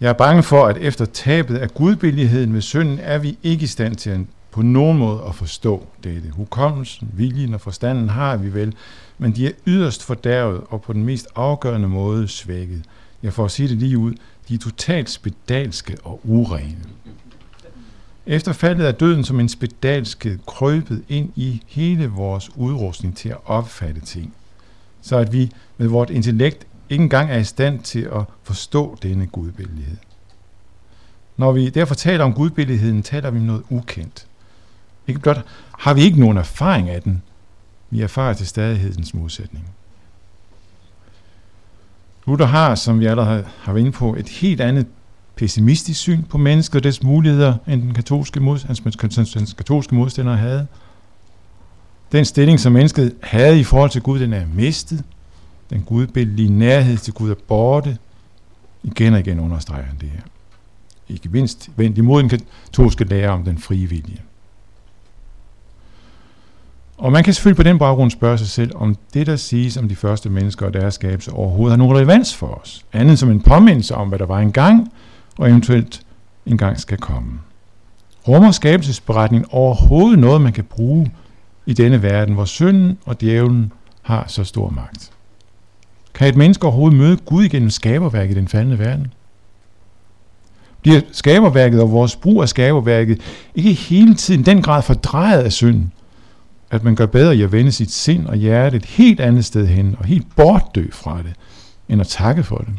Jeg 0.00 0.08
er 0.08 0.12
bange 0.12 0.42
for, 0.42 0.66
at 0.66 0.76
efter 0.76 1.04
tabet 1.04 1.56
af 1.56 1.74
gudbilligheden 1.74 2.54
ved 2.54 2.60
synden, 2.60 2.98
er 3.02 3.18
vi 3.18 3.38
ikke 3.42 3.64
i 3.64 3.66
stand 3.66 3.96
til 3.96 4.10
at 4.10 4.20
på 4.50 4.62
nogen 4.62 4.98
måde 4.98 5.22
at 5.28 5.34
forstå 5.34 5.86
dette. 6.04 6.30
Hukommelsen, 6.30 7.10
viljen 7.12 7.54
og 7.54 7.60
forstanden 7.60 8.08
har 8.08 8.36
vi 8.36 8.54
vel, 8.54 8.74
men 9.18 9.32
de 9.32 9.46
er 9.46 9.50
yderst 9.66 10.02
fordærvet 10.02 10.60
og 10.68 10.82
på 10.82 10.92
den 10.92 11.04
mest 11.04 11.26
afgørende 11.36 11.88
måde 11.88 12.28
svækket. 12.28 12.84
Jeg 13.22 13.32
får 13.32 13.44
at 13.44 13.50
sige 13.50 13.68
det 13.68 13.76
lige 13.76 13.98
ud, 13.98 14.14
de 14.48 14.54
er 14.54 14.58
totalt 14.58 15.10
spedalske 15.10 15.96
og 16.04 16.20
urene. 16.24 16.76
Efter 18.26 18.52
faldet 18.52 18.88
er 18.88 18.92
døden 18.92 19.24
som 19.24 19.40
en 19.40 19.48
spedalske 19.48 20.38
krøbet 20.46 21.04
ind 21.08 21.32
i 21.36 21.62
hele 21.66 22.06
vores 22.06 22.50
udrustning 22.56 23.16
til 23.16 23.28
at 23.28 23.38
opfatte 23.44 24.00
ting, 24.00 24.34
så 25.02 25.16
at 25.16 25.32
vi 25.32 25.50
med 25.78 25.88
vort 25.88 26.10
intellekt 26.10 26.66
ikke 26.90 27.02
engang 27.02 27.30
er 27.30 27.38
i 27.38 27.44
stand 27.44 27.80
til 27.80 28.00
at 28.00 28.22
forstå 28.42 28.98
denne 29.02 29.26
gudbillighed. 29.26 29.96
Når 31.36 31.52
vi 31.52 31.70
derfor 31.70 31.94
taler 31.94 32.24
om 32.24 32.34
gudbilligheden, 32.34 33.02
taler 33.02 33.30
vi 33.30 33.38
om 33.38 33.44
noget 33.44 33.62
ukendt. 33.70 34.26
Ikke 35.06 35.20
blot 35.20 35.44
har 35.78 35.94
vi 35.94 36.02
ikke 36.02 36.20
nogen 36.20 36.36
erfaring 36.36 36.90
af 36.90 37.02
den, 37.02 37.22
vi 37.90 38.00
erfarer 38.00 38.34
til 38.34 38.46
stadighedens 38.46 39.14
modsætning. 39.14 39.70
Luther 42.26 42.46
har, 42.46 42.74
som 42.74 43.00
vi 43.00 43.06
allerede 43.06 43.44
har 43.60 43.72
været 43.72 43.86
inde 43.86 43.92
på, 43.92 44.14
et 44.14 44.28
helt 44.28 44.60
andet 44.60 44.86
pessimistisk 45.36 46.00
syn 46.00 46.22
på 46.22 46.38
mennesket 46.38 46.76
og 46.76 46.84
dets 46.84 47.02
muligheder, 47.02 47.54
end 47.68 47.82
den 47.82 47.94
katolske, 47.94 48.40
mod, 48.40 48.66
hans 49.34 49.54
katolske 49.54 49.94
modstander 49.94 50.34
havde. 50.34 50.66
Den 52.12 52.24
stilling, 52.24 52.60
som 52.60 52.72
mennesket 52.72 53.14
havde 53.22 53.60
i 53.60 53.64
forhold 53.64 53.90
til 53.90 54.02
Gud, 54.02 54.18
den 54.18 54.32
er 54.32 54.46
mistet. 54.54 55.04
Den 55.70 55.82
gudbillige 55.82 56.48
nærhed 56.48 56.96
til 56.96 57.12
Gud 57.12 57.30
er 57.30 57.34
borte. 57.48 57.98
Igen 58.82 59.14
og 59.14 59.20
igen 59.20 59.40
understreger 59.40 59.84
han 59.84 59.96
det 60.00 60.08
her. 60.08 60.20
Ikke 61.08 61.28
mindst 61.28 61.70
vendt 61.76 61.98
imod 61.98 62.22
den 62.22 62.28
katolske 62.28 63.04
lære 63.04 63.30
om 63.30 63.44
den 63.44 63.58
frie 63.58 63.86
vilje. 63.86 64.18
Og 66.98 67.12
man 67.12 67.24
kan 67.24 67.34
selvfølgelig 67.34 67.56
på 67.56 67.62
den 67.62 67.78
baggrund 67.78 68.10
spørge 68.10 68.38
sig 68.38 68.48
selv, 68.48 68.72
om 68.74 68.96
det, 69.14 69.26
der 69.26 69.36
siges 69.36 69.76
om 69.76 69.88
de 69.88 69.96
første 69.96 70.30
mennesker 70.30 70.66
og 70.66 70.74
deres 70.74 70.94
skabelse, 70.94 71.32
overhovedet 71.32 71.72
har 71.72 71.76
nogen 71.76 71.96
relevans 71.96 72.36
for 72.36 72.46
os. 72.46 72.84
Andet 72.92 73.18
som 73.18 73.30
en 73.30 73.40
påmindelse 73.40 73.94
om, 73.94 74.08
hvad 74.08 74.18
der 74.18 74.26
var 74.26 74.38
engang, 74.38 74.92
og 75.38 75.50
eventuelt 75.50 76.02
engang 76.46 76.80
skal 76.80 76.98
komme. 76.98 77.40
Rummer 78.28 78.50
skabelsesberetningen 78.50 79.48
overhovedet 79.50 80.18
noget, 80.18 80.40
man 80.40 80.52
kan 80.52 80.64
bruge 80.64 81.12
i 81.66 81.72
denne 81.72 82.02
verden, 82.02 82.34
hvor 82.34 82.44
synden 82.44 82.98
og 83.04 83.20
djævlen 83.20 83.72
har 84.02 84.24
så 84.28 84.44
stor 84.44 84.70
magt? 84.70 85.10
Kan 86.14 86.28
et 86.28 86.36
menneske 86.36 86.64
overhovedet 86.64 86.98
møde 86.98 87.16
Gud 87.16 87.44
igennem 87.44 87.70
skaberværket 87.70 88.36
i 88.36 88.38
den 88.38 88.48
faldende 88.48 88.78
verden? 88.78 89.12
Bliver 90.82 91.00
skaberværket 91.12 91.82
og 91.82 91.92
vores 91.92 92.16
brug 92.16 92.42
af 92.42 92.48
skaberværket 92.48 93.20
ikke 93.54 93.72
hele 93.72 94.14
tiden 94.14 94.46
den 94.46 94.62
grad 94.62 94.82
fordrejet 94.82 95.42
af 95.42 95.52
synden, 95.52 95.92
at 96.74 96.84
man 96.84 96.94
gør 96.94 97.06
bedre 97.06 97.36
i 97.36 97.42
at 97.42 97.52
vende 97.52 97.72
sit 97.72 97.90
sind 97.90 98.26
og 98.26 98.36
hjerte 98.36 98.76
et 98.76 98.84
helt 98.84 99.20
andet 99.20 99.44
sted 99.44 99.66
hen, 99.66 99.96
og 99.98 100.04
helt 100.04 100.36
bortdø 100.36 100.90
fra 100.92 101.18
det, 101.22 101.32
end 101.88 102.00
at 102.00 102.06
takke 102.06 102.42
for 102.42 102.56
det. 102.56 102.74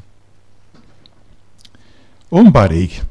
Åbenbart 2.31 2.71
ikke. 2.71 3.03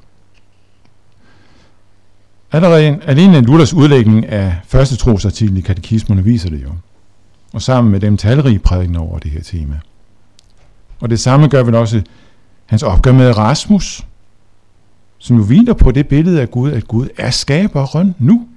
Allerede 2.53 3.01
alene 3.03 3.41
Luthers 3.41 3.74
udlægning 3.74 4.26
af 4.26 4.57
første 4.66 4.97
trosartikel 4.97 5.57
i 5.57 5.61
katekismerne 5.61 6.24
viser 6.24 6.51
det 6.51 6.62
jo. 6.62 6.70
Og 7.53 7.62
sammen 7.62 7.93
med 7.93 8.01
dem 8.01 8.16
talrige 8.16 8.59
prædikener 8.59 9.01
over 9.01 9.18
det 9.18 9.30
her 9.30 9.43
tema. 9.43 9.80
Og 11.01 11.11
det 11.11 11.20
samme 11.20 11.49
gør 11.49 11.62
vel 11.62 11.74
også 11.74 12.03
hans 12.66 12.82
opgør 12.82 13.12
med 13.12 13.39
Rasmus, 13.39 14.07
som 15.18 15.37
jo 15.37 15.45
hviler 15.45 15.74
på 15.74 15.91
det 15.91 16.09
billede 16.09 16.41
af 16.41 16.51
Gud, 16.51 16.70
at 16.70 16.89
Gud 16.89 17.09
er 17.16 17.30
skaberen 17.30 18.14
nu. 18.18 18.49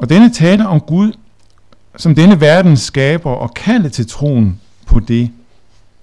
Og 0.00 0.08
denne 0.08 0.32
tale 0.32 0.66
om 0.66 0.80
Gud, 0.80 1.12
som 1.96 2.14
denne 2.14 2.40
verden 2.40 2.76
skaber 2.76 3.30
og 3.30 3.54
kaldet 3.54 3.92
til 3.92 4.06
troen 4.06 4.60
på 4.86 5.00
det, 5.00 5.30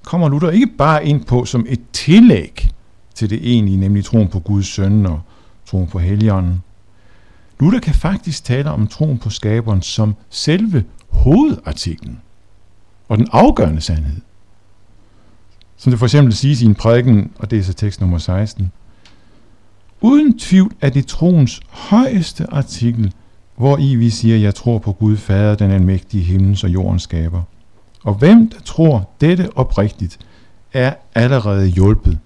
kommer 0.03 0.29
Luther 0.29 0.49
ikke 0.49 0.67
bare 0.67 1.05
ind 1.05 1.25
på 1.25 1.45
som 1.45 1.65
et 1.69 1.81
tillæg 1.93 2.69
til 3.15 3.29
det 3.29 3.39
egentlige, 3.43 3.77
nemlig 3.77 4.05
troen 4.05 4.27
på 4.27 4.39
Guds 4.39 4.67
søn 4.67 5.05
og 5.05 5.21
troen 5.65 5.87
på 5.87 5.99
Helligånden. 5.99 6.63
Luther 7.59 7.79
kan 7.79 7.93
faktisk 7.93 8.43
tale 8.43 8.71
om 8.71 8.87
troen 8.87 9.17
på 9.17 9.29
skaberen 9.29 9.81
som 9.81 10.15
selve 10.29 10.83
hovedartiklen 11.09 12.21
og 13.09 13.17
den 13.17 13.27
afgørende 13.31 13.81
sandhed. 13.81 14.21
Som 15.77 15.91
det 15.91 15.99
for 15.99 16.05
eksempel 16.05 16.33
siges 16.33 16.61
i 16.61 16.65
en 16.65 16.75
prædiken, 16.75 17.31
og 17.39 17.51
det 17.51 17.59
er 17.59 17.63
så 17.63 17.73
tekst 17.73 18.01
nummer 18.01 18.17
16. 18.17 18.71
Uden 20.01 20.39
tvivl 20.39 20.71
er 20.81 20.89
det 20.89 21.07
troens 21.07 21.61
højeste 21.69 22.53
artikel, 22.53 23.13
hvor 23.57 23.77
i 23.77 23.95
vi 23.95 24.09
siger, 24.09 24.37
jeg 24.37 24.55
tror 24.55 24.77
på 24.77 24.91
Gud 24.91 25.17
Fader, 25.17 25.55
den 25.55 25.71
almægtige 25.71 26.23
himlens 26.23 26.63
og 26.63 26.69
jordens 26.69 27.03
skaber. 27.03 27.41
Og 28.03 28.13
hvem 28.13 28.49
der 28.49 28.59
tror 28.65 29.09
dette 29.21 29.49
oprigtigt, 29.55 30.19
er 30.73 30.93
allerede 31.15 31.67
hjulpet 31.67 32.19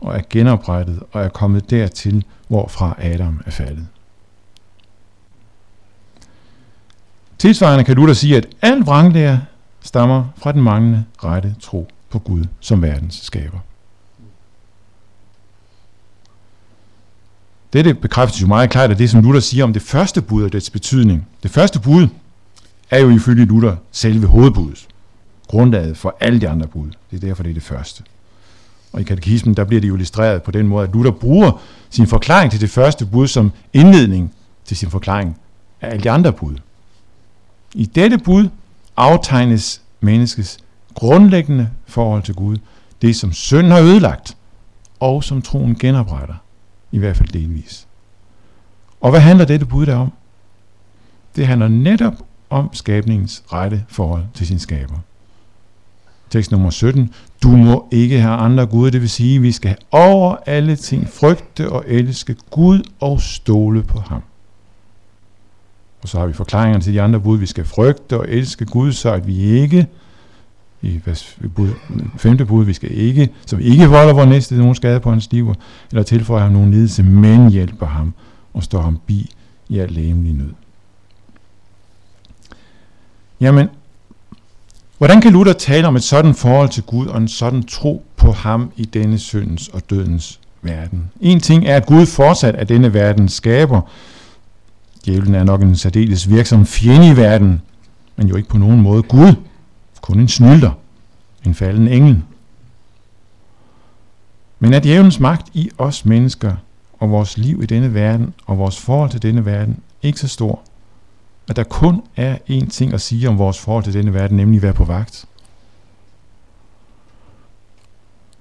og 0.00 0.16
er 0.16 0.22
genoprettet 0.30 1.02
og 1.12 1.22
er 1.22 1.28
kommet 1.28 1.70
dertil, 1.70 2.24
hvorfra 2.48 2.96
Adam 2.98 3.40
er 3.46 3.50
faldet. 3.50 3.86
Tilsvarende 7.38 7.84
kan 7.84 7.96
du 7.96 8.06
da 8.06 8.14
sige, 8.14 8.36
at 8.36 8.46
al 8.62 8.78
vranglære 8.78 9.40
stammer 9.80 10.24
fra 10.36 10.52
den 10.52 10.62
manglende 10.62 11.04
rette 11.24 11.54
tro 11.60 11.88
på 12.10 12.18
Gud 12.18 12.44
som 12.60 12.82
verdens 12.82 13.14
skaber. 13.14 13.58
Dette 17.72 17.94
bekræftes 17.94 18.42
jo 18.42 18.46
meget 18.46 18.70
klart 18.70 18.90
af 18.90 18.96
det, 18.96 19.10
som 19.10 19.22
Luther 19.22 19.40
siger 19.40 19.64
om 19.64 19.72
det 19.72 19.82
første 19.82 20.22
bud 20.22 20.42
og 20.42 20.52
dets 20.52 20.70
betydning. 20.70 21.26
Det 21.42 21.50
første 21.50 21.80
bud 21.80 22.08
er 22.90 22.98
jo 22.98 23.10
ifølge 23.10 23.44
Luther 23.44 23.76
selve 23.92 24.26
hovedbuddet. 24.26 24.86
Grundlaget 25.46 25.96
for 25.96 26.16
alle 26.20 26.40
de 26.40 26.48
andre 26.48 26.66
bud. 26.66 26.90
Det 27.10 27.16
er 27.16 27.20
derfor, 27.20 27.42
det 27.42 27.50
er 27.50 27.54
det 27.54 27.62
første. 27.62 28.02
Og 28.92 29.00
i 29.00 29.04
katekismen, 29.04 29.54
der 29.54 29.64
bliver 29.64 29.80
det 29.80 29.88
jo 29.88 29.94
illustreret 29.94 30.42
på 30.42 30.50
den 30.50 30.68
måde, 30.68 30.88
at 30.88 30.94
Luther 30.94 31.10
bruger 31.10 31.60
sin 31.90 32.06
forklaring 32.06 32.50
til 32.50 32.60
det 32.60 32.70
første 32.70 33.06
bud 33.06 33.26
som 33.28 33.52
indledning 33.72 34.34
til 34.64 34.76
sin 34.76 34.90
forklaring 34.90 35.38
af 35.80 35.90
alle 35.90 36.02
de 36.02 36.10
andre 36.10 36.32
bud. 36.32 36.54
I 37.74 37.84
dette 37.84 38.18
bud 38.18 38.48
aftegnes 38.96 39.82
menneskets 40.00 40.58
grundlæggende 40.94 41.70
forhold 41.86 42.22
til 42.22 42.34
Gud, 42.34 42.56
det 43.02 43.16
som 43.16 43.32
synden 43.32 43.72
har 43.72 43.80
ødelagt, 43.80 44.36
og 45.00 45.24
som 45.24 45.42
troen 45.42 45.74
genopretter 45.74 46.34
i 46.96 46.98
hvert 46.98 47.16
fald 47.16 47.28
delvis. 47.28 47.86
Og 49.00 49.10
hvad 49.10 49.20
handler 49.20 49.44
dette 49.44 49.66
bud 49.66 49.86
der 49.86 49.96
om? 49.96 50.12
Det 51.36 51.46
handler 51.46 51.68
netop 51.68 52.14
om 52.50 52.70
skabningens 52.72 53.44
rette 53.52 53.84
forhold 53.88 54.24
til 54.34 54.46
sin 54.46 54.58
skaber. 54.58 54.98
Tekst 56.30 56.50
nummer 56.50 56.70
17. 56.70 57.10
Du 57.42 57.48
må 57.48 57.88
ikke 57.90 58.20
have 58.20 58.34
andre 58.34 58.66
guder, 58.66 58.90
det 58.90 59.00
vil 59.00 59.10
sige, 59.10 59.36
at 59.36 59.42
vi 59.42 59.52
skal 59.52 59.76
over 59.90 60.36
alle 60.46 60.76
ting 60.76 61.08
frygte 61.08 61.72
og 61.72 61.84
elske 61.86 62.36
Gud 62.50 62.82
og 63.00 63.20
stole 63.20 63.82
på 63.82 63.98
ham. 63.98 64.22
Og 66.02 66.08
så 66.08 66.18
har 66.18 66.26
vi 66.26 66.32
forklaringerne 66.32 66.84
til 66.84 66.92
de 66.92 67.02
andre 67.02 67.20
bud. 67.20 67.38
Vi 67.38 67.46
skal 67.46 67.64
frygte 67.64 68.18
og 68.20 68.26
elske 68.28 68.66
Gud, 68.66 68.92
så 68.92 69.12
at 69.12 69.26
vi 69.26 69.38
ikke, 69.38 69.86
i 70.82 71.00
bud, 71.54 71.70
femte 72.16 72.44
bud, 72.44 72.64
vi 72.64 72.72
skal 72.72 72.98
ikke, 72.98 73.28
så 73.46 73.56
vi 73.56 73.64
ikke 73.64 73.86
volder 73.86 74.14
vores 74.14 74.28
næste 74.28 74.56
nogen 74.56 74.74
skade 74.74 75.00
på 75.00 75.10
hans 75.10 75.32
liv, 75.32 75.54
eller 75.90 76.02
tilføjer 76.02 76.42
ham 76.42 76.52
nogen 76.52 76.70
lidelse, 76.70 77.02
men 77.02 77.50
hjælper 77.50 77.86
ham 77.86 78.14
og 78.54 78.62
står 78.62 78.80
ham 78.80 79.00
bi 79.06 79.30
i 79.68 79.78
al 79.78 79.92
lægemlig 79.92 80.32
nød. 80.32 80.52
Jamen, 83.40 83.68
hvordan 84.98 85.20
kan 85.20 85.32
Luther 85.32 85.52
tale 85.52 85.86
om 85.86 85.96
et 85.96 86.02
sådan 86.02 86.34
forhold 86.34 86.68
til 86.68 86.82
Gud 86.82 87.06
og 87.06 87.18
en 87.18 87.28
sådan 87.28 87.62
tro 87.62 88.04
på 88.16 88.32
ham 88.32 88.70
i 88.76 88.84
denne 88.84 89.18
syndens 89.18 89.68
og 89.68 89.90
dødens 89.90 90.40
verden? 90.62 91.10
En 91.20 91.40
ting 91.40 91.66
er, 91.66 91.76
at 91.76 91.86
Gud 91.86 92.06
fortsat 92.06 92.54
er 92.58 92.64
denne 92.64 92.94
verden 92.94 93.28
skaber. 93.28 93.80
Djævlen 95.04 95.34
er 95.34 95.44
nok 95.44 95.62
en 95.62 95.76
særdeles 95.76 96.30
virksom 96.30 96.66
fjende 96.66 97.08
i 97.08 97.16
verden, 97.16 97.62
men 98.16 98.28
jo 98.28 98.36
ikke 98.36 98.48
på 98.48 98.58
nogen 98.58 98.80
måde 98.80 99.02
Gud. 99.02 99.34
Kun 100.00 100.20
en 100.20 100.28
snylder, 100.28 100.70
en 101.46 101.54
falden 101.54 101.88
engel. 101.88 102.22
Men 104.58 104.74
at 104.74 104.84
djævelens 104.84 105.20
magt 105.20 105.48
i 105.54 105.70
os 105.78 106.04
mennesker 106.04 106.56
og 106.98 107.10
vores 107.10 107.38
liv 107.38 107.62
i 107.62 107.66
denne 107.66 107.94
verden 107.94 108.34
og 108.46 108.58
vores 108.58 108.80
forhold 108.80 109.10
til 109.10 109.22
denne 109.22 109.44
verden 109.44 109.80
ikke 110.02 110.18
så 110.18 110.28
stor, 110.28 110.62
at 111.48 111.56
der 111.56 111.64
kun 111.64 112.02
er 112.16 112.38
én 112.50 112.68
ting 112.68 112.92
at 112.94 113.00
sige 113.00 113.28
om 113.28 113.38
vores 113.38 113.58
forhold 113.58 113.84
til 113.84 113.92
denne 113.92 114.14
verden, 114.14 114.36
nemlig 114.36 114.58
at 114.58 114.62
være 114.62 114.72
på 114.72 114.84
vagt. 114.84 115.24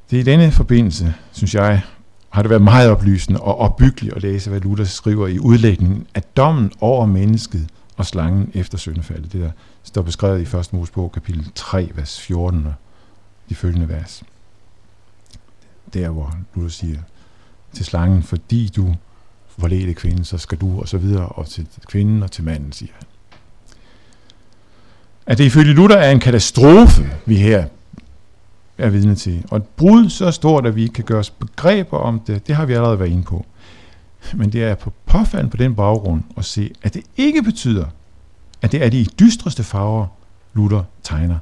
Det 0.09 0.15
er 0.15 0.21
i 0.21 0.23
denne 0.23 0.51
forbindelse, 0.51 1.13
synes 1.31 1.55
jeg, 1.55 1.81
har 2.29 2.41
det 2.41 2.49
været 2.49 2.61
meget 2.61 2.89
oplysende 2.89 3.39
og 3.39 3.57
opbyggeligt 3.57 4.15
at 4.15 4.21
læse, 4.21 4.49
hvad 4.49 4.59
Luther 4.59 4.85
skriver 4.85 5.27
i 5.27 5.39
udlægningen 5.39 6.07
af 6.15 6.23
dommen 6.23 6.71
over 6.81 7.05
mennesket 7.05 7.69
og 7.97 8.05
slangen 8.05 8.51
efter 8.53 8.77
syndefaldet. 8.77 9.33
Det 9.33 9.41
der 9.41 9.51
står 9.85 10.01
beskrevet 10.01 10.53
i 10.53 10.57
1. 10.57 10.73
Mosebog 10.73 11.11
kapitel 11.11 11.51
3, 11.55 11.91
vers 11.95 12.21
14 12.21 12.65
og 12.65 12.73
de 13.49 13.55
følgende 13.55 13.89
vers. 13.89 14.23
Der 15.93 16.09
hvor 16.09 16.37
Luther 16.55 16.69
siger 16.69 16.99
til 17.73 17.85
slangen, 17.85 18.23
fordi 18.23 18.71
du 18.75 18.95
forledte 19.47 19.93
kvinden, 19.93 20.25
så 20.25 20.37
skal 20.37 20.57
du, 20.57 20.79
og 20.79 20.87
så 20.87 20.97
videre, 20.97 21.25
og 21.25 21.47
til 21.47 21.67
kvinden 21.87 22.23
og 22.23 22.31
til 22.31 22.43
manden, 22.43 22.71
siger 22.71 22.91
han. 22.93 23.03
At 25.25 25.37
det 25.37 25.43
ifølge 25.43 25.73
Luther 25.73 25.97
er 25.97 26.11
en 26.11 26.19
katastrofe, 26.19 27.09
vi 27.25 27.35
her 27.35 27.67
er 28.77 28.89
vidne 28.89 29.15
til. 29.15 29.45
Og 29.51 29.57
et 29.57 29.63
brud 29.63 30.09
så 30.09 30.31
stort, 30.31 30.65
at 30.65 30.75
vi 30.75 30.81
ikke 30.81 30.93
kan 30.93 31.03
gøre 31.03 31.19
os 31.19 31.29
begreber 31.29 31.97
om 31.97 32.19
det, 32.19 32.47
det 32.47 32.55
har 32.55 32.65
vi 32.65 32.73
allerede 32.73 32.99
været 32.99 33.09
inde 33.09 33.23
på. 33.23 33.45
Men 34.33 34.51
det 34.51 34.63
er 34.63 34.75
på 34.75 34.93
påfald 35.05 35.47
på 35.47 35.57
den 35.57 35.75
baggrund 35.75 36.23
at 36.37 36.45
se, 36.45 36.71
at 36.83 36.93
det 36.93 37.03
ikke 37.17 37.43
betyder, 37.43 37.85
at 38.61 38.71
det 38.71 38.85
er 38.85 38.89
de 38.89 39.05
dystreste 39.05 39.63
farver, 39.63 40.07
Luther 40.53 40.83
tegner 41.03 41.37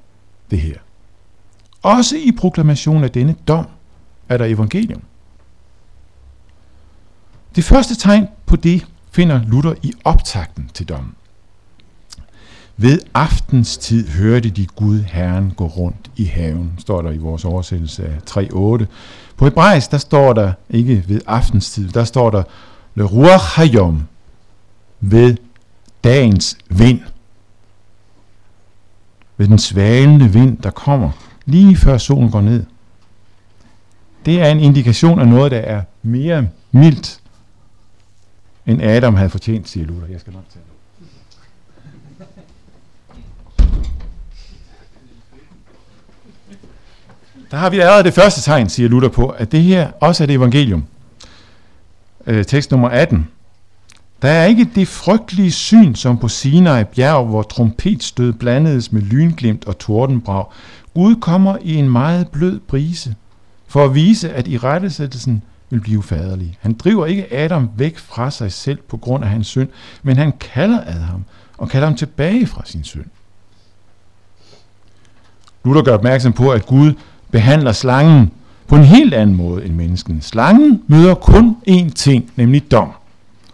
det 0.51 0.61
her. 0.61 0.77
Også 1.81 2.15
i 2.15 2.31
proklamationen 2.37 3.03
af 3.03 3.11
denne 3.11 3.35
dom 3.47 3.65
er 4.29 4.37
der 4.37 4.45
evangelium. 4.45 5.01
Det 7.55 7.63
første 7.63 7.95
tegn 7.95 8.27
på 8.45 8.55
det 8.55 8.85
finder 9.11 9.41
Luther 9.45 9.73
i 9.83 9.93
optakten 10.03 10.71
til 10.73 10.89
dommen. 10.89 11.15
Ved 12.77 12.99
aftens 13.13 13.77
tid 13.77 14.09
hørte 14.09 14.49
de 14.49 14.65
Gud 14.65 14.99
Herren 14.99 15.53
gå 15.57 15.65
rundt 15.65 16.11
i 16.15 16.25
haven, 16.25 16.73
står 16.77 17.01
der 17.01 17.11
i 17.11 17.17
vores 17.17 17.45
oversættelse 17.45 18.05
af 18.05 18.17
3.8. 18.29 18.85
På 19.37 19.45
hebraisk, 19.45 19.91
der 19.91 19.97
står 19.97 20.33
der 20.33 20.53
ikke 20.69 21.03
ved 21.07 21.21
aftens 21.27 21.71
tid, 21.71 21.89
der 21.89 22.03
står 22.03 22.29
der 22.29 22.43
le 22.95 23.03
ruach 23.03 23.43
hayom, 23.55 24.07
ved 24.99 25.37
dagens 26.03 26.57
vind. 26.69 27.01
Ved 29.37 29.47
den 29.47 29.59
svalende 29.59 30.29
vind, 30.33 30.57
der 30.57 30.69
kommer 30.69 31.11
lige 31.45 31.75
før 31.75 31.97
solen 31.97 32.31
går 32.31 32.41
ned. 32.41 32.65
Det 34.25 34.41
er 34.41 34.51
en 34.51 34.59
indikation 34.59 35.19
af 35.19 35.27
noget, 35.27 35.51
der 35.51 35.57
er 35.57 35.81
mere 36.03 36.47
mildt 36.71 37.19
end 38.65 38.81
Adam 38.81 39.15
havde 39.15 39.29
fortjent, 39.29 39.69
siger 39.69 39.85
Luther. 39.85 40.07
Jeg 40.07 40.19
skal 40.19 40.33
nok 40.33 40.43
tage 40.53 40.63
det. 40.63 40.73
Der 47.51 47.57
har 47.57 47.69
vi 47.69 47.79
allerede 47.79 48.03
det 48.03 48.13
første 48.13 48.41
tegn, 48.41 48.69
siger 48.69 48.89
Luther 48.89 49.09
på, 49.09 49.29
at 49.29 49.51
det 49.51 49.61
her 49.61 49.91
også 49.91 50.23
er 50.23 50.27
det 50.27 50.35
evangelium. 50.35 50.85
Øh, 52.27 52.45
tekst 52.45 52.71
nummer 52.71 52.89
18. 52.89 53.27
Der 54.23 54.29
er 54.29 54.45
ikke 54.45 54.69
det 54.75 54.87
frygtelige 54.87 55.51
syn, 55.51 55.95
som 55.95 56.17
på 56.17 56.27
Sinai 56.27 56.83
bjerg, 56.83 57.25
hvor 57.25 57.41
trompetstød 57.41 58.33
blandedes 58.33 58.91
med 58.91 59.01
lynglimt 59.01 59.65
og 59.65 59.77
tordenbrag. 59.77 60.45
Gud 60.93 61.15
kommer 61.15 61.57
i 61.61 61.75
en 61.75 61.89
meget 61.89 62.27
blød 62.27 62.59
brise, 62.59 63.15
for 63.67 63.85
at 63.85 63.95
vise, 63.95 64.33
at 64.33 64.47
i 64.47 64.57
rettesættelsen 64.57 65.41
vil 65.69 65.79
blive 65.79 66.03
faderlig. 66.03 66.57
Han 66.61 66.73
driver 66.73 67.05
ikke 67.05 67.33
Adam 67.33 67.69
væk 67.77 67.97
fra 67.97 68.31
sig 68.31 68.51
selv 68.51 68.79
på 68.89 68.97
grund 68.97 69.23
af 69.23 69.29
hans 69.29 69.47
synd, 69.47 69.69
men 70.03 70.17
han 70.17 70.33
kalder 70.39 70.81
Adam 70.81 71.23
og 71.57 71.69
kalder 71.69 71.87
ham 71.87 71.97
tilbage 71.97 72.47
fra 72.47 72.61
sin 72.65 72.83
synd. 72.83 73.05
Luther 75.65 75.83
gør 75.83 75.93
opmærksom 75.93 76.33
på, 76.33 76.49
at 76.49 76.65
Gud 76.65 76.93
behandler 77.31 77.71
slangen 77.71 78.31
på 78.67 78.75
en 78.75 78.83
helt 78.83 79.13
anden 79.13 79.35
måde 79.35 79.65
end 79.65 79.73
mennesken. 79.73 80.21
Slangen 80.21 80.83
møder 80.87 81.15
kun 81.15 81.57
én 81.69 81.89
ting, 81.89 82.31
nemlig 82.35 82.71
dom. 82.71 82.89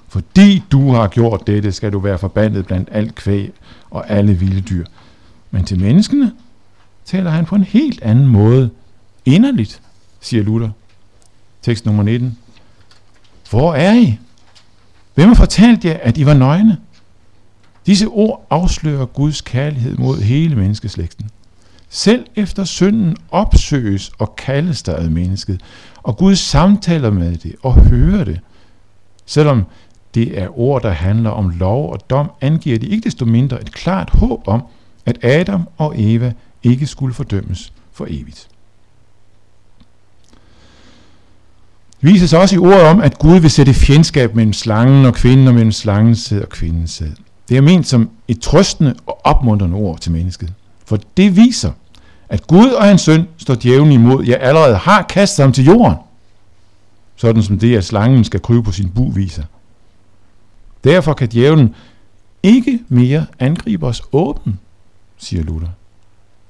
Fordi 0.09 0.63
du 0.71 0.91
har 0.91 1.07
gjort 1.07 1.47
dette, 1.47 1.71
skal 1.71 1.93
du 1.93 1.99
være 1.99 2.17
forbandet 2.17 2.65
blandt 2.65 2.89
alt 2.91 3.15
kvæg 3.15 3.51
og 3.89 4.09
alle 4.09 4.33
vilde 4.33 4.61
dyr. 4.61 4.85
Men 5.51 5.63
til 5.63 5.79
menneskene 5.79 6.31
taler 7.05 7.31
han 7.31 7.45
på 7.45 7.55
en 7.55 7.63
helt 7.63 8.01
anden 8.01 8.27
måde. 8.27 8.69
Inderligt, 9.25 9.81
siger 10.19 10.43
Luther. 10.43 10.69
Tekst 11.61 11.85
nummer 11.85 12.03
19. 12.03 12.37
Hvor 13.49 13.73
er 13.73 13.93
I? 13.93 14.19
Hvem 15.15 15.27
har 15.27 15.35
fortalt 15.35 15.85
jer, 15.85 15.97
at 16.01 16.17
I 16.17 16.25
var 16.25 16.33
nøgne? 16.33 16.77
Disse 17.85 18.07
ord 18.07 18.47
afslører 18.49 19.05
Guds 19.05 19.41
kærlighed 19.41 19.97
mod 19.97 20.21
hele 20.21 20.55
menneskeslægten. 20.55 21.29
Selv 21.89 22.25
efter 22.35 22.63
synden 22.63 23.17
opsøges 23.31 24.11
og 24.17 24.35
kaldes 24.35 24.83
der 24.83 24.95
af 24.95 25.11
mennesket, 25.11 25.61
og 26.03 26.17
Gud 26.17 26.35
samtaler 26.35 27.11
med 27.11 27.37
det 27.37 27.55
og 27.63 27.73
hører 27.73 28.23
det. 28.23 28.39
Selvom 29.25 29.65
det 30.15 30.39
er 30.41 30.59
ord, 30.59 30.81
der 30.81 30.91
handler 30.91 31.29
om 31.29 31.49
lov 31.49 31.91
og 31.91 32.09
dom, 32.09 32.31
angiver 32.41 32.79
de 32.79 32.87
ikke 32.87 33.05
desto 33.05 33.25
mindre 33.25 33.61
et 33.61 33.71
klart 33.71 34.09
håb 34.09 34.47
om, 34.47 34.63
at 35.05 35.23
Adam 35.23 35.67
og 35.77 35.93
Eva 35.97 36.33
ikke 36.63 36.87
skulle 36.87 37.13
fordømmes 37.13 37.73
for 37.91 38.05
evigt. 38.09 38.47
Det 42.01 42.13
vises 42.13 42.33
også 42.33 42.55
i 42.55 42.57
ordet 42.57 42.81
om, 42.81 43.01
at 43.01 43.19
Gud 43.19 43.39
vil 43.39 43.51
sætte 43.51 43.73
fjendskab 43.73 44.35
mellem 44.35 44.53
slangen 44.53 45.05
og 45.05 45.13
kvinden 45.13 45.47
og 45.47 45.53
mellem 45.53 45.71
slangens 45.71 46.19
sæd 46.19 46.41
og 46.41 46.49
kvindens 46.49 46.91
sæd. 46.91 47.11
Det 47.49 47.57
er 47.57 47.61
ment 47.61 47.87
som 47.87 48.09
et 48.27 48.39
trøstende 48.39 48.95
og 49.05 49.19
opmuntrende 49.23 49.75
ord 49.75 49.99
til 49.99 50.11
mennesket. 50.11 50.53
For 50.85 50.99
det 51.17 51.35
viser, 51.35 51.71
at 52.29 52.47
Gud 52.47 52.69
og 52.69 52.83
hans 52.83 53.01
søn 53.01 53.27
står 53.37 53.55
djævlen 53.55 53.91
imod, 53.91 54.25
jeg 54.25 54.37
allerede 54.41 54.75
har 54.75 55.01
kastet 55.01 55.43
ham 55.43 55.53
til 55.53 55.65
jorden. 55.65 55.95
Sådan 57.15 57.43
som 57.43 57.59
det, 57.59 57.77
at 57.77 57.85
slangen 57.85 58.23
skal 58.23 58.41
krybe 58.41 58.63
på 58.63 58.71
sin 58.71 58.91
bu 58.97 59.11
viser. 59.11 59.43
Derfor 60.83 61.13
kan 61.13 61.27
djævlen 61.27 61.75
ikke 62.43 62.79
mere 62.89 63.25
angribe 63.39 63.87
os 63.87 64.01
åben, 64.11 64.59
siger 65.17 65.43
Luther, 65.43 65.69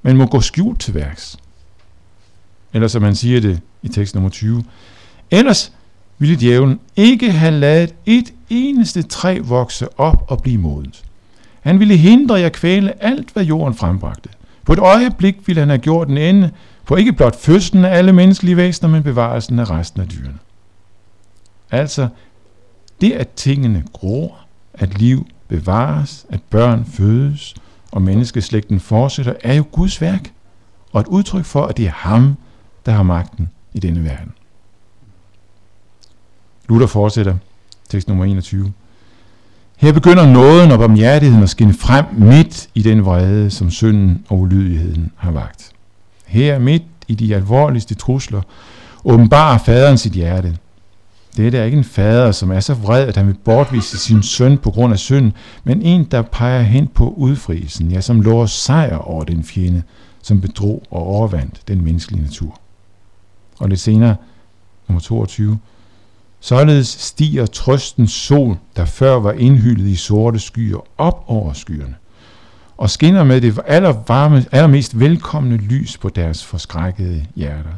men 0.02 0.18
må 0.18 0.26
gå 0.26 0.42
skjult 0.42 0.80
til 0.80 0.94
værks. 0.94 1.38
Eller 2.74 2.88
som 2.88 3.02
man 3.02 3.16
siger 3.16 3.42
det 3.42 3.62
i 3.84 3.88
tekst 3.88 4.16
nummer 4.16 4.30
20, 4.30 4.64
ellers 5.32 5.74
ville 6.18 6.36
djævlen 6.36 6.80
ikke 6.96 7.32
have 7.32 7.60
ladet 7.60 7.96
et 8.06 8.34
eneste 8.50 9.02
træ 9.02 9.40
vokse 9.44 10.00
op 10.00 10.26
og 10.28 10.42
blive 10.42 10.58
modent. 10.58 11.04
Han 11.62 11.80
ville 11.80 11.98
hindre 11.98 12.36
jer 12.36 12.50
kvæle 12.50 13.04
alt, 13.04 13.34
hvad 13.34 13.44
jorden 13.44 13.74
frembragte. 13.74 14.30
På 14.66 14.74
et 14.74 14.80
øjeblik 14.80 15.48
ville 15.48 15.60
han 15.60 15.70
have 15.70 15.80
gjort 15.80 16.08
en 16.08 16.18
ende 16.18 16.52
på 16.86 16.96
ikke 16.96 17.14
blot 17.14 17.36
fødslen 17.36 17.86
af 17.86 17.98
alle 17.98 18.14
menneskelige 18.14 18.58
væsener, 18.58 18.90
men 18.90 19.04
bevarelsen 19.04 19.60
af 19.60 19.70
resten 19.70 20.02
af 20.02 20.08
dyrene. 20.08 20.38
Altså, 21.72 22.08
det 23.02 23.12
at 23.12 23.30
tingene 23.30 23.84
gror, 23.94 24.40
at 24.74 25.00
liv 25.00 25.28
bevares, 25.48 26.26
at 26.30 26.40
børn 26.50 26.86
fødes, 26.86 27.56
og 27.92 28.02
menneskeslægten 28.02 28.80
fortsætter, 28.80 29.34
er 29.44 29.54
jo 29.54 29.64
Guds 29.72 30.02
værk, 30.02 30.32
og 30.92 31.02
et 31.02 31.08
udtryk 31.08 31.46
for, 31.46 31.66
at 31.66 31.78
det 31.78 31.86
er 31.86 31.92
ham, 31.92 32.38
der 32.86 32.92
har 32.92 33.04
magten 33.04 33.50
i 33.74 33.80
denne 33.80 34.04
verden. 34.04 34.34
Luther 36.70 36.88
fortsætter, 36.88 37.36
tekst 37.90 38.08
nummer 38.08 38.26
21. 38.26 38.74
Her 39.78 39.94
begynder 39.94 40.26
nåden 40.26 40.72
og 40.72 40.80
barmhjertigheden 40.80 41.44
at 41.44 41.50
skinne 41.50 41.74
frem 41.74 42.06
midt 42.12 42.70
i 42.74 42.82
den 42.82 43.06
vrede, 43.06 43.52
som 43.52 43.72
synden 43.72 44.26
og 44.30 44.40
ulydigheden 44.40 45.12
har 45.16 45.32
vagt. 45.32 45.72
Her 46.26 46.60
midt 46.60 46.84
i 47.08 47.16
de 47.16 47.36
alvorligste 47.36 47.96
trusler 47.96 48.42
åbenbarer 49.06 49.58
faderen 49.58 49.98
sit 49.98 50.14
hjerte. 50.14 50.58
Det 51.38 51.56
er 51.56 51.64
ikke 51.64 51.78
en 51.78 51.84
fader, 51.84 52.32
som 52.32 52.52
er 52.52 52.60
så 52.60 52.74
vred, 52.74 53.08
at 53.08 53.18
han 53.18 53.28
vil 53.28 53.38
bortvise 53.46 53.98
sin 53.98 54.24
søn 54.24 54.58
på 54.58 54.72
grund 54.72 54.94
af 54.94 55.00
synd, 55.00 55.32
men 55.64 55.82
en, 55.82 56.04
der 56.04 56.22
peger 56.22 56.62
hen 56.62 56.88
på 56.88 57.14
udfrielsen, 57.18 57.92
ja, 57.92 58.02
som 58.02 58.22
lover 58.22 58.46
sejr 58.46 58.98
over 58.98 59.24
den 59.24 59.44
fjende, 59.44 59.84
som 60.22 60.42
bedrog 60.42 60.84
og 60.92 61.08
overvandt 61.08 61.62
den 61.68 61.84
menneskelige 61.84 62.24
natur. 62.24 62.60
Og 63.60 63.70
lidt 63.70 63.80
senere, 63.80 64.16
nummer 64.88 65.02
22, 65.02 65.60
Således 66.40 66.88
stiger 66.88 67.46
trøstens 67.46 68.12
sol, 68.12 68.58
der 68.76 68.86
før 68.86 69.16
var 69.16 69.32
indhyllet 69.32 69.88
i 69.88 69.96
sorte 69.96 70.40
skyer, 70.40 70.78
op 70.98 71.24
over 71.28 71.54
skyerne, 71.54 71.96
og 72.78 72.90
skinner 72.90 73.24
med 73.24 73.42
det 73.42 73.60
allervarme, 73.68 74.46
allermest 74.52 75.00
velkomne 75.00 75.58
lys 75.58 75.98
på 75.98 76.10
deres 76.10 76.46
forskrækkede 76.46 77.26
hjerter. 77.36 77.70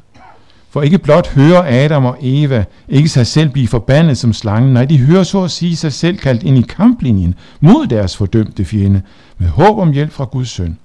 For 0.72 0.82
ikke 0.82 0.98
blot 0.98 1.28
hører 1.28 1.84
Adam 1.86 2.06
og 2.06 2.18
Eva 2.22 2.64
ikke 2.90 3.10
sig 3.10 3.28
selv 3.28 3.50
blive 3.50 3.68
forbandet 3.68 4.18
som 4.18 4.34
slangen, 4.34 4.74
nej, 4.74 4.86
de 4.86 4.98
hører 4.98 5.24
så 5.24 5.44
at 5.44 5.52
sige 5.52 5.76
sig 5.76 5.94
selv 5.94 6.18
kaldt 6.18 6.44
ind 6.44 6.58
i 6.58 6.62
kamplinjen 6.62 7.36
mod 7.60 7.88
deres 7.88 8.18
fordømte 8.18 8.66
fjende, 8.66 9.02
med 9.38 9.48
håb 9.48 9.78
om 9.78 9.92
hjælp 9.92 10.12
fra 10.12 10.26
Guds 10.26 10.50
søn, 10.50 10.78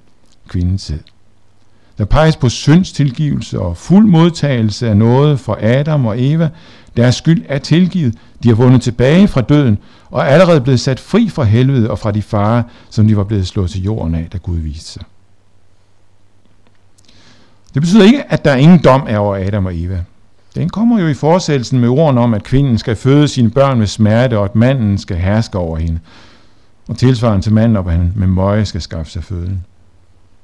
kvindens 0.49 0.83
sæd. 0.83 0.99
Der 1.99 2.05
peges 2.05 2.37
på 2.37 2.49
synds 2.49 2.93
tilgivelse 2.93 3.61
og 3.61 3.77
fuld 3.77 4.07
modtagelse 4.07 4.89
af 4.89 4.97
noget 4.97 5.41
for 5.41 5.59
Adam 5.63 6.07
og 6.07 6.23
Eva. 6.23 6.49
Deres 6.97 7.15
skyld 7.15 7.45
er 7.49 7.59
tilgivet. 7.59 8.15
De 8.43 8.49
har 8.49 8.55
vundet 8.55 8.83
tilbage 8.83 9.29
fra 9.29 9.41
døden 9.41 9.79
og 10.11 10.21
er 10.21 10.25
allerede 10.27 10.61
blevet 10.61 10.81
sat 10.81 11.01
fri 11.01 11.29
fra 11.29 11.45
helvede 11.45 11.91
og 11.91 11.99
fra 11.99 12.11
de 12.11 12.23
farer, 12.23 12.63
som 12.91 13.09
de 13.09 13.17
var 13.17 13.25
blevet 13.25 13.47
slået 13.47 13.71
til 13.71 13.83
jorden 13.83 14.15
af, 14.15 14.29
da 14.33 14.39
Gud 14.39 14.57
viste 14.57 14.91
sig. 14.91 15.03
Det 17.77 17.83
betyder 17.83 18.05
ikke, 18.05 18.33
at 18.33 18.45
der 18.45 18.55
ingen 18.55 18.85
dom 18.85 19.07
er 19.09 19.19
over 19.19 19.37
Adam 19.37 19.67
og 19.67 19.79
Eva. 19.79 20.05
Den 20.55 20.69
kommer 20.69 21.01
jo 21.01 21.09
i 21.09 21.15
forsættelsen 21.15 21.81
med 21.81 21.89
ordene 21.89 22.21
om, 22.21 22.35
at 22.35 22.43
kvinden 22.43 22.79
skal 22.79 22.97
føde 22.97 23.29
sine 23.29 23.51
børn 23.51 23.79
med 23.79 23.87
smerte, 23.87 24.39
og 24.39 24.45
at 24.45 24.55
manden 24.55 24.99
skal 24.99 25.17
herske 25.17 25.59
over 25.59 25.77
hende. 25.77 25.99
Og 26.89 26.99
tilsvarende 26.99 27.43
til 27.43 27.53
manden, 27.53 27.77
at 27.77 27.93
han 27.93 28.13
med 28.17 28.27
møje 28.27 28.65
skal 28.65 28.81
skaffe 28.81 29.13
sig 29.13 29.25
føden. 29.25 29.65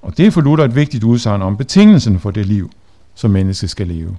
Og 0.02 0.16
det 0.16 0.26
er 0.26 0.30
for 0.30 0.40
Luther 0.40 0.64
et 0.64 0.74
vigtigt 0.74 1.04
udsagn 1.04 1.42
om 1.42 1.56
betingelsen 1.56 2.18
for 2.18 2.30
det 2.30 2.46
liv, 2.46 2.70
som 3.14 3.30
mennesket 3.30 3.70
skal 3.70 3.86
leve. 3.86 4.16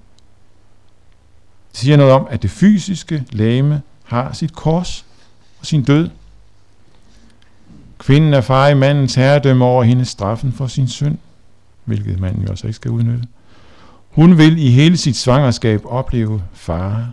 Det 1.72 1.80
siger 1.80 1.98
noget 1.98 2.14
om, 2.14 2.28
at 2.30 2.42
det 2.42 2.50
fysiske 2.50 3.24
lame 3.32 3.82
har 4.04 4.34
sit 4.34 4.56
kors 4.56 5.06
og 5.60 5.66
sin 5.66 5.84
død. 5.84 6.10
Kvinden 7.98 8.34
er 8.34 8.42
far 8.42 8.68
i 8.68 8.74
mandens 8.74 9.16
herredømme 9.16 9.66
over 9.66 9.84
hendes 9.84 10.08
straffen 10.08 10.52
for 10.52 10.68
sin 10.68 10.88
synd, 10.88 11.18
hvilket 11.86 12.20
manden 12.20 12.44
jo 12.44 12.50
altså 12.50 12.68
ikke 12.68 12.76
skal 12.76 12.92
udnytte. 12.92 13.28
Hun 14.10 14.38
vil 14.38 14.58
i 14.58 14.70
hele 14.70 14.98
sit 14.98 15.16
svangerskab 15.16 15.82
opleve 15.86 16.44
fare, 16.54 17.12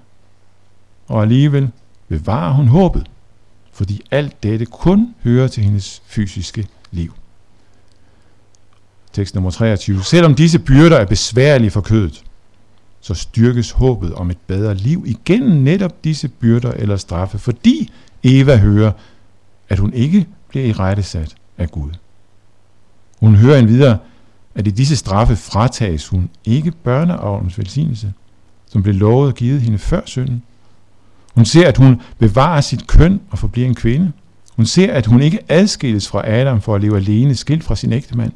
og 1.08 1.22
alligevel 1.22 1.70
bevarer 2.08 2.52
hun 2.52 2.68
håbet, 2.68 3.06
fordi 3.72 4.00
alt 4.10 4.42
dette 4.42 4.66
kun 4.66 5.14
hører 5.24 5.48
til 5.48 5.64
hendes 5.64 6.02
fysiske 6.06 6.66
liv 6.90 7.14
tekst 9.12 9.34
nummer 9.34 9.50
23. 9.50 10.04
Selvom 10.04 10.34
disse 10.34 10.58
byrder 10.58 10.96
er 10.96 11.04
besværlige 11.04 11.70
for 11.70 11.80
kødet, 11.80 12.22
så 13.00 13.14
styrkes 13.14 13.70
håbet 13.70 14.14
om 14.14 14.30
et 14.30 14.38
bedre 14.46 14.74
liv 14.74 15.04
igennem 15.06 15.62
netop 15.62 16.04
disse 16.04 16.28
byrder 16.28 16.72
eller 16.72 16.96
straffe, 16.96 17.38
fordi 17.38 17.92
Eva 18.22 18.56
hører, 18.56 18.92
at 19.68 19.78
hun 19.78 19.92
ikke 19.92 20.26
bliver 20.48 20.66
i 20.66 20.72
rettesat 20.72 21.34
af 21.58 21.70
Gud. 21.70 21.90
Hun 23.20 23.34
hører 23.34 23.58
endvidere, 23.58 23.98
at 24.54 24.66
i 24.66 24.70
disse 24.70 24.96
straffe 24.96 25.36
fratages 25.36 26.08
hun 26.08 26.30
ikke 26.44 26.70
børneavlens 26.70 27.58
velsignelse, 27.58 28.12
som 28.66 28.82
blev 28.82 28.94
lovet 28.94 29.28
og 29.28 29.34
givet 29.34 29.60
hende 29.62 29.78
før 29.78 30.00
synden. 30.04 30.42
Hun 31.34 31.44
ser, 31.44 31.68
at 31.68 31.76
hun 31.76 32.00
bevarer 32.18 32.60
sit 32.60 32.86
køn 32.86 33.20
og 33.30 33.38
forbliver 33.38 33.68
en 33.68 33.74
kvinde. 33.74 34.12
Hun 34.56 34.66
ser, 34.66 34.92
at 34.92 35.06
hun 35.06 35.22
ikke 35.22 35.38
adskilles 35.48 36.08
fra 36.08 36.28
Adam 36.28 36.60
for 36.60 36.74
at 36.74 36.80
leve 36.80 36.96
alene, 36.96 37.34
skilt 37.34 37.64
fra 37.64 37.76
sin 37.76 37.92
ægtemand. 37.92 38.32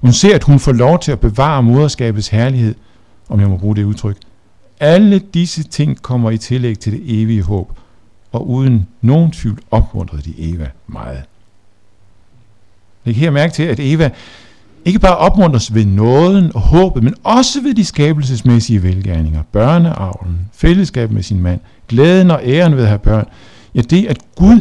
Hun 0.00 0.12
ser, 0.12 0.34
at 0.34 0.44
hun 0.44 0.58
får 0.58 0.72
lov 0.72 0.98
til 0.98 1.12
at 1.12 1.20
bevare 1.20 1.62
moderskabets 1.62 2.28
herlighed, 2.28 2.74
om 3.28 3.40
jeg 3.40 3.48
må 3.48 3.56
bruge 3.56 3.76
det 3.76 3.84
udtryk. 3.84 4.16
Alle 4.80 5.18
disse 5.18 5.62
ting 5.62 6.02
kommer 6.02 6.30
i 6.30 6.38
tillæg 6.38 6.78
til 6.78 6.92
det 6.92 7.22
evige 7.22 7.42
håb, 7.42 7.78
og 8.32 8.50
uden 8.50 8.88
nogen 9.00 9.30
tvivl 9.30 9.58
opmuntrede 9.70 10.22
de 10.22 10.34
Eva 10.38 10.70
meget. 10.86 11.22
Jeg 13.06 13.14
her 13.14 13.30
mærke 13.30 13.52
til, 13.52 13.62
at 13.62 13.80
Eva 13.80 14.10
ikke 14.84 14.98
bare 14.98 15.16
opmuntres 15.16 15.74
ved 15.74 15.84
nåden 15.84 16.52
og 16.54 16.60
håbet, 16.60 17.02
men 17.02 17.14
også 17.24 17.60
ved 17.60 17.74
de 17.74 17.84
skabelsesmæssige 17.84 18.82
velgærninger, 18.82 19.42
børneavlen, 19.52 20.38
fællesskab 20.52 21.10
med 21.10 21.22
sin 21.22 21.40
mand, 21.40 21.60
glæden 21.88 22.30
og 22.30 22.40
æren 22.44 22.76
ved 22.76 22.82
at 22.82 22.88
have 22.88 22.98
børn. 22.98 23.26
Ja, 23.74 23.80
det 23.80 24.06
at 24.06 24.18
Gud 24.36 24.60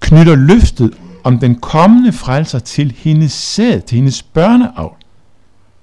knytter 0.00 0.34
løftet 0.34 0.94
om 1.24 1.38
den 1.38 1.54
kommende 1.54 2.12
frelser 2.12 2.58
til 2.58 2.94
hendes 2.96 3.32
sæd, 3.32 3.80
til 3.80 3.96
hendes 3.96 4.22
børneavl, 4.22 4.94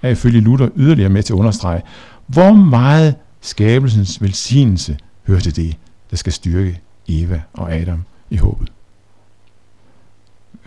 er 0.01 0.09
ifølge 0.09 0.39
Luther 0.39 0.69
yderligere 0.75 1.09
med 1.09 1.23
til 1.23 1.33
at 1.33 1.38
understrege, 1.38 1.81
hvor 2.27 2.51
meget 2.53 3.15
skabelsens 3.41 4.21
velsignelse 4.21 4.97
hører 5.27 5.39
til 5.39 5.55
det, 5.55 5.77
der 6.11 6.17
skal 6.17 6.33
styrke 6.33 6.81
Eva 7.07 7.41
og 7.53 7.73
Adam 7.73 8.03
i 8.29 8.38
håbet. 8.38 8.71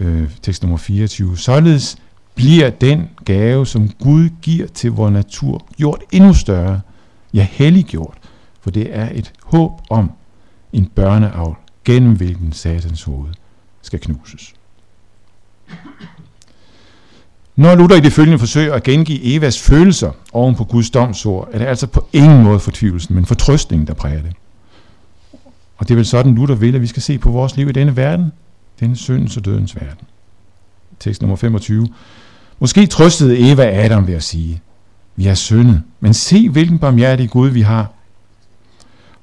Øh, 0.00 0.30
tekst 0.42 0.62
nummer 0.62 0.78
24. 0.78 1.38
Således 1.38 1.96
bliver 2.39 2.70
den 2.70 3.09
gave, 3.24 3.66
som 3.66 3.89
Gud 3.89 4.28
giver 4.43 4.66
til 4.66 4.93
vores 4.93 5.12
natur, 5.12 5.66
gjort 5.76 6.03
endnu 6.12 6.34
større, 6.34 6.80
ja 7.34 7.47
helliggjort, 7.51 8.14
for 8.61 8.70
det 8.70 8.97
er 8.97 9.09
et 9.12 9.32
håb 9.43 9.72
om 9.91 10.11
en 10.72 10.86
børneavl, 10.86 11.57
gennem 11.84 12.16
hvilken 12.16 12.53
satans 12.53 13.03
hoved 13.03 13.28
skal 13.82 14.01
knuses. 14.01 14.55
Når 17.57 17.74
Luther 17.74 17.97
i 17.97 18.01
det 18.01 18.12
følgende 18.12 18.39
forsøger 18.39 18.74
at 18.74 18.82
gengive 18.82 19.34
Evas 19.34 19.62
følelser 19.62 20.12
oven 20.32 20.55
på 20.55 20.64
Guds 20.64 20.91
domsord, 20.91 21.49
er 21.53 21.59
det 21.59 21.66
altså 21.66 21.86
på 21.86 22.09
ingen 22.12 22.43
måde 22.43 22.61
fortvivlelsen, 22.61 23.14
men 23.14 23.26
fortrøstningen, 23.26 23.86
der 23.86 23.95
præger 23.95 24.22
det. 24.22 24.32
Og 25.76 25.89
det 25.89 25.91
er 25.91 25.97
vel 25.97 26.07
sådan, 26.07 26.34
Luther 26.34 26.55
vil, 26.55 26.74
at 26.74 26.80
vi 26.80 26.86
skal 26.86 27.03
se 27.03 27.18
på 27.18 27.30
vores 27.30 27.57
liv 27.57 27.68
i 27.68 27.72
denne 27.72 27.97
verden, 27.97 28.32
denne 28.80 28.97
syndens 28.97 29.36
og 29.36 29.45
dødens 29.45 29.76
verden. 29.76 30.07
Tekst 31.01 31.22
nummer 31.22 31.36
25. 31.36 31.89
Måske 32.61 32.86
trøstede 32.86 33.50
Eva 33.50 33.84
Adam 33.84 34.06
ved 34.06 34.14
at 34.14 34.22
sige, 34.22 34.61
vi 35.16 35.26
er 35.26 35.34
syndet, 35.34 35.82
men 36.00 36.14
se 36.14 36.48
hvilken 36.48 36.78
barmhjertig 36.78 37.30
Gud 37.30 37.48
vi 37.48 37.61
har. 37.61 37.92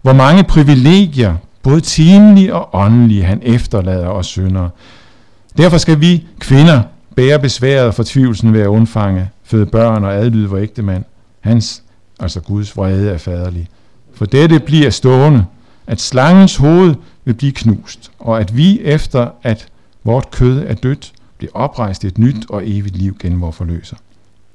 Hvor 0.01 0.13
mange 0.13 0.43
privilegier, 0.43 1.35
både 1.63 1.81
timelige 1.81 2.55
og 2.55 2.69
åndelige, 2.73 3.23
han 3.23 3.39
efterlader 3.43 4.07
os 4.07 4.25
syndere. 4.25 4.69
Derfor 5.57 5.77
skal 5.77 6.01
vi 6.01 6.27
kvinder 6.39 6.81
bære 7.15 7.39
besværet 7.39 7.87
og 7.87 7.93
fortvivlelsen 7.93 8.53
ved 8.53 8.61
at 8.61 8.67
undfange, 8.67 9.29
føde 9.43 9.65
børn 9.65 10.03
og 10.03 10.13
adlyde 10.13 10.49
vor 10.49 10.57
ægte 10.57 10.81
mand. 10.81 11.03
Hans, 11.41 11.83
altså 12.19 12.39
Guds 12.39 12.77
vrede, 12.77 13.11
er 13.11 13.17
faderlig. 13.17 13.67
For 14.13 14.25
dette 14.25 14.59
bliver 14.59 14.89
stående, 14.89 15.45
at 15.87 16.01
slangens 16.01 16.55
hoved 16.55 16.95
vil 17.25 17.33
blive 17.33 17.51
knust, 17.51 18.11
og 18.19 18.39
at 18.39 18.57
vi 18.57 18.81
efter 18.81 19.29
at 19.43 19.67
vort 20.03 20.31
kød 20.31 20.65
er 20.67 20.73
dødt, 20.73 21.13
bliver 21.37 21.51
oprejst 21.53 22.03
i 22.03 22.07
et 22.07 22.17
nyt 22.17 22.49
og 22.49 22.69
evigt 22.69 22.97
liv 22.97 23.17
gennem 23.19 23.41
vores 23.41 23.55
forløser. 23.55 23.97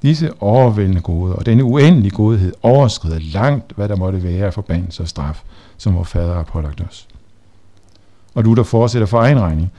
Disse 0.02 0.42
overvældende 0.42 1.00
gode 1.00 1.36
og 1.36 1.46
denne 1.46 1.64
uendelige 1.64 2.10
godhed 2.10 2.52
overskrider 2.62 3.18
langt, 3.32 3.72
hvad 3.76 3.88
der 3.88 3.96
måtte 3.96 4.22
være 4.22 4.46
af 4.46 4.54
forbandelse 4.54 5.02
og 5.02 5.08
straf, 5.08 5.42
som 5.76 5.94
vores 5.94 6.08
fader 6.08 6.34
har 6.34 6.42
pålagt 6.42 6.80
os. 6.80 7.08
Og 8.34 8.44
Luther 8.44 8.62
fortsætter 8.64 9.06
for 9.06 9.20
egen 9.20 9.40
regning. 9.40 9.72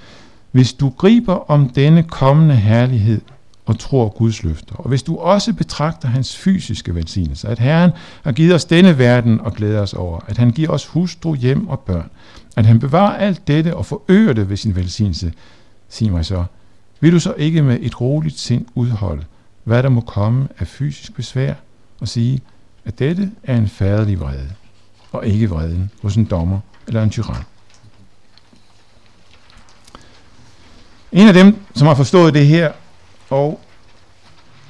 Hvis 0.52 0.74
du 0.74 0.90
griber 0.90 1.52
om 1.52 1.70
denne 1.70 2.04
kommende 2.04 2.56
herlighed 2.56 3.22
og 3.66 3.80
tror 3.80 4.10
Guds 4.10 4.44
løfter, 4.44 4.76
og 4.76 4.90
hvis 4.90 5.04
du 5.04 5.18
også 5.18 5.54
betragter 5.54 6.08
hans 6.08 6.38
fysiske 6.38 6.96
velsignelse, 6.96 7.48
at 7.48 7.60
Herren 7.60 7.92
har 8.24 8.32
givet 8.32 8.56
os 8.56 8.66
denne 8.66 8.98
verden 8.98 9.42
og 9.42 9.54
glæder 9.54 9.82
os 9.82 9.94
over, 9.94 10.20
at 10.28 10.38
han 10.38 10.52
giver 10.52 10.70
os 10.70 10.86
hustru, 10.86 11.36
hjem 11.36 11.68
og 11.68 11.80
børn, 11.80 12.10
at 12.56 12.66
han 12.66 12.80
bevarer 12.80 13.18
alt 13.18 13.48
dette 13.48 13.76
og 13.76 13.86
forøger 13.86 14.34
det 14.34 14.50
ved 14.50 14.58
sin 14.58 14.76
velsignelse, 14.76 15.34
sig 15.90 16.12
mig 16.12 16.26
så, 16.26 16.44
vil 17.02 17.14
du 17.14 17.20
så 17.20 17.34
ikke 17.34 17.62
med 17.62 17.78
et 17.82 18.02
roligt 18.02 18.40
sind 18.40 18.66
udholde, 18.76 19.24
hvad 19.64 19.84
der 19.84 19.90
må 19.90 20.02
komme 20.02 20.48
af 20.60 20.68
fysisk 20.68 21.16
besvær, 21.16 21.54
og 22.00 22.08
sige, 22.08 22.42
at 22.86 23.00
dette 23.00 23.32
er 23.44 23.58
en 23.58 23.68
faderlig 23.68 24.20
vrede, 24.20 24.52
og 25.12 25.28
ikke 25.28 25.50
vreden 25.50 25.92
hos 26.02 26.16
en 26.16 26.26
dommer 26.26 26.60
eller 26.88 27.04
en 27.04 27.10
tyran. 27.10 27.44
En 31.12 31.28
af 31.28 31.34
dem, 31.34 31.56
som 31.76 31.88
har 31.88 31.96
forstået 31.96 32.34
det 32.34 32.48
her, 32.48 32.72
og 33.30 33.60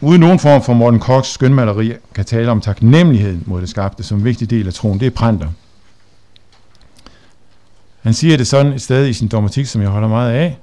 uden 0.02 0.20
nogen 0.20 0.40
form 0.40 0.64
for 0.64 0.74
Morten 0.74 1.00
Kochs 1.00 1.30
skønmaleri, 1.30 1.94
kan 2.16 2.26
tale 2.26 2.52
om 2.52 2.62
taknemmelighed 2.62 3.40
mod 3.46 3.62
det 3.62 3.70
skabte 3.70 4.04
som 4.04 4.18
en 4.18 4.24
vigtig 4.24 4.50
del 4.50 4.68
af 4.68 4.74
troen, 4.74 5.00
det 5.00 5.06
er 5.06 5.12
Pranter. 5.12 5.50
Han 8.02 8.14
siger 8.14 8.38
det 8.38 8.48
sådan 8.48 8.74
et 8.74 8.82
sted 8.82 9.08
i 9.08 9.14
sin 9.14 9.28
dogmatik, 9.28 9.66
som 9.66 9.82
jeg 9.82 9.90
holder 9.90 10.08
meget 10.08 10.32
af, 10.32 10.58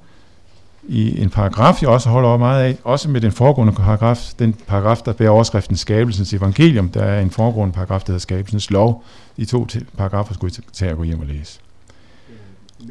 i 0.89 1.21
en 1.21 1.29
paragraf, 1.29 1.81
jeg 1.81 1.89
også 1.89 2.09
holder 2.09 2.37
meget 2.37 2.63
af, 2.63 2.77
også 2.83 3.09
med 3.09 3.21
den 3.21 3.31
foregående 3.31 3.73
paragraf, 3.73 4.31
den 4.39 4.55
paragraf, 4.67 4.97
der 4.97 5.13
bærer 5.13 5.29
overskriften 5.29 5.75
Skabelsens 5.75 6.33
Evangelium, 6.33 6.89
der 6.89 7.03
er 7.03 7.21
en 7.21 7.31
foregående 7.31 7.73
paragraf, 7.73 8.01
der 8.01 8.11
hedder 8.11 8.19
Skabelsens 8.19 8.71
Lov. 8.71 9.03
De 9.37 9.45
to 9.45 9.67
paragrafer 9.97 10.33
skulle 10.33 10.53
I 10.57 10.61
tage 10.73 10.91
og 10.91 10.97
gå 10.97 11.03
hjem 11.03 11.19
og 11.19 11.25
læse. 11.25 11.59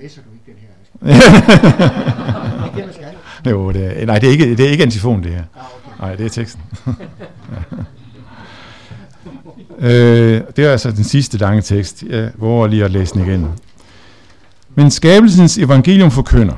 Messer 0.03 0.21
du 0.23 0.29
ikke 0.33 0.45
den 0.47 0.55
her? 0.61 0.69
det 3.45 3.51
jo, 3.57 3.73
det 3.73 4.03
er, 4.03 4.07
nej, 4.07 4.19
det 4.19 4.27
er, 4.27 4.31
ikke, 4.31 4.51
det 4.57 4.61
er 4.61 4.71
ikke 4.71 4.83
antifon, 4.83 5.23
det 5.23 5.31
her. 5.31 5.43
Ah. 5.57 6.01
Nej, 6.01 6.15
det 6.15 6.27
er 6.27 6.31
teksten. 6.31 6.63
øh, 9.79 10.43
det 10.57 10.65
er 10.65 10.73
altså 10.73 10.91
den 10.91 11.05
sidste 11.05 11.39
lange 11.39 11.63
tekst. 11.63 12.03
Jeg 12.03 12.31
våger 12.37 12.67
lige 12.67 12.85
at 12.85 12.91
læse 12.91 13.15
den 13.15 13.23
igen. 13.23 13.49
Men 14.75 14.91
skabelsens 14.91 15.59
evangelium 15.59 16.11
forkynder, 16.11 16.55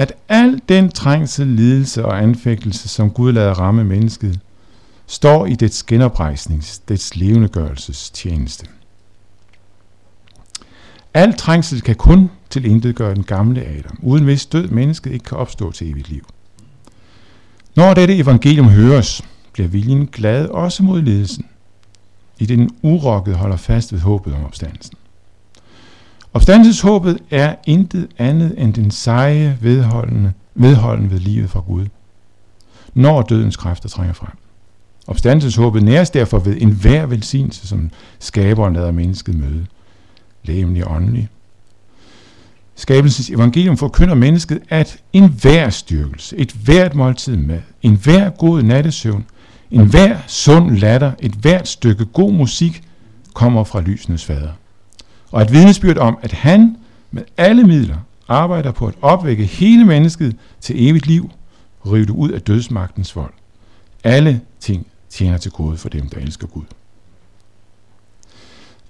at 0.00 0.12
al 0.28 0.60
den 0.68 0.90
trængsel, 0.90 1.46
lidelse 1.46 2.04
og 2.04 2.22
anfægtelse, 2.22 2.88
som 2.88 3.10
Gud 3.10 3.32
lader 3.32 3.54
ramme 3.54 3.84
mennesket, 3.84 4.40
står 5.06 5.46
i 5.46 5.54
dets 5.54 5.82
genoprejsnings, 5.82 6.78
dets 6.78 7.16
levendegørelses 7.16 8.10
tjeneste. 8.10 8.66
Al 11.14 11.34
trængsel 11.34 11.80
kan 11.80 11.94
kun 11.94 12.30
til 12.50 12.94
gøre 12.94 13.14
den 13.14 13.24
gamle 13.24 13.64
Adam, 13.64 13.98
uden 14.02 14.24
hvis 14.24 14.46
død 14.46 14.68
mennesket 14.68 15.12
ikke 15.12 15.24
kan 15.24 15.38
opstå 15.38 15.72
til 15.72 15.90
evigt 15.90 16.08
liv. 16.08 16.26
Når 17.76 17.94
dette 17.94 18.16
evangelium 18.16 18.68
høres, 18.68 19.22
bliver 19.52 19.68
viljen 19.68 20.06
glad 20.06 20.46
også 20.48 20.82
mod 20.82 21.02
ledelsen, 21.02 21.46
i 22.38 22.46
den 22.46 22.70
urokket 22.82 23.36
holder 23.36 23.56
fast 23.56 23.92
ved 23.92 24.00
håbet 24.00 24.34
om 24.34 24.44
opstandelsen. 24.44 24.94
Opstandelseshåbet 26.34 27.18
er 27.30 27.54
intet 27.66 28.08
andet 28.18 28.54
end 28.58 28.74
den 28.74 28.90
seje 28.90 29.58
vedholdende, 29.60 30.32
vedholden 30.54 31.10
ved 31.10 31.18
livet 31.18 31.50
fra 31.50 31.60
Gud, 31.60 31.86
når 32.94 33.22
dødens 33.22 33.56
kræfter 33.56 33.88
trænger 33.88 34.14
frem. 34.14 34.30
Opstandelseshåbet 35.06 35.82
næres 35.82 36.10
derfor 36.10 36.38
ved 36.38 36.56
enhver 36.60 37.06
velsignelse, 37.06 37.68
som 37.68 37.90
skaberen 38.18 38.74
lader 38.74 38.92
mennesket 38.92 39.34
møde, 39.38 39.66
lægemlig 40.44 40.86
og 40.86 40.96
åndelig. 40.96 41.28
Skabelsens 42.74 43.30
evangelium 43.30 43.76
forkynder 43.76 44.14
mennesket, 44.14 44.60
at 44.68 44.98
enhver 45.12 45.70
styrkelse, 45.70 46.36
et 46.36 46.52
hvert 46.52 46.94
måltid 46.94 47.36
mad, 47.36 47.60
enhver 47.82 48.30
god 48.30 48.62
nattesøvn, 48.62 49.24
enhver 49.70 50.16
sund 50.26 50.70
latter, 50.70 51.12
et 51.18 51.32
hvert 51.32 51.68
stykke 51.68 52.04
god 52.04 52.32
musik 52.32 52.82
kommer 53.34 53.64
fra 53.64 53.80
lysenes 53.80 54.24
fader 54.24 54.52
og 55.30 55.42
et 55.42 55.52
vidnesbyrd 55.52 55.98
om, 55.98 56.18
at 56.22 56.32
han 56.32 56.76
med 57.10 57.22
alle 57.36 57.64
midler 57.64 57.96
arbejder 58.28 58.72
på 58.72 58.86
at 58.86 58.94
opvække 59.02 59.44
hele 59.44 59.84
mennesket 59.84 60.36
til 60.60 60.88
evigt 60.88 61.06
liv, 61.06 61.30
rive 61.86 62.06
det 62.06 62.10
ud 62.10 62.30
af 62.30 62.42
dødsmagtens 62.42 63.16
vold. 63.16 63.32
Alle 64.04 64.40
ting 64.60 64.86
tjener 65.10 65.38
til 65.38 65.50
gode 65.50 65.76
for 65.76 65.88
dem, 65.88 66.08
der 66.08 66.20
elsker 66.20 66.46
Gud. 66.46 66.64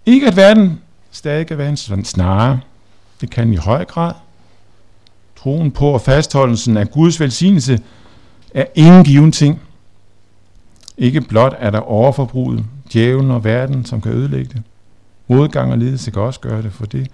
Ikke 0.06 0.26
at 0.26 0.36
verden 0.36 0.80
stadig 1.10 1.46
kan 1.46 1.58
være 1.58 1.68
en 1.68 2.04
snare. 2.04 2.60
Det 3.20 3.30
kan 3.30 3.52
i 3.52 3.56
høj 3.56 3.84
grad. 3.84 4.14
Troen 5.36 5.70
på 5.70 5.86
og 5.86 6.00
fastholdelsen 6.00 6.76
af 6.76 6.90
Guds 6.90 7.20
velsignelse 7.20 7.80
er 8.54 8.64
ingen 8.74 9.04
given 9.04 9.32
ting. 9.32 9.60
Ikke 10.98 11.20
blot 11.20 11.54
er 11.58 11.70
der 11.70 11.80
overforbruget, 11.80 12.64
djævlen 12.92 13.30
og 13.30 13.44
verden, 13.44 13.84
som 13.84 14.00
kan 14.00 14.12
ødelægge 14.12 14.50
det. 14.54 14.62
Modgang 15.30 15.72
og 15.72 15.78
lidelse 15.78 16.10
kan 16.10 16.22
også 16.22 16.40
gøre 16.40 16.62
det, 16.62 16.72
for 16.72 16.86
det 16.86 17.10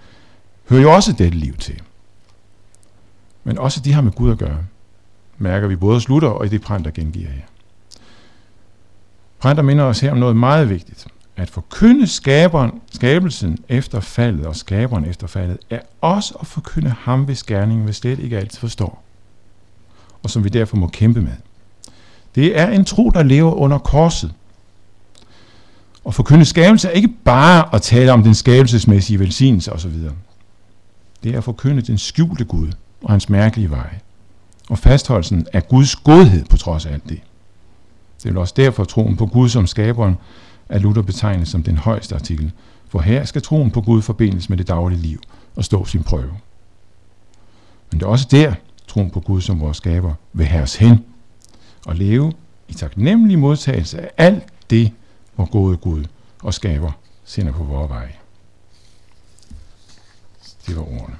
hører 0.69 0.81
jo 0.81 0.93
også 0.93 1.11
dette 1.11 1.37
liv 1.37 1.57
til. 1.57 1.81
Men 3.43 3.57
også 3.57 3.79
de 3.79 3.93
har 3.93 4.01
med 4.01 4.11
Gud 4.11 4.31
at 4.31 4.37
gøre, 4.37 4.57
mærker 5.37 5.67
vi 5.67 5.75
både 5.75 6.01
slutter 6.01 6.29
og 6.29 6.45
i 6.45 6.49
det 6.49 6.61
prænt, 6.61 6.85
der 6.85 6.91
gengiver 6.91 7.29
her. 7.29 7.41
Prænter 9.39 9.63
minder 9.63 9.83
os 9.83 9.99
her 9.99 10.11
om 10.11 10.17
noget 10.17 10.35
meget 10.35 10.69
vigtigt. 10.69 11.07
At 11.35 11.49
forkynde 11.49 12.07
skaberen, 12.07 12.81
skabelsen 12.93 13.57
efter 13.69 13.99
faldet 13.99 14.45
og 14.45 14.55
skaberen 14.55 15.05
efter 15.05 15.27
faldet, 15.27 15.57
er 15.69 15.79
også 16.01 16.37
at 16.41 16.47
forkynde 16.47 16.89
ham, 16.89 17.23
hvis 17.23 17.43
gerningen 17.43 17.87
vi 17.87 17.93
slet 17.93 18.19
ikke 18.19 18.37
altid 18.37 18.59
forstår. 18.59 19.03
Og 20.23 20.29
som 20.29 20.43
vi 20.43 20.49
derfor 20.49 20.77
må 20.77 20.87
kæmpe 20.87 21.21
med. 21.21 21.35
Det 22.35 22.59
er 22.59 22.67
en 22.67 22.85
tro, 22.85 23.09
der 23.09 23.23
lever 23.23 23.51
under 23.51 23.77
korset, 23.77 24.33
og 26.07 26.13
forkynde 26.13 26.45
skabelse 26.45 26.87
er 26.87 26.91
ikke 26.91 27.13
bare 27.25 27.75
at 27.75 27.81
tale 27.81 28.11
om 28.11 28.23
den 28.23 28.35
skabelsesmæssige 28.35 29.19
velsignelse 29.19 29.73
osv. 29.73 29.93
Det 31.23 31.33
er 31.33 31.37
at 31.37 31.43
forkynde 31.43 31.81
den 31.81 31.97
skjulte 31.97 32.45
Gud 32.45 32.71
og 33.03 33.11
hans 33.11 33.29
mærkelige 33.29 33.69
veje. 33.69 33.99
Og 34.69 34.79
fastholdelsen 34.79 35.47
af 35.53 35.67
Guds 35.67 35.95
godhed 35.95 36.45
på 36.45 36.57
trods 36.57 36.85
af 36.85 36.93
alt 36.93 37.09
det. 37.09 37.19
Det 38.23 38.35
er 38.35 38.39
også 38.39 38.53
derfor 38.57 38.83
troen 38.83 39.17
på 39.17 39.25
Gud 39.25 39.49
som 39.49 39.67
skaberen 39.67 40.17
er 40.69 40.79
Luther 40.79 41.01
betegnet 41.01 41.47
som 41.47 41.63
den 41.63 41.77
højeste 41.77 42.15
artikel. 42.15 42.51
For 42.89 42.99
her 42.99 43.25
skal 43.25 43.41
troen 43.41 43.71
på 43.71 43.81
Gud 43.81 44.01
forbindes 44.01 44.49
med 44.49 44.57
det 44.57 44.67
daglige 44.67 45.01
liv 45.01 45.19
og 45.55 45.65
stå 45.65 45.85
sin 45.85 46.03
prøve. 46.03 46.33
Men 47.91 47.99
det 47.99 48.05
er 48.05 48.09
også 48.09 48.27
der, 48.31 48.53
troen 48.87 49.09
på 49.09 49.19
Gud 49.19 49.41
som 49.41 49.59
vores 49.59 49.77
skaber 49.77 50.13
vil 50.33 50.45
have 50.45 50.63
os 50.63 50.75
hen 50.75 51.05
og 51.85 51.95
leve 51.95 52.33
i 52.67 52.73
taknemmelig 52.73 53.39
modtagelse 53.39 54.01
af 54.01 54.09
alt 54.17 54.43
det, 54.69 54.91
hvor 55.37 55.49
gode 55.51 55.77
Gud 55.77 56.05
og 56.43 56.53
skaber 56.53 56.91
sender 57.23 57.51
på 57.51 57.63
vores 57.63 57.89
vej. 57.89 58.15
Det 60.67 60.75
var 60.75 60.81
ordene. 60.81 61.17